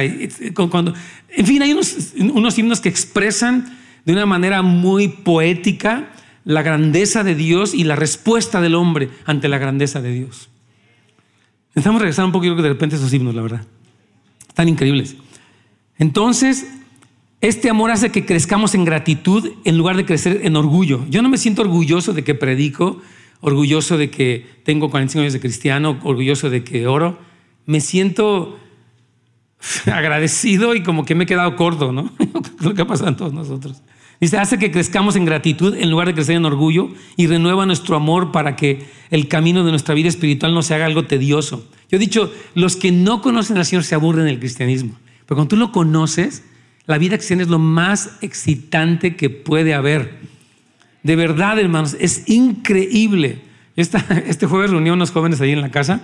Cuando, 0.55 0.93
en 1.29 1.45
fin, 1.45 1.61
hay 1.61 1.73
unos, 1.73 2.13
unos 2.17 2.57
himnos 2.57 2.79
que 2.79 2.87
expresan 2.87 3.77
de 4.05 4.13
una 4.13 4.25
manera 4.25 4.61
muy 4.61 5.09
poética 5.09 6.09
la 6.45 6.61
grandeza 6.61 7.25
de 7.25 7.35
Dios 7.35 7.73
y 7.73 7.83
la 7.83 7.97
respuesta 7.97 8.61
del 8.61 8.75
hombre 8.75 9.09
ante 9.25 9.49
la 9.49 9.57
grandeza 9.57 10.01
de 10.01 10.13
Dios. 10.13 10.49
Necesitamos 11.75 12.01
regresar 12.01 12.25
un 12.25 12.31
poquito 12.31 12.55
de 12.55 12.69
repente 12.69 12.95
esos 12.95 13.13
himnos, 13.13 13.35
la 13.35 13.41
verdad. 13.41 13.65
Están 14.47 14.69
increíbles. 14.69 15.17
Entonces, 15.97 16.65
este 17.41 17.69
amor 17.69 17.91
hace 17.91 18.09
que 18.09 18.25
crezcamos 18.25 18.73
en 18.73 18.85
gratitud 18.85 19.51
en 19.65 19.77
lugar 19.77 19.97
de 19.97 20.05
crecer 20.05 20.41
en 20.43 20.55
orgullo. 20.55 21.05
Yo 21.09 21.21
no 21.21 21.27
me 21.27 21.37
siento 21.37 21.61
orgulloso 21.61 22.13
de 22.13 22.23
que 22.23 22.35
predico, 22.35 23.01
orgulloso 23.41 23.97
de 23.97 24.09
que 24.09 24.45
tengo 24.63 24.89
45 24.89 25.21
años 25.21 25.33
de 25.33 25.39
cristiano, 25.39 25.99
orgulloso 26.03 26.49
de 26.49 26.63
que 26.63 26.87
oro. 26.87 27.19
Me 27.65 27.81
siento 27.81 28.59
agradecido 29.85 30.75
y 30.75 30.83
como 30.83 31.05
que 31.05 31.15
me 31.15 31.23
he 31.23 31.27
quedado 31.27 31.55
corto, 31.55 31.91
¿no? 31.91 32.11
Lo 32.61 32.73
que 32.73 32.81
ha 32.81 32.87
pasado 32.87 33.09
en 33.09 33.17
todos 33.17 33.33
nosotros. 33.33 33.81
Dice, 34.19 34.37
hace 34.37 34.59
que 34.59 34.69
crezcamos 34.69 35.15
en 35.15 35.23
gratitud 35.23 35.75
en 35.75 35.89
lugar 35.89 36.07
de 36.07 36.13
crecer 36.13 36.35
en 36.35 36.43
orgullo 36.43 36.89
y 37.15 37.27
renueva 37.27 37.65
nuestro 37.65 37.95
amor 37.95 38.33
para 38.33 38.57
que 38.57 38.85
el 39.11 39.29
camino 39.29 39.63
de 39.63 39.71
nuestra 39.71 39.95
vida 39.95 40.09
espiritual 40.09 40.53
no 40.53 40.61
se 40.61 40.75
haga 40.75 40.85
algo 40.85 41.05
tedioso. 41.05 41.65
Yo 41.89 41.95
he 41.95 41.99
dicho, 41.99 42.31
los 42.53 42.75
que 42.75 42.91
no 42.91 43.21
conocen 43.21 43.57
al 43.57 43.65
Señor 43.65 43.85
se 43.85 43.95
aburren 43.95 44.25
del 44.25 44.39
cristianismo, 44.39 44.99
pero 45.25 45.37
cuando 45.37 45.47
tú 45.47 45.55
lo 45.55 45.71
conoces, 45.71 46.43
la 46.85 46.97
vida 46.97 47.15
cristiana 47.15 47.43
es 47.43 47.49
lo 47.49 47.59
más 47.59 48.17
excitante 48.21 49.15
que 49.15 49.29
puede 49.29 49.73
haber. 49.73 50.18
De 51.03 51.15
verdad, 51.15 51.59
hermanos, 51.59 51.95
es 51.99 52.27
increíble. 52.27 53.41
Este 53.75 54.45
jueves 54.45 54.71
reuní 54.71 54.89
a 54.89 54.93
unos 54.93 55.11
jóvenes 55.11 55.39
ahí 55.39 55.51
en 55.51 55.61
la 55.61 55.71
casa 55.71 56.01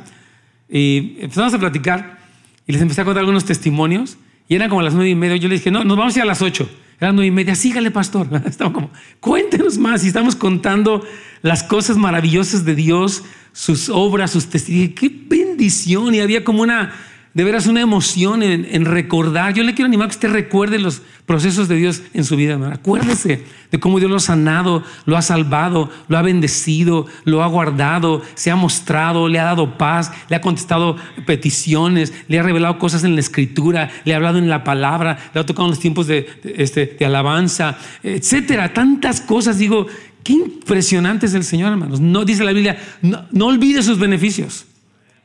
y 0.70 1.18
empezamos 1.20 1.54
a 1.54 1.60
platicar 1.60 2.20
y 2.66 2.72
les 2.72 2.82
empecé 2.82 3.02
a 3.02 3.06
contar 3.06 3.22
algunos 3.22 3.46
testimonios 3.46 4.18
y 4.48 4.56
eran 4.56 4.70
como 4.70 4.82
las 4.82 4.94
nueve 4.94 5.10
y 5.10 5.16
media. 5.16 5.36
Yo 5.36 5.50
les 5.50 5.60
dije, 5.60 5.72
no, 5.72 5.84
nos 5.84 5.98
vamos 5.98 6.16
a 6.16 6.20
ir 6.20 6.24
a 6.24 6.26
las 6.26 6.42
ocho. 6.42 6.70
Eran 7.00 7.16
nueve 7.16 7.28
y 7.28 7.32
media, 7.32 7.56
sígale, 7.56 7.92
pastor. 7.92 8.30
Estamos 8.46 8.74
como, 8.74 8.92
cuéntenos 9.20 9.78
más. 9.78 10.04
Y 10.06 10.08
estamos 10.08 10.36
contando 10.36 11.06
las 11.42 11.64
cosas 11.64 11.98
maravillosas 11.98 12.64
de 12.64 12.76
Dios, 12.76 13.24
sus 13.52 13.90
obras, 13.90 14.32
sus 14.32 14.48
testimonios. 14.48 14.92
Qué 14.96 15.10
bendición. 15.10 16.16
Y 16.16 16.22
había 16.22 16.44
como 16.44 16.62
una 16.62 16.94
de 17.36 17.44
veras 17.44 17.68
una 17.68 17.82
emoción 17.82 18.42
en, 18.44 18.86
recordar. 18.86 19.54
Yo 19.54 19.64
le 19.64 19.74
quiero 19.74 19.88
animar 19.88 20.06
a 20.06 20.10
que 20.10 20.16
usted 20.16 20.32
recuerde 20.32 20.80
los 20.80 21.02
procesos 21.26 21.68
de 21.68 21.76
Dios 21.76 22.02
en 22.14 22.24
su 22.24 22.38
vida. 22.38 22.58
Acuérdese 22.72 23.44
de 23.72 23.80
cómo 23.80 24.00
Dios 24.00 24.10
lo 24.10 24.16
ha 24.16 24.22
sanado, 24.22 24.84
lo 25.06 25.18
ha 25.18 25.22
salvado, 25.22 25.90
lo 26.08 26.18
ha 26.18 26.22
bendecido, 26.22 27.08
lo 27.26 27.44
ha 27.44 27.48
guardado, 27.48 28.22
se 28.36 28.52
ha 28.52 28.56
mostrado, 28.56 29.28
le 29.28 29.40
ha 29.40 29.44
dado 29.44 29.78
paz, 29.78 30.14
le 30.30 30.38
ha 30.38 30.42
contestado 30.42 30.96
peticiones, 31.26 32.14
le 32.30 32.40
ha 32.40 32.44
revelado 32.44 32.80
cosas 32.80 33.04
en 33.04 33.16
la 33.16 33.20
escritura, 33.20 33.92
le 34.06 34.14
ha 34.14 34.16
hablado 34.16 34.38
en 34.38 34.48
la 34.48 34.64
palabra, 34.64 35.18
le 35.34 35.42
ha 35.42 35.46
tocado 35.46 35.66
en 35.66 35.72
los 35.72 35.80
tiempos 35.80 36.08
de, 36.08 36.30
este, 36.56 36.96
de 36.98 37.06
alabanza, 37.06 37.78
etcétera. 38.02 38.74
Tantas 38.74 39.20
cosas. 39.20 39.58
Digo, 39.58 39.88
qué 40.24 40.32
impresionante 40.32 41.26
es 41.26 41.34
el 41.34 41.44
Señor, 41.44 41.74
hermanos. 41.74 42.00
No 42.00 42.24
dice 42.24 42.46
la 42.46 42.54
Biblia, 42.54 42.82
no, 43.02 43.26
no 43.32 43.48
olvide 43.48 43.84
sus 43.84 44.00
beneficios. 44.00 44.68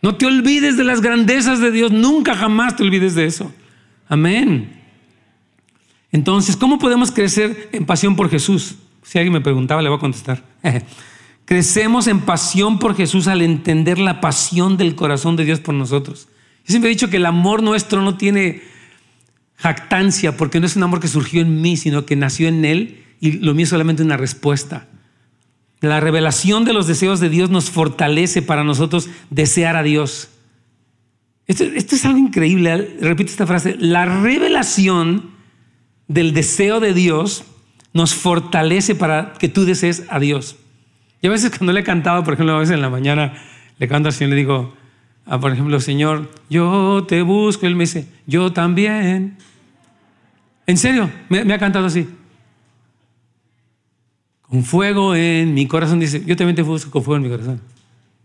No 0.02 0.14
te 0.16 0.26
olvides 0.26 0.76
de 0.76 0.84
las 0.84 1.00
grandezas 1.00 1.60
de 1.60 1.70
Dios, 1.70 1.92
nunca 1.92 2.34
jamás 2.34 2.76
te 2.76 2.82
olvides 2.82 3.14
de 3.14 3.26
eso. 3.26 3.52
Amén. 4.08 4.80
Entonces, 6.12 6.56
¿cómo 6.56 6.78
podemos 6.78 7.12
crecer 7.12 7.68
en 7.72 7.86
pasión 7.86 8.16
por 8.16 8.30
Jesús? 8.30 8.76
Si 9.02 9.18
alguien 9.18 9.32
me 9.32 9.40
preguntaba, 9.40 9.82
le 9.82 9.88
voy 9.88 9.98
a 9.98 10.00
contestar. 10.00 10.42
Crecemos 11.44 12.06
en 12.06 12.20
pasión 12.20 12.78
por 12.78 12.96
Jesús 12.96 13.26
al 13.28 13.42
entender 13.42 13.98
la 13.98 14.20
pasión 14.20 14.76
del 14.76 14.94
corazón 14.94 15.36
de 15.36 15.44
Dios 15.44 15.60
por 15.60 15.74
nosotros. 15.74 16.28
Yo 16.64 16.72
siempre 16.72 16.90
he 16.90 16.94
dicho 16.94 17.10
que 17.10 17.16
el 17.16 17.26
amor 17.26 17.62
nuestro 17.62 18.02
no 18.02 18.16
tiene 18.16 18.62
jactancia, 19.56 20.36
porque 20.36 20.60
no 20.60 20.66
es 20.66 20.76
un 20.76 20.82
amor 20.82 21.00
que 21.00 21.08
surgió 21.08 21.42
en 21.42 21.60
mí, 21.60 21.76
sino 21.76 22.06
que 22.06 22.16
nació 22.16 22.48
en 22.48 22.64
Él 22.64 23.04
y 23.20 23.32
lo 23.32 23.52
mío 23.54 23.64
es 23.64 23.70
solamente 23.70 24.02
una 24.02 24.16
respuesta. 24.16 24.88
La 25.80 25.98
revelación 25.98 26.64
de 26.64 26.74
los 26.74 26.86
deseos 26.86 27.20
de 27.20 27.30
Dios 27.30 27.48
nos 27.48 27.70
fortalece 27.70 28.42
para 28.42 28.64
nosotros 28.64 29.08
desear 29.30 29.76
a 29.76 29.82
Dios. 29.82 30.28
Esto, 31.46 31.64
es 31.64 32.04
algo 32.04 32.18
increíble. 32.18 32.98
Repito 33.00 33.30
esta 33.30 33.46
frase. 33.46 33.76
La 33.78 34.04
revelación 34.04 35.30
del 36.06 36.34
deseo 36.34 36.80
de 36.80 36.92
Dios 36.92 37.44
nos 37.94 38.14
fortalece 38.14 38.94
para 38.94 39.32
que 39.32 39.48
tú 39.48 39.64
desees 39.64 40.04
a 40.10 40.20
Dios. 40.20 40.56
Y 41.22 41.26
a 41.26 41.30
veces 41.30 41.50
cuando 41.50 41.72
le 41.72 41.80
he 41.80 41.84
cantado, 41.84 42.22
por 42.24 42.34
ejemplo, 42.34 42.54
a 42.54 42.60
veces 42.60 42.74
en 42.74 42.82
la 42.82 42.90
mañana 42.90 43.34
le 43.78 43.88
canto 43.88 44.08
al 44.08 44.12
Señor, 44.12 44.30
le 44.30 44.36
digo, 44.36 44.74
ah, 45.24 45.40
por 45.40 45.52
ejemplo, 45.52 45.80
Señor, 45.80 46.30
yo 46.50 47.06
te 47.08 47.22
busco. 47.22 47.66
Él 47.66 47.74
me 47.74 47.84
dice, 47.84 48.06
yo 48.26 48.52
también. 48.52 49.38
En 50.66 50.76
serio, 50.76 51.10
me 51.30 51.52
ha 51.52 51.58
cantado 51.58 51.86
así 51.86 52.06
con 54.50 54.64
fuego 54.64 55.14
en 55.14 55.54
mi 55.54 55.66
corazón. 55.66 56.00
Dice, 56.00 56.22
yo 56.26 56.36
también 56.36 56.56
te 56.56 56.62
busco 56.62 56.90
con 56.90 57.04
fuego 57.04 57.16
en 57.16 57.22
mi 57.22 57.28
corazón. 57.28 57.60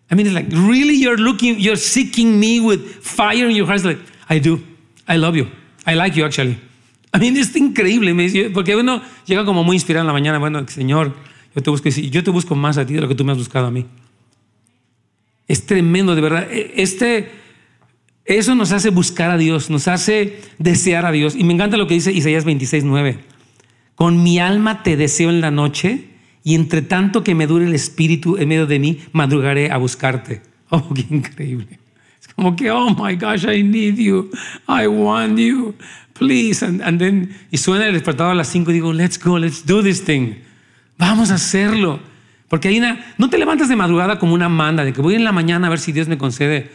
I 0.10 0.16
mean, 0.16 0.28
it's 0.28 0.34
like, 0.34 0.50
really, 0.52 1.00
you're 1.00 1.18
looking, 1.18 1.58
you're 1.60 1.78
seeking 1.78 2.40
me 2.40 2.60
with 2.60 2.80
fire 3.02 3.48
in 3.50 3.56
your 3.56 3.68
heart. 3.68 3.80
It's 3.80 3.86
like, 3.86 4.02
I 4.28 4.40
do. 4.40 4.60
I 5.08 5.18
love 5.18 5.36
you. 5.36 5.48
I 5.86 5.96
like 5.96 6.18
you, 6.18 6.26
actually. 6.26 6.58
I 7.14 7.20
mean, 7.20 7.38
es 7.38 7.56
increíble. 7.56 8.14
Porque 8.54 8.76
uno 8.76 9.02
llega 9.26 9.46
como 9.46 9.64
muy 9.64 9.76
inspirado 9.76 10.02
en 10.02 10.08
la 10.08 10.14
mañana. 10.14 10.40
Bueno, 10.40 10.68
Señor, 10.68 11.16
yo 11.56 11.62
te 11.62 11.70
busco, 11.70 11.90
yo 11.90 12.24
te 12.24 12.32
busco 12.32 12.56
más 12.56 12.78
a 12.78 12.86
ti 12.86 12.96
de 12.96 13.02
lo 13.02 13.08
que 13.08 13.16
tú 13.16 13.24
me 13.24 13.32
has 13.32 13.38
buscado 13.38 13.68
a 13.68 13.72
mí. 13.72 13.86
Es 15.48 15.66
tremendo, 15.66 16.16
de 16.16 16.22
verdad. 16.22 16.52
E, 16.52 16.74
este, 16.78 17.30
eso 18.26 18.56
nos 18.56 18.72
hace 18.72 18.90
buscar 18.90 19.30
a 19.30 19.38
Dios, 19.38 19.70
nos 19.70 19.88
hace 19.88 20.42
desear 20.58 21.06
a 21.06 21.12
Dios. 21.12 21.36
Y 21.36 21.44
me 21.44 21.54
encanta 21.54 21.78
lo 21.78 21.86
que 21.86 21.94
dice 21.94 22.12
Isaías 22.12 22.46
26, 22.46 22.84
9. 22.84 23.20
Con 23.94 24.24
mi 24.24 24.40
alma 24.40 24.82
te 24.84 24.98
deseo 24.98 25.30
en 25.30 25.42
la 25.42 25.52
noche 25.52 26.15
y 26.46 26.54
entre 26.54 26.84
tanto 26.84 27.24
que 27.24 27.34
me 27.34 27.48
dure 27.48 27.66
el 27.66 27.74
espíritu 27.74 28.38
en 28.38 28.48
medio 28.48 28.68
de 28.68 28.78
mí, 28.78 29.00
madrugaré 29.12 29.72
a 29.72 29.78
buscarte. 29.78 30.42
Oh, 30.72 30.94
qué 30.94 31.06
increíble. 31.12 31.80
Es 32.20 32.34
como 32.34 32.56
que, 32.56 32.72
oh 32.72 32.90
my 32.90 33.16
gosh, 33.16 33.46
I 33.46 33.62
need 33.62 33.98
you. 33.98 34.32
I 34.68 34.88
want 34.88 35.38
you. 35.38 35.76
Please. 36.14 36.66
And, 36.66 36.98
then, 36.98 37.36
y 37.52 37.58
suena 37.58 37.86
el 37.86 37.94
despertador 37.94 38.32
a 38.32 38.36
las 38.36 38.48
5 38.48 38.72
y 38.72 38.74
digo, 38.74 38.92
let's 38.92 39.24
go, 39.24 39.38
let's 39.38 39.64
do 39.64 39.84
this 39.84 40.04
thing. 40.04 40.34
Vamos 40.98 41.30
a 41.30 41.36
hacerlo. 41.36 42.00
Porque 42.48 42.68
hay 42.68 42.80
una, 42.80 43.14
no 43.20 43.30
te 43.30 43.38
levantas 43.38 43.70
de 43.70 43.76
madrugada 43.76 44.18
como 44.18 44.34
una 44.34 44.50
manda 44.50 44.84
de 44.84 44.92
que 44.92 45.02
voy 45.02 45.14
en 45.14 45.24
la 45.24 45.32
mañana 45.32 45.68
a 45.68 45.70
ver 45.70 45.80
si 45.80 45.92
Dios 45.92 46.08
me 46.08 46.18
concede 46.18 46.72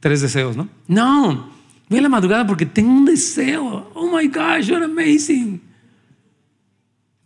tres 0.00 0.22
deseos, 0.22 0.56
¿no? 0.56 0.68
No, 0.88 1.50
voy 1.88 1.98
en 1.98 2.02
la 2.02 2.08
madrugada 2.08 2.46
porque 2.46 2.64
tengo 2.64 2.90
un 2.90 3.04
deseo. 3.04 3.90
Oh 3.94 4.16
my 4.16 4.26
gosh, 4.26 4.66
you're 4.68 4.84
amazing. 4.84 5.60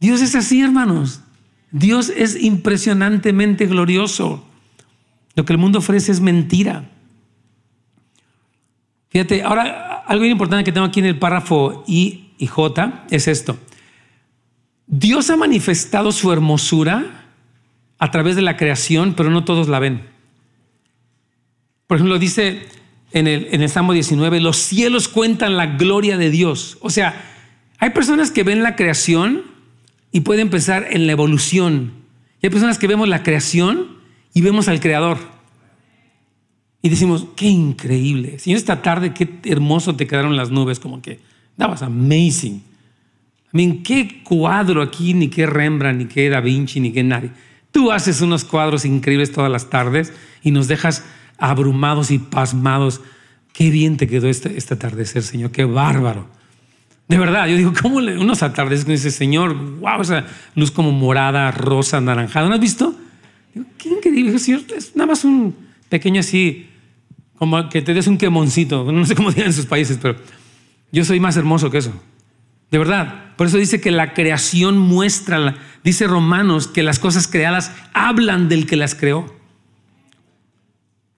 Dios 0.01 0.21
es 0.21 0.35
así, 0.35 0.61
hermanos. 0.61 1.23
Dios 1.71 2.09
es 2.09 2.41
impresionantemente 2.43 3.67
glorioso. 3.67 4.45
Lo 5.35 5.45
que 5.45 5.53
el 5.53 5.59
mundo 5.59 5.79
ofrece 5.79 6.13
es 6.13 6.21
mentira. 6.21 6.91
Fíjate, 9.11 9.43
ahora 9.43 10.05
algo 10.07 10.25
importante 10.25 10.65
que 10.65 10.73
tengo 10.73 10.87
aquí 10.87 11.01
en 11.01 11.07
el 11.07 11.19
párrafo 11.19 11.85
I 11.87 12.31
y 12.39 12.47
J 12.47 13.05
es 13.11 13.29
esto. 13.29 13.59
Dios 14.87 15.29
ha 15.31 15.37
manifestado 15.37 16.13
su 16.13 16.33
hermosura 16.33 17.27
a 17.99 18.11
través 18.11 18.37
de 18.37 18.43
la 18.43 18.57
creación, 18.57 19.15
pero 19.15 19.31
no 19.31 19.45
todos 19.45 19.69
la 19.69 19.79
ven. 19.79 20.09
Por 21.87 21.99
ejemplo, 21.99 22.19
dice 22.19 22.67
en 23.13 23.27
el, 23.27 23.49
en 23.51 23.63
el 23.63 23.69
Salmo 23.69 23.93
19, 23.93 24.41
los 24.41 24.57
cielos 24.57 25.09
cuentan 25.09 25.57
la 25.57 25.67
gloria 25.67 26.17
de 26.17 26.31
Dios. 26.31 26.79
O 26.81 26.91
sea, 26.91 27.23
hay 27.79 27.91
personas 27.91 28.31
que 28.31 28.45
ven 28.45 28.63
la 28.63 28.77
creación 28.77 29.43
y 30.13 30.21
pueden 30.21 30.51
pensar 30.51 30.87
en 30.91 31.07
la 31.07 31.13
evolución. 31.13 31.93
Y 32.41 32.47
hay 32.47 32.51
personas 32.51 32.79
que 32.79 32.87
vemos 32.87 33.09
la 33.09 33.23
creación 33.23 33.99
y 34.33 34.41
vemos 34.41 34.69
al 34.69 34.81
creador. 34.81 35.19
Y 36.81 36.89
decimos, 36.89 37.27
qué 37.37 37.47
increíble. 37.47 38.39
Señor, 38.39 38.59
esta 38.59 38.83
tarde, 38.83 39.13
qué 39.13 39.29
hermoso 39.45 39.97
te 39.97 40.07
quedaron 40.07 40.37
las 40.37 40.51
nubes, 40.51 40.79
como 40.79 41.03
que, 41.03 41.21
that 41.57 41.69
was 41.69 41.83
amazing. 41.83 42.63
I 43.53 43.57
mean, 43.57 43.83
qué 43.83 44.23
cuadro 44.23 44.83
aquí, 44.83 45.15
ni 45.15 45.29
qué 45.29 45.47
Rembrandt, 45.47 45.99
ni 45.99 46.07
qué 46.07 46.29
Da 46.29 46.41
Vinci, 46.41 46.81
ni 46.81 46.93
qué 46.93 47.03
nadie. 47.03 47.31
Tú 47.73 47.91
haces 47.91 48.21
unos 48.21 48.45
cuadros 48.45 48.85
increíbles 48.85 49.33
todas 49.33 49.51
las 49.51 49.71
tardes 49.71 50.13
y 50.43 50.51
nos 50.51 50.69
dejas 50.69 51.05
abrumados 51.39 52.11
y 52.11 52.19
pasmados. 52.19 53.01
Qué 53.53 53.71
bien 53.71 53.97
te 53.97 54.07
quedó 54.07 54.29
este, 54.29 54.57
este 54.57 54.75
atardecer, 54.75 55.23
Señor, 55.23 55.51
qué 55.51 55.65
bárbaro. 55.65 56.29
De 57.09 57.19
verdad, 57.19 57.49
yo 57.49 57.57
digo, 57.57 57.73
¿cómo 57.81 58.01
le, 58.01 58.19
unos 58.19 58.43
atardeceres 58.43 58.85
con 58.85 58.95
ese 58.95 59.11
Señor? 59.11 59.55
Wow, 59.55 60.03
esa 60.03 60.27
luz 60.55 60.71
como 60.71 60.93
morada, 60.93 61.51
rosa, 61.51 61.97
anaranjada. 61.97 62.49
¿No 62.49 62.55
has 62.55 62.61
visto? 62.61 62.95
Digo, 63.55 63.67
qué 63.79 63.89
increíble, 63.89 64.39
Señor. 64.39 64.61
Es 64.77 64.95
nada 64.95 65.07
más 65.07 65.25
un 65.25 65.57
pequeño 65.89 66.21
así, 66.21 66.69
como 67.39 67.69
que 67.71 67.81
te 67.81 67.95
des 67.95 68.07
un 68.07 68.19
quemoncito. 68.19 68.93
No 68.93 69.07
sé 69.07 69.15
cómo 69.15 69.31
digan 69.33 69.47
en 69.47 69.55
sus 69.55 69.65
países, 69.65 69.99
pero 70.01 70.17
yo 70.93 71.05
soy 71.05 71.19
más 71.19 71.37
hermoso 71.39 71.71
que 71.71 71.79
eso. 71.79 71.93
De 72.71 72.79
verdad. 72.79 73.25
Por 73.37 73.47
eso 73.47 73.57
dice 73.57 73.81
que 73.81 73.93
la 73.93 74.15
creación 74.15 74.77
muestra, 74.77 75.57
dice 75.85 76.09
Romanos, 76.09 76.67
que 76.67 76.83
las 76.83 76.99
cosas 76.99 77.29
creadas 77.29 77.73
hablan 77.95 78.49
del 78.49 78.67
que 78.67 78.77
las 78.77 78.95
creó. 78.97 79.33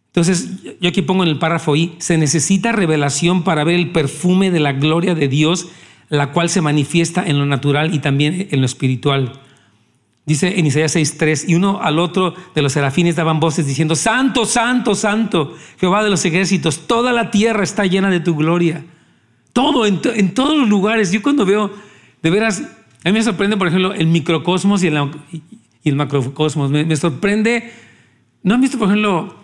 Entonces, 0.09 0.49
yo 0.81 0.89
aquí 0.89 1.03
pongo 1.03 1.23
en 1.23 1.31
el 1.31 1.39
párrafo 1.39 1.77
I, 1.77 1.95
se 1.99 2.19
necesita 2.19 2.73
revelación 2.73 3.43
para 3.43 3.65
ver 3.65 3.77
el 3.77 3.91
perfume 3.91 4.51
de 4.51 4.61
la 4.61 4.73
gloria 4.73 5.15
de 5.15 5.29
Dios, 5.29 5.69
la 6.11 6.33
cual 6.33 6.51
se 6.51 6.61
manifiesta 6.61 7.25
en 7.27 7.39
lo 7.39 7.47
natural 7.47 7.95
y 7.95 8.01
también 8.01 8.49
en 8.51 8.61
lo 8.61 8.67
espiritual. 8.67 9.41
Dice 10.27 10.59
en 10.59 10.67
Isaías 10.67 10.95
6:3, 10.95 11.47
y 11.49 11.55
uno 11.55 11.81
al 11.81 11.99
otro 11.99 12.35
de 12.55 12.63
los 12.63 12.73
serafines 12.73 13.17
daban 13.17 13.41
voces 13.41 13.67
diciendo, 13.67 13.97
Santo, 13.97 14.45
Santo, 14.45 14.95
Santo, 14.95 15.57
Jehová 15.79 16.05
de 16.05 16.11
los 16.11 16.25
ejércitos, 16.25 16.87
toda 16.87 17.13
la 17.13 17.31
tierra 17.31 17.63
está 17.63 17.87
llena 17.87 18.11
de 18.11 18.21
tu 18.21 18.37
gloria. 18.37 18.85
Todo, 19.53 19.87
en, 19.87 20.01
todos 20.35 20.57
los 20.57 20.69
lugares. 20.69 21.11
Yo 21.11 21.23
cuando 21.23 21.45
veo, 21.45 21.73
de 22.23 22.31
veras, 22.31 22.63
a 23.05 23.09
mí 23.09 23.13
me 23.13 23.23
sorprende, 23.23 23.57
por 23.57 23.69
ejemplo, 23.69 23.95
el 23.95 24.07
microcosmos 24.07 24.83
y 24.83 24.89
el, 24.89 25.97
macrocosmos. 25.97 26.71
Me, 26.71 26.85
me 26.85 26.97
sorprende, 26.97 27.73
¿no 28.43 28.55
han 28.55 28.61
visto, 28.61 28.79
por 28.79 28.89
ejemplo, 28.89 29.35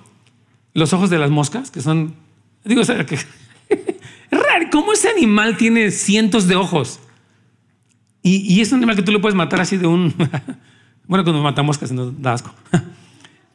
los 0.75 0.93
ojos 0.93 1.11
de 1.11 1.19
las 1.19 1.31
moscas, 1.31 1.71
que 1.71 1.81
son, 1.81 2.15
digo, 2.65 2.83
es 2.83 2.91
¿cómo 4.71 4.93
ese 4.93 5.09
animal 5.09 5.57
tiene 5.57 5.91
cientos 5.91 6.49
de 6.49 6.57
ojos? 6.57 7.01
Y, 8.23 8.61
es 8.61 8.73
un 8.73 8.79
animal 8.79 8.97
que 8.97 9.03
tú 9.03 9.13
le 9.13 9.21
puedes 9.21 9.37
matar 9.37 9.61
así 9.61 9.77
de 9.77 9.87
un... 9.87 10.13
bueno, 11.07 11.23
cuando 11.23 11.43
matamos 11.43 11.79
casi 11.79 11.95
nos 11.95 12.21
da 12.21 12.33
asco. 12.33 12.53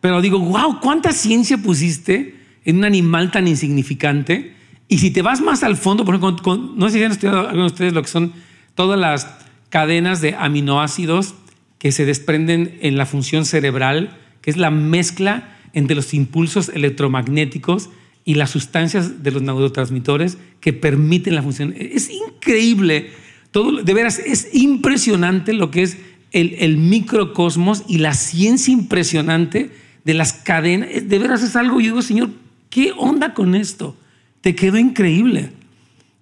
Pero 0.01 0.21
digo, 0.21 0.39
wow, 0.39 0.79
¿cuánta 0.79 1.11
ciencia 1.11 1.57
pusiste 1.57 2.35
en 2.63 2.77
un 2.77 2.85
animal 2.85 3.31
tan 3.31 3.49
insignificante? 3.49 4.55
Y 4.87 4.99
si 4.99 5.11
te 5.11 5.21
vas 5.21 5.41
más 5.41 5.63
al 5.63 5.75
fondo, 5.75 6.05
por 6.05 6.15
ejemplo, 6.15 6.57
no 6.57 6.89
sé 6.89 6.97
si 6.97 7.03
han 7.03 7.11
estudiado 7.11 7.39
algunos 7.41 7.71
de 7.71 7.73
ustedes 7.73 7.93
lo 7.93 8.01
que 8.01 8.07
son 8.07 8.33
todas 8.75 8.97
las 8.97 9.27
cadenas 9.69 10.21
de 10.21 10.35
aminoácidos 10.35 11.35
que 11.77 11.91
se 11.91 12.05
desprenden 12.05 12.77
en 12.81 12.95
la 12.97 13.05
función 13.05 13.45
cerebral, 13.45 14.17
que 14.41 14.51
es 14.51 14.57
la 14.57 14.71
mezcla 14.71 15.57
entre 15.73 15.95
los 15.95 16.13
impulsos 16.13 16.69
electromagnéticos 16.69 17.89
y 18.23 18.35
las 18.35 18.51
sustancias 18.51 19.23
de 19.23 19.31
los 19.31 19.41
neurotransmisores 19.41 20.37
que 20.59 20.73
permiten 20.73 21.35
la 21.35 21.41
función. 21.41 21.73
Es 21.77 22.09
increíble, 22.09 23.11
todo, 23.51 23.83
de 23.83 23.93
veras, 23.93 24.19
es 24.19 24.49
impresionante 24.53 25.53
lo 25.53 25.71
que 25.71 25.83
es 25.83 25.97
el, 26.31 26.55
el 26.59 26.77
microcosmos 26.77 27.83
y 27.87 27.97
la 27.97 28.13
ciencia 28.13 28.71
impresionante 28.71 29.71
de 30.03 30.13
las 30.13 30.33
cadenas. 30.33 30.89
De 31.07 31.19
veras 31.19 31.43
es 31.43 31.55
algo, 31.55 31.79
yo 31.79 31.87
digo, 31.87 32.01
Señor, 32.01 32.29
¿qué 32.69 32.93
onda 32.97 33.33
con 33.33 33.55
esto? 33.55 33.95
Te 34.41 34.55
quedó 34.55 34.77
increíble. 34.77 35.51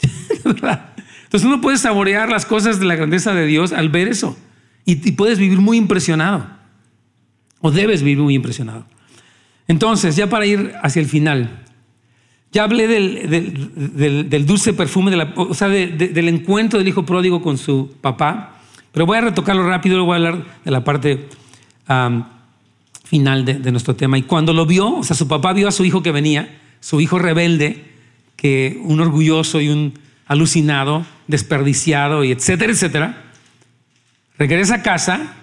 Entonces 0.43 1.45
uno 1.45 1.61
puede 1.61 1.77
saborear 1.77 2.29
las 2.29 2.45
cosas 2.45 2.79
de 2.79 2.85
la 2.85 2.95
grandeza 2.95 3.33
de 3.33 3.45
Dios 3.45 3.71
al 3.71 3.89
ver 3.89 4.07
eso 4.07 4.37
y, 4.85 5.07
y 5.07 5.11
puedes 5.11 5.37
vivir 5.37 5.59
muy 5.59 5.77
impresionado 5.77 6.47
o 7.61 7.71
debes 7.71 8.01
vivir 8.01 8.23
muy 8.23 8.35
impresionado. 8.35 8.85
Entonces, 9.67 10.15
ya 10.15 10.27
para 10.27 10.47
ir 10.47 10.73
hacia 10.81 11.01
el 11.01 11.07
final, 11.07 11.63
ya 12.51 12.63
hablé 12.63 12.87
del, 12.87 14.45
dulce 14.45 14.73
perfume, 14.73 15.15
o 15.35 15.53
sea, 15.53 15.67
del 15.67 16.27
encuentro 16.29 16.79
del 16.79 16.87
hijo 16.87 17.05
pródigo 17.05 17.41
con 17.41 17.57
su 17.57 17.91
papá, 18.01 18.59
pero 18.91 19.05
voy 19.05 19.19
a 19.19 19.21
retocarlo 19.21 19.67
rápido, 19.67 19.97
luego 19.97 20.07
voy 20.07 20.13
a 20.15 20.27
hablar 20.27 20.45
de 20.65 20.71
la 20.71 20.83
parte 20.83 21.27
final 23.03 23.45
de, 23.45 23.71
nuestro 23.71 23.95
tema. 23.95 24.17
Y 24.17 24.23
cuando 24.23 24.53
lo 24.53 24.65
vio, 24.65 24.97
o 24.97 25.03
sea, 25.03 25.15
su 25.15 25.27
papá 25.27 25.53
vio 25.53 25.67
a 25.67 25.71
su 25.71 25.85
hijo 25.85 26.01
que 26.01 26.11
venía, 26.11 26.59
su 26.79 26.99
hijo 27.01 27.19
rebelde, 27.19 27.85
que 28.35 28.79
un 28.83 28.99
orgulloso 28.99 29.61
y 29.61 29.69
un 29.69 29.93
alucinado, 30.25 31.05
desperdiciado 31.27 32.23
y 32.23 32.31
etcétera, 32.31 32.71
etcétera, 32.71 33.23
regresa 34.37 34.75
a 34.75 34.81
casa 34.81 35.35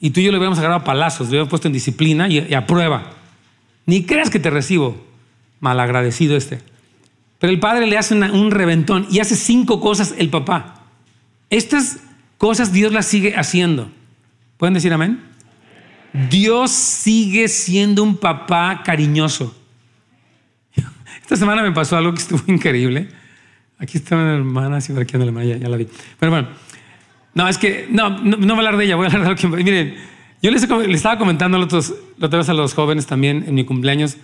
y 0.00 0.10
tú 0.10 0.20
y 0.20 0.24
yo 0.24 0.30
le 0.30 0.38
hubiéramos 0.38 0.58
agarrado 0.58 0.80
a 0.80 0.84
palazos, 0.84 1.26
le 1.26 1.30
hubiéramos 1.30 1.50
puesto 1.50 1.68
en 1.68 1.74
disciplina 1.74 2.28
y, 2.28 2.46
y 2.48 2.54
a 2.54 2.66
prueba. 2.66 3.14
Ni 3.86 4.04
creas 4.04 4.30
que 4.30 4.38
te 4.38 4.50
recibo, 4.50 5.11
malagradecido 5.62 6.36
este. 6.36 6.58
Pero 7.38 7.52
el 7.52 7.60
padre 7.60 7.86
le 7.86 7.96
hace 7.96 8.14
un 8.14 8.50
reventón 8.50 9.06
y 9.10 9.20
hace 9.20 9.36
cinco 9.36 9.80
cosas 9.80 10.14
el 10.18 10.28
papá. 10.28 10.84
Estas 11.50 12.00
cosas 12.36 12.72
Dios 12.72 12.92
las 12.92 13.06
sigue 13.06 13.34
haciendo. 13.36 13.90
¿Pueden 14.58 14.74
decir 14.74 14.92
amén? 14.92 15.22
Dios 16.30 16.72
sigue 16.72 17.48
siendo 17.48 18.02
un 18.02 18.16
papá 18.16 18.82
cariñoso. 18.84 19.56
Esta 21.22 21.36
semana 21.36 21.62
me 21.62 21.72
pasó 21.72 21.96
algo 21.96 22.12
que 22.12 22.20
estuvo 22.20 22.42
increíble. 22.52 23.08
Aquí 23.78 23.98
está 23.98 24.16
una 24.16 24.34
hermana, 24.34 24.80
sí, 24.80 24.92
aquí 24.92 25.14
anda 25.14 25.26
la 25.26 25.30
hermana, 25.30 25.58
ya, 25.58 25.68
la 25.68 25.76
vi. 25.76 25.86
Pero 26.18 26.32
bueno, 26.32 26.48
no, 27.34 27.48
es 27.48 27.56
que, 27.56 27.86
no, 27.88 28.10
no, 28.10 28.36
voy 28.36 28.50
a 28.50 28.52
hablar 28.52 28.76
de 28.76 28.84
ella, 28.84 28.96
voy 28.96 29.06
a 29.06 29.08
hablar 29.08 29.22
de 29.22 29.28
algo 29.28 29.40
que, 29.40 29.62
miren, 29.62 29.94
yo 30.42 30.50
les, 30.50 30.62
estaba 30.62 31.18
comentando 31.18 31.56
la 31.56 31.64
otra 31.64 32.40
a 32.40 32.54
los 32.54 32.74
jóvenes 32.74 33.06
también 33.06 33.44
en 33.46 33.54
mi 33.54 33.64
cumpleaños 33.64 34.16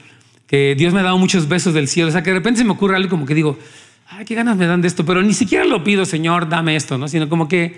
que 0.48 0.74
Dios 0.76 0.92
me 0.92 1.00
ha 1.00 1.02
dado 1.04 1.18
muchos 1.18 1.46
besos 1.46 1.74
del 1.74 1.86
cielo. 1.86 2.08
O 2.08 2.12
sea, 2.12 2.24
que 2.24 2.30
de 2.30 2.36
repente 2.36 2.58
se 2.58 2.64
me 2.64 2.72
ocurre 2.72 2.96
algo 2.96 3.08
como 3.08 3.26
que 3.26 3.34
digo, 3.34 3.56
ay, 4.08 4.24
qué 4.24 4.34
ganas 4.34 4.56
me 4.56 4.66
dan 4.66 4.80
de 4.80 4.88
esto, 4.88 5.04
pero 5.04 5.22
ni 5.22 5.34
siquiera 5.34 5.64
lo 5.64 5.84
pido, 5.84 6.04
Señor, 6.04 6.48
dame 6.48 6.74
esto, 6.74 6.98
¿no? 6.98 7.06
Sino 7.06 7.28
como 7.28 7.46
que 7.46 7.76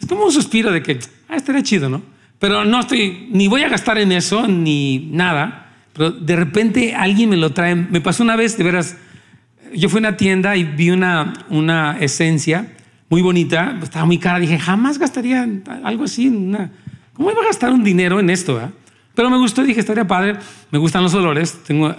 es 0.00 0.06
como 0.08 0.24
un 0.24 0.32
suspiro 0.32 0.72
de 0.72 0.82
que, 0.82 0.98
ah, 1.28 1.36
estaría 1.36 1.62
chido, 1.62 1.88
¿no? 1.88 2.02
Pero 2.38 2.64
no 2.64 2.80
estoy, 2.80 3.28
ni 3.30 3.46
voy 3.46 3.62
a 3.62 3.68
gastar 3.68 3.98
en 3.98 4.10
eso, 4.10 4.48
ni 4.48 5.08
nada. 5.12 5.72
Pero 5.92 6.10
de 6.10 6.36
repente 6.36 6.94
alguien 6.94 7.30
me 7.30 7.36
lo 7.36 7.52
trae. 7.52 7.74
Me 7.74 8.00
pasó 8.00 8.22
una 8.22 8.34
vez, 8.36 8.58
de 8.58 8.64
veras, 8.64 8.96
yo 9.74 9.88
fui 9.88 9.98
a 9.98 10.00
una 10.00 10.16
tienda 10.16 10.56
y 10.56 10.64
vi 10.64 10.90
una, 10.90 11.46
una 11.48 11.98
esencia 12.00 12.72
muy 13.08 13.22
bonita, 13.22 13.78
estaba 13.82 14.04
muy 14.04 14.18
cara. 14.18 14.38
Dije, 14.38 14.58
jamás 14.58 14.98
gastaría 14.98 15.46
algo 15.84 16.04
así, 16.04 16.28
una 16.28 16.72
¿Cómo 17.16 17.30
iba 17.30 17.40
a 17.40 17.46
gastar 17.46 17.72
un 17.72 17.82
dinero 17.82 18.20
en 18.20 18.28
esto? 18.28 18.60
Eh? 18.60 18.68
Pero 19.16 19.30
me 19.30 19.38
gustó, 19.38 19.64
dije, 19.64 19.80
estaría 19.80 20.06
padre. 20.06 20.36
Me 20.70 20.78
gustan 20.78 21.02
los 21.02 21.14
olores. 21.14 21.60
Tengo, 21.66 21.92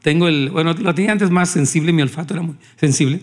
tengo 0.00 0.26
el, 0.26 0.48
bueno, 0.50 0.72
lo 0.72 0.94
tenía 0.94 1.12
antes 1.12 1.30
más 1.30 1.50
sensible, 1.50 1.92
mi 1.92 2.00
olfato 2.00 2.32
era 2.32 2.42
muy 2.42 2.56
sensible. 2.76 3.20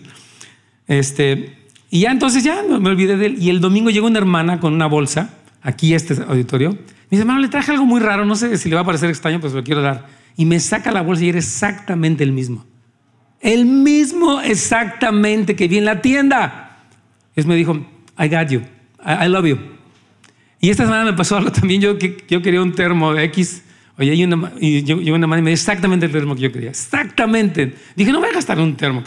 Este, 0.86 1.58
y 1.90 2.00
ya 2.00 2.12
entonces 2.12 2.44
ya 2.44 2.62
me 2.62 2.88
olvidé 2.88 3.16
de 3.16 3.26
él. 3.26 3.42
Y 3.42 3.50
el 3.50 3.60
domingo 3.60 3.90
llegó 3.90 4.06
una 4.06 4.18
hermana 4.18 4.60
con 4.60 4.72
una 4.72 4.86
bolsa, 4.86 5.34
aquí 5.62 5.94
este 5.94 6.16
auditorio. 6.22 6.70
Me 6.70 6.78
dice, 7.10 7.22
hermano, 7.22 7.40
le 7.40 7.48
traje 7.48 7.72
algo 7.72 7.84
muy 7.84 8.00
raro, 8.00 8.24
no 8.24 8.36
sé 8.36 8.56
si 8.56 8.68
le 8.68 8.76
va 8.76 8.82
a 8.82 8.84
parecer 8.84 9.10
extraño, 9.10 9.40
pues 9.40 9.52
lo 9.52 9.64
quiero 9.64 9.82
dar. 9.82 10.06
Y 10.36 10.44
me 10.44 10.60
saca 10.60 10.92
la 10.92 11.02
bolsa 11.02 11.24
y 11.24 11.30
era 11.30 11.38
exactamente 11.38 12.22
el 12.22 12.30
mismo. 12.30 12.64
El 13.40 13.66
mismo 13.66 14.40
exactamente 14.40 15.56
que 15.56 15.66
vi 15.66 15.78
en 15.78 15.86
la 15.86 16.00
tienda. 16.00 16.86
Es 17.34 17.46
me 17.46 17.56
dijo, 17.56 17.74
I 18.16 18.28
got 18.28 18.48
you, 18.48 18.62
I 19.04 19.28
love 19.28 19.46
you. 19.46 19.58
Y 20.60 20.70
esta 20.70 20.84
semana 20.84 21.04
me 21.04 21.14
pasó 21.14 21.36
algo 21.36 21.50
también. 21.52 21.80
Yo, 21.80 21.96
yo 21.98 22.42
quería 22.42 22.60
un 22.60 22.72
termo 22.72 23.14
de 23.14 23.24
X. 23.24 23.64
Oye, 23.98 24.14
y, 24.14 24.24
una, 24.24 24.52
y 24.60 24.82
yo, 24.82 24.96
una 25.14 25.26
madre 25.26 25.42
me 25.42 25.50
dio 25.50 25.54
exactamente 25.54 26.06
el 26.06 26.12
termo 26.12 26.34
que 26.34 26.42
yo 26.42 26.52
quería. 26.52 26.70
Exactamente. 26.70 27.74
Dije, 27.96 28.12
no 28.12 28.20
voy 28.20 28.28
a 28.28 28.32
gastar 28.32 28.58
un 28.60 28.76
termo, 28.76 29.02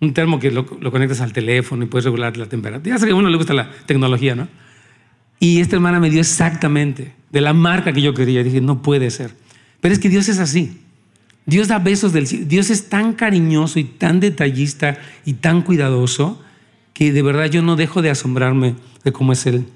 Un 0.00 0.14
termo 0.14 0.38
que 0.38 0.50
lo, 0.50 0.66
lo, 0.80 0.90
conectas 0.90 1.20
al 1.20 1.32
teléfono 1.32 1.84
y 1.84 1.86
puedes 1.86 2.04
regular 2.04 2.36
la 2.36 2.46
temperatura. 2.46 2.94
Ya 2.94 2.98
sé 2.98 3.06
que 3.06 3.12
a 3.12 3.14
uno 3.14 3.28
le 3.28 3.36
gusta 3.36 3.54
la 3.54 3.70
tecnología, 3.86 4.34
¿no? 4.34 4.48
Y 5.38 5.60
esta 5.60 5.76
hermana 5.76 6.00
me 6.00 6.10
dio 6.10 6.20
exactamente 6.20 7.12
de 7.30 7.40
la 7.40 7.52
marca 7.52 7.92
que 7.92 8.00
yo 8.00 8.14
quería. 8.14 8.42
Dije, 8.42 8.60
no 8.60 8.82
puede 8.82 9.10
ser. 9.10 9.32
Pero 9.80 9.92
es 9.92 10.00
que 10.00 10.08
Dios 10.08 10.28
es 10.28 10.38
así. 10.38 10.80
Dios 11.44 11.68
da 11.68 11.78
besos 11.78 12.12
del 12.12 12.26
cielo. 12.26 12.46
Dios 12.46 12.70
es 12.70 12.88
tan 12.88 13.12
cariñoso 13.12 13.78
y 13.78 13.84
tan 13.84 14.20
detallista 14.20 14.98
y 15.24 15.34
tan 15.34 15.62
cuidadoso 15.62 16.42
que 16.92 17.12
de 17.12 17.22
verdad 17.22 17.46
yo 17.46 17.62
no 17.62 17.76
dejo 17.76 18.02
de 18.02 18.10
asombrarme 18.10 18.74
de 19.04 19.12
cómo 19.12 19.32
es 19.32 19.46
Él. 19.46 19.66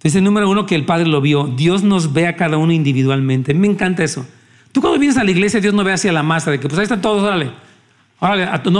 Entonces, 0.00 0.22
número 0.22 0.48
uno, 0.48 0.64
que 0.64 0.74
el 0.74 0.86
Padre 0.86 1.06
lo 1.06 1.20
vio. 1.20 1.44
Dios 1.44 1.82
nos 1.82 2.14
ve 2.14 2.26
a 2.26 2.34
cada 2.34 2.56
uno 2.56 2.72
individualmente. 2.72 3.52
Me 3.52 3.66
encanta 3.66 4.02
eso. 4.02 4.26
Tú 4.72 4.80
cuando 4.80 4.98
vienes 4.98 5.18
a 5.18 5.24
la 5.24 5.30
iglesia, 5.30 5.60
Dios 5.60 5.74
no 5.74 5.84
ve 5.84 5.92
hacia 5.92 6.10
la 6.10 6.22
masa, 6.22 6.50
de 6.50 6.58
que 6.58 6.68
pues 6.68 6.78
ahí 6.78 6.84
están 6.84 7.02
todos, 7.02 7.22
órale. 7.22 7.50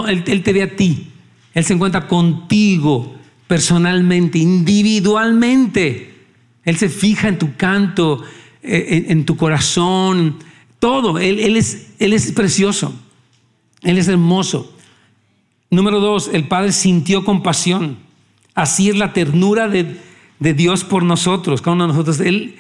él, 0.08 0.42
te 0.42 0.52
ve 0.54 0.62
a 0.62 0.76
ti. 0.76 1.08
Él 1.52 1.62
se 1.62 1.74
encuentra 1.74 2.08
contigo 2.08 3.16
personalmente, 3.46 4.38
individualmente. 4.38 6.14
Él 6.64 6.78
se 6.78 6.88
fija 6.88 7.28
en 7.28 7.38
tu 7.38 7.54
canto, 7.54 8.24
eh, 8.62 9.04
en, 9.08 9.26
tu 9.26 9.36
corazón, 9.36 10.36
todo. 10.78 11.18
Él, 11.18 11.54
es, 11.54 11.88
él 11.98 12.14
es 12.14 12.32
precioso. 12.32 12.94
Él 13.82 13.98
es 13.98 14.08
hermoso. 14.08 14.74
Número 15.68 16.00
dos, 16.00 16.30
el 16.32 16.48
Padre 16.48 16.72
sintió 16.72 17.26
compasión. 17.26 17.98
Así 18.54 18.88
es 18.88 18.96
la 18.96 19.12
ternura 19.12 19.68
de, 19.68 20.00
de 20.40 20.54
Dios 20.54 20.82
por 20.82 21.04
nosotros, 21.04 21.62
cada 21.62 21.74
uno 21.74 21.86
de 21.86 21.92
nosotros. 21.92 22.18
Él 22.20 22.56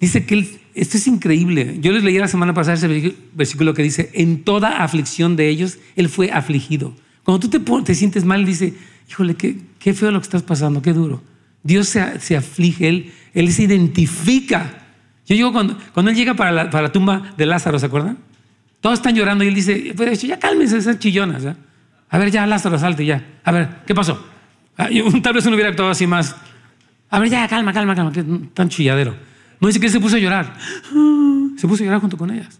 dice 0.00 0.24
que 0.24 0.58
esto 0.74 0.96
es 0.96 1.06
increíble. 1.06 1.76
Yo 1.80 1.92
les 1.92 2.02
leí 2.02 2.16
la 2.18 2.28
semana 2.28 2.54
pasada 2.54 2.74
ese 2.74 3.14
versículo 3.34 3.74
que 3.74 3.82
dice, 3.82 4.10
en 4.14 4.44
toda 4.44 4.82
aflicción 4.82 5.36
de 5.36 5.48
ellos, 5.48 5.78
Él 5.96 6.08
fue 6.08 6.30
afligido. 6.30 6.94
Cuando 7.24 7.46
tú 7.46 7.50
te, 7.50 7.58
te 7.82 7.94
sientes 7.94 8.24
mal, 8.24 8.46
dice, 8.46 8.72
híjole, 9.10 9.34
qué, 9.34 9.94
feo 9.94 10.10
lo 10.10 10.20
que 10.20 10.24
estás 10.24 10.42
pasando, 10.42 10.80
qué 10.80 10.92
duro. 10.92 11.22
Dios 11.62 11.88
se, 11.88 12.36
aflige, 12.36 12.88
él, 12.88 13.12
él 13.34 13.52
se 13.52 13.64
identifica. 13.64 14.86
Yo 15.26 15.34
digo, 15.34 15.52
cuando, 15.52 15.76
Él 16.10 16.16
llega 16.16 16.34
para 16.34 16.52
la, 16.52 16.92
tumba 16.92 17.34
de 17.36 17.44
Lázaro, 17.44 17.78
¿se 17.78 17.86
acuerdan? 17.86 18.16
Todos 18.80 19.00
están 19.00 19.14
llorando 19.14 19.44
y 19.44 19.48
Él 19.48 19.54
dice, 19.54 19.92
pues, 19.96 20.22
ya 20.22 20.38
cálmense 20.38 20.78
esas 20.78 20.98
chillonas. 20.98 21.44
A 22.08 22.18
ver, 22.18 22.30
ya 22.30 22.46
Lázaro, 22.46 22.78
salte 22.78 23.04
ya. 23.04 23.26
A 23.44 23.52
ver, 23.52 23.68
¿qué 23.86 23.94
pasó? 23.94 24.24
Ah, 24.76 24.88
tal 25.22 25.34
vez 25.34 25.44
uno 25.44 25.56
hubiera 25.56 25.70
actuado 25.70 25.90
así 25.90 26.06
más, 26.06 26.34
a 27.10 27.18
ver, 27.18 27.30
ya, 27.30 27.48
calma, 27.48 27.72
calma, 27.72 27.94
calma, 27.94 28.12
que 28.12 28.22
tan 28.54 28.68
chilladero. 28.68 29.14
No 29.60 29.68
dice 29.68 29.80
que 29.80 29.88
se 29.88 30.00
puso 30.00 30.16
a 30.16 30.18
llorar. 30.18 30.54
Se 31.56 31.66
puso 31.66 31.82
a 31.82 31.86
llorar 31.86 32.00
junto 32.00 32.16
con 32.16 32.30
ellas. 32.30 32.58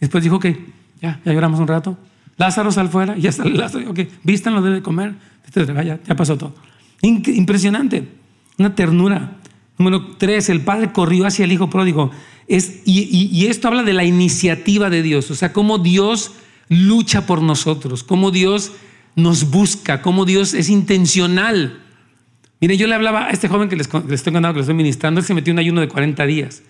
Después 0.00 0.24
dijo, 0.24 0.36
ok, 0.36 0.46
ya, 1.00 1.20
ya 1.24 1.32
lloramos 1.32 1.60
un 1.60 1.68
rato. 1.68 1.96
Lázaro 2.36 2.72
sal 2.72 2.88
fuera, 2.88 3.16
y 3.16 3.20
ya 3.22 3.30
está 3.30 3.44
Lázaro, 3.44 3.90
ok, 3.90 4.00
vistan 4.22 4.54
lo 4.54 4.62
debe 4.62 4.82
comer. 4.82 5.14
Ya, 5.54 6.00
ya 6.04 6.16
pasó 6.16 6.36
todo. 6.36 6.54
Impresionante, 7.02 8.08
una 8.58 8.74
ternura. 8.74 9.36
Número 9.78 10.16
tres, 10.16 10.48
el 10.48 10.62
padre 10.62 10.92
corrió 10.92 11.26
hacia 11.26 11.44
el 11.44 11.52
hijo 11.52 11.68
pródigo. 11.68 12.10
Es, 12.48 12.80
y, 12.84 13.28
y, 13.32 13.46
esto 13.46 13.68
habla 13.68 13.82
de 13.82 13.92
la 13.92 14.04
iniciativa 14.04 14.90
de 14.90 15.02
Dios, 15.02 15.30
o 15.30 15.34
sea, 15.34 15.52
cómo 15.52 15.78
Dios 15.78 16.32
lucha 16.68 17.26
por 17.26 17.40
nosotros, 17.40 18.02
cómo 18.02 18.30
Dios 18.30 18.72
nos 19.16 19.50
busca, 19.50 20.02
cómo 20.02 20.24
Dios 20.24 20.52
es 20.54 20.68
intencional 20.68 21.83
Mire, 22.64 22.78
yo 22.78 22.86
le 22.86 22.94
hablaba 22.94 23.26
a 23.26 23.30
este 23.30 23.46
joven 23.46 23.68
que 23.68 23.76
les, 23.76 23.90
estoy 23.92 24.32
contando, 24.32 24.54
que 24.54 24.60
les 24.60 24.64
estoy 24.64 24.74
ministrando, 24.74 25.20
él 25.20 25.26
se 25.26 25.34
metió 25.34 25.50
en 25.50 25.56
un 25.56 25.58
ayuno 25.58 25.80
de 25.82 25.88
40 25.88 26.24
días. 26.24 26.62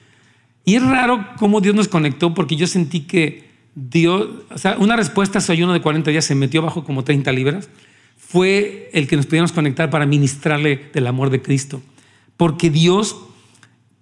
Y 0.64 0.74
es 0.74 0.82
raro 0.82 1.24
cómo 1.38 1.60
Dios 1.60 1.76
nos 1.76 1.86
conectó 1.86 2.34
porque 2.34 2.56
yo 2.56 2.66
sentí 2.66 3.02
que 3.02 3.48
Dios, 3.76 4.28
o 4.50 4.58
sea, 4.58 4.76
una 4.78 4.96
respuesta 4.96 5.38
a 5.38 5.40
su 5.40 5.52
ayuno 5.52 5.72
de 5.72 5.80
40 5.80 6.10
días 6.10 6.24
se 6.24 6.34
metió 6.34 6.62
bajo 6.62 6.82
como 6.82 7.04
30 7.04 7.30
libras. 7.30 7.68
fue 8.16 8.90
el 8.92 9.06
que 9.06 9.14
nos 9.14 9.26
pudiéramos 9.26 9.52
conectar 9.52 9.88
para 9.88 10.04
ministrarle 10.04 10.90
del 10.92 11.06
amor 11.06 11.30
de 11.30 11.40
Cristo. 11.40 11.80
Porque 12.36 12.70
Dios, 12.70 13.16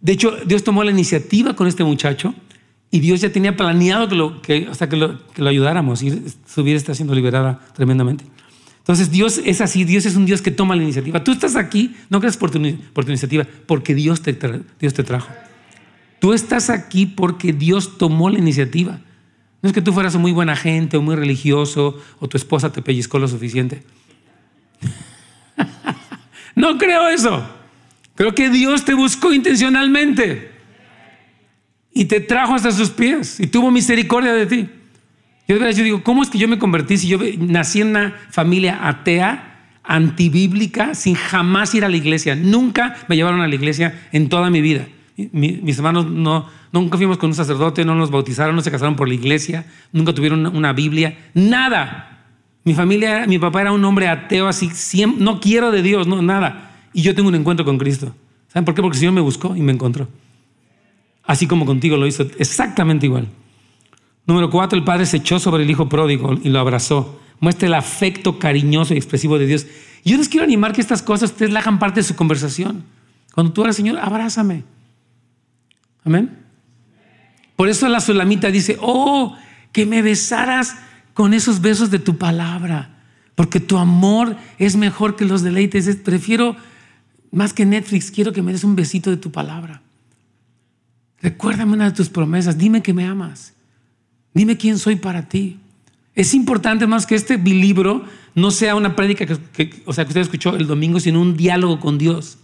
de 0.00 0.12
hecho, 0.12 0.34
Dios 0.46 0.64
tomó 0.64 0.84
la 0.84 0.92
iniciativa 0.92 1.54
con 1.54 1.66
este 1.66 1.84
muchacho 1.84 2.34
y 2.90 3.00
Dios 3.00 3.20
ya 3.20 3.30
tenía 3.30 3.54
planeado 3.54 4.08
que 4.08 4.14
lo, 4.14 4.40
que, 4.40 4.66
que 4.66 4.96
lo, 4.96 5.28
que 5.28 5.42
lo 5.42 5.50
ayudáramos 5.50 6.02
y 6.02 6.22
su 6.46 6.64
vida 6.64 6.78
está 6.78 6.94
siendo 6.94 7.14
liberada 7.14 7.60
tremendamente. 7.74 8.24
Entonces 8.82 9.12
Dios 9.12 9.40
es 9.44 9.60
así, 9.60 9.84
Dios 9.84 10.06
es 10.06 10.16
un 10.16 10.26
Dios 10.26 10.42
que 10.42 10.50
toma 10.50 10.74
la 10.74 10.82
iniciativa. 10.82 11.22
Tú 11.22 11.30
estás 11.30 11.54
aquí, 11.54 11.94
no 12.10 12.20
tu, 12.20 12.38
por 12.92 13.04
tu 13.04 13.10
iniciativa, 13.10 13.46
porque 13.66 13.94
Dios 13.94 14.22
te, 14.22 14.36
Dios 14.80 14.92
te 14.92 15.04
trajo. 15.04 15.32
Tú 16.18 16.32
estás 16.32 16.68
aquí 16.68 17.06
porque 17.06 17.52
Dios 17.52 17.96
tomó 17.96 18.28
la 18.28 18.38
iniciativa. 18.38 18.98
No 19.62 19.68
es 19.68 19.72
que 19.72 19.82
tú 19.82 19.92
fueras 19.92 20.16
muy 20.16 20.32
buena 20.32 20.56
gente 20.56 20.96
o 20.96 21.02
muy 21.02 21.14
religioso 21.14 22.00
o 22.18 22.28
tu 22.28 22.36
esposa 22.36 22.72
te 22.72 22.82
pellizcó 22.82 23.20
lo 23.20 23.28
suficiente. 23.28 23.84
no 26.56 26.76
creo 26.76 27.08
eso. 27.08 27.48
Creo 28.16 28.34
que 28.34 28.50
Dios 28.50 28.84
te 28.84 28.94
buscó 28.94 29.32
intencionalmente 29.32 30.50
y 31.92 32.06
te 32.06 32.18
trajo 32.18 32.54
hasta 32.54 32.72
sus 32.72 32.90
pies 32.90 33.38
y 33.38 33.46
tuvo 33.46 33.70
misericordia 33.70 34.32
de 34.32 34.46
ti. 34.46 34.68
Yo, 35.48 35.56
yo 35.58 35.84
digo, 35.84 36.02
¿cómo 36.02 36.22
es 36.22 36.30
que 36.30 36.38
yo 36.38 36.48
me 36.48 36.58
convertí 36.58 36.96
si 36.98 37.08
yo 37.08 37.18
nací 37.38 37.80
en 37.80 37.88
una 37.88 38.14
familia 38.30 38.86
atea, 38.86 39.48
antibíblica, 39.82 40.94
sin 40.94 41.14
jamás 41.14 41.74
ir 41.74 41.84
a 41.84 41.88
la 41.88 41.96
iglesia? 41.96 42.36
Nunca 42.36 42.96
me 43.08 43.16
llevaron 43.16 43.40
a 43.40 43.48
la 43.48 43.54
iglesia 43.54 44.08
en 44.12 44.28
toda 44.28 44.50
mi 44.50 44.60
vida. 44.60 44.86
mis 45.16 45.76
hermanos 45.76 46.06
no, 46.06 46.48
nunca 46.72 46.96
fuimos 46.96 47.18
con 47.18 47.30
un 47.30 47.34
sacerdote, 47.34 47.84
no 47.84 47.94
nos 47.94 48.10
bautizaron, 48.10 48.56
no 48.56 48.62
se 48.62 48.70
casaron 48.70 48.96
por 48.96 49.08
la 49.08 49.14
iglesia, 49.14 49.66
nunca 49.92 50.12
tuvieron 50.12 50.46
una, 50.46 50.72
Biblia, 50.72 51.18
nada. 51.34 52.08
Mi 52.64 52.74
familia, 52.74 53.26
mi 53.26 53.38
papá 53.38 53.62
era 53.62 53.72
un 53.72 53.84
hombre 53.84 54.08
ateo, 54.08 54.48
así, 54.48 54.70
no 55.18 55.40
quiero 55.40 55.70
de 55.70 55.82
Dios, 55.82 56.06
no, 56.06 56.22
nada. 56.22 56.70
Y 56.92 57.02
yo 57.02 57.14
tengo 57.14 57.28
un 57.28 57.34
encuentro 57.34 57.64
con 57.64 57.78
Cristo. 57.78 58.14
¿Saben 58.48 58.64
por 58.64 58.74
qué? 58.74 58.82
Porque 58.82 58.96
el 58.96 59.00
Señor 59.00 59.14
me 59.14 59.20
buscó 59.20 59.56
y 59.56 59.62
me 59.62 59.72
encontró. 59.72 60.08
Así 61.24 61.46
como 61.46 61.66
contigo 61.66 61.96
lo 61.96 62.06
hizo 62.06 62.26
exactamente 62.38 63.06
igual. 63.06 63.28
Número 64.26 64.50
cuatro, 64.50 64.78
el 64.78 64.84
padre 64.84 65.06
se 65.06 65.18
echó 65.18 65.38
sobre 65.38 65.64
el 65.64 65.70
hijo 65.70 65.88
pródigo 65.88 66.34
y 66.42 66.48
lo 66.48 66.60
abrazó. 66.60 67.20
Muestra 67.40 67.66
el 67.66 67.74
afecto 67.74 68.38
cariñoso 68.38 68.94
y 68.94 68.96
expresivo 68.96 69.38
de 69.38 69.46
Dios. 69.46 69.66
Yo 70.04 70.16
les 70.16 70.28
quiero 70.28 70.44
animar 70.44 70.72
que 70.72 70.80
estas 70.80 71.02
cosas 71.02 71.32
ustedes 71.32 71.52
le 71.52 71.58
hagan 71.58 71.78
parte 71.78 72.00
de 72.00 72.04
su 72.04 72.14
conversación. 72.14 72.84
Cuando 73.34 73.52
tú 73.52 73.64
eres 73.64 73.76
Señor, 73.76 73.98
abrázame. 73.98 74.64
Amén. 76.04 76.38
Por 77.56 77.68
eso 77.68 77.88
la 77.88 78.00
solamita 78.00 78.50
dice, 78.50 78.76
oh, 78.80 79.36
que 79.72 79.86
me 79.86 80.02
besaras 80.02 80.76
con 81.14 81.34
esos 81.34 81.60
besos 81.60 81.90
de 81.90 81.98
tu 81.98 82.16
palabra, 82.16 83.02
porque 83.34 83.60
tu 83.60 83.78
amor 83.78 84.36
es 84.58 84.76
mejor 84.76 85.16
que 85.16 85.24
los 85.24 85.42
deleites. 85.42 85.94
Prefiero, 85.96 86.56
más 87.30 87.52
que 87.52 87.66
Netflix, 87.66 88.10
quiero 88.10 88.32
que 88.32 88.42
me 88.42 88.52
des 88.52 88.64
un 88.64 88.76
besito 88.76 89.10
de 89.10 89.16
tu 89.16 89.30
palabra. 89.30 89.82
Recuérdame 91.20 91.74
una 91.74 91.84
de 91.86 91.92
tus 91.92 92.08
promesas, 92.08 92.58
dime 92.58 92.82
que 92.82 92.92
me 92.92 93.04
amas. 93.04 93.54
Dime 94.34 94.56
quién 94.56 94.78
soy 94.78 94.96
para 94.96 95.28
ti. 95.28 95.58
Es 96.14 96.34
importante 96.34 96.86
más 96.86 97.06
que 97.06 97.14
este 97.14 97.38
libro 97.38 98.04
no 98.34 98.50
sea 98.50 98.74
una 98.74 98.96
prédica 98.96 99.26
que, 99.26 99.82
o 99.84 99.92
sea, 99.92 100.04
que 100.04 100.08
usted 100.08 100.20
escuchó 100.20 100.56
el 100.56 100.66
domingo, 100.66 101.00
sino 101.00 101.20
un 101.20 101.36
diálogo 101.36 101.80
con 101.80 101.98
Dios. 101.98 102.38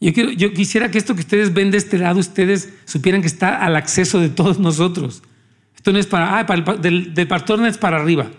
Yo, 0.00 0.12
quiero, 0.12 0.30
yo 0.32 0.52
quisiera 0.52 0.90
que 0.90 0.98
esto 0.98 1.14
que 1.14 1.20
ustedes 1.20 1.54
ven 1.54 1.70
de 1.70 1.78
este 1.78 1.98
lado, 1.98 2.20
ustedes 2.20 2.72
supieran 2.84 3.20
que 3.20 3.26
está 3.26 3.64
al 3.64 3.76
acceso 3.76 4.20
de 4.20 4.28
todos 4.28 4.58
nosotros. 4.58 5.22
Esto 5.74 5.92
no 5.92 5.98
es 5.98 6.06
para, 6.06 6.38
ah, 6.38 6.46
el, 6.82 7.14
del, 7.14 7.28
pastor 7.28 7.58
no 7.58 7.66
es 7.66 7.78
para 7.78 7.96
arriba. 7.96 8.30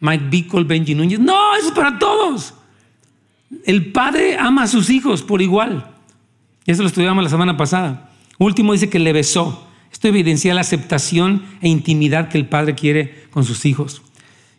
Mike 0.00 0.24
Bickle, 0.30 0.64
Benji 0.64 0.94
Núñez. 0.94 1.18
No, 1.18 1.56
eso 1.56 1.68
es 1.68 1.72
para 1.72 1.98
todos. 1.98 2.54
El 3.64 3.92
padre 3.92 4.36
ama 4.38 4.64
a 4.64 4.66
sus 4.66 4.90
hijos 4.90 5.22
por 5.22 5.40
igual. 5.40 5.90
Y 6.66 6.72
eso 6.72 6.82
lo 6.82 6.88
estudiamos 6.88 7.24
la 7.24 7.30
semana 7.30 7.56
pasada. 7.56 8.10
Último 8.38 8.72
dice 8.72 8.90
que 8.90 8.98
le 8.98 9.12
besó. 9.12 9.66
Esto 9.94 10.08
evidencia 10.08 10.52
la 10.54 10.62
aceptación 10.62 11.44
e 11.62 11.68
intimidad 11.68 12.28
que 12.28 12.36
el 12.36 12.46
padre 12.46 12.74
quiere 12.74 13.14
con 13.30 13.44
sus 13.44 13.64
hijos. 13.64 14.02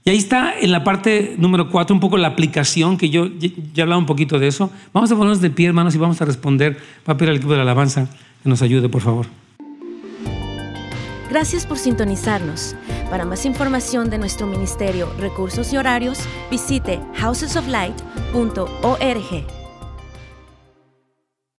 Y 0.05 0.09
ahí 0.09 0.15
está 0.15 0.57
en 0.57 0.71
la 0.71 0.85
parte 0.85 1.35
número 1.37 1.69
cuatro 1.69 1.93
un 1.93 1.99
poco 1.99 2.15
la 2.15 2.29
aplicación, 2.29 2.97
que 2.97 3.09
yo 3.09 3.27
ya 3.27 3.49
he 3.75 3.81
hablado 3.81 3.99
un 3.99 4.05
poquito 4.05 4.39
de 4.39 4.47
eso. 4.47 4.71
Vamos 4.93 5.11
a 5.11 5.15
ponernos 5.17 5.41
de 5.41 5.49
pie, 5.49 5.67
hermanos, 5.67 5.93
y 5.93 5.97
vamos 5.97 6.21
a 6.21 6.25
responder. 6.25 6.77
Va 7.07 7.15
a 7.15 7.17
pedir 7.17 7.31
al 7.31 7.35
equipo 7.35 7.51
de 7.51 7.57
la 7.57 7.63
alabanza 7.63 8.07
que 8.41 8.47
nos 8.47 8.61
ayude, 8.61 8.87
por 8.87 9.01
favor. 9.01 9.25
Gracias 11.29 11.65
por 11.65 11.77
sintonizarnos. 11.77 12.73
Para 13.09 13.25
más 13.25 13.45
información 13.45 14.09
de 14.09 14.19
nuestro 14.19 14.47
ministerio, 14.47 15.11
recursos 15.19 15.73
y 15.73 15.77
horarios, 15.77 16.19
visite 16.49 17.01
housesoflight.org. 17.15 19.54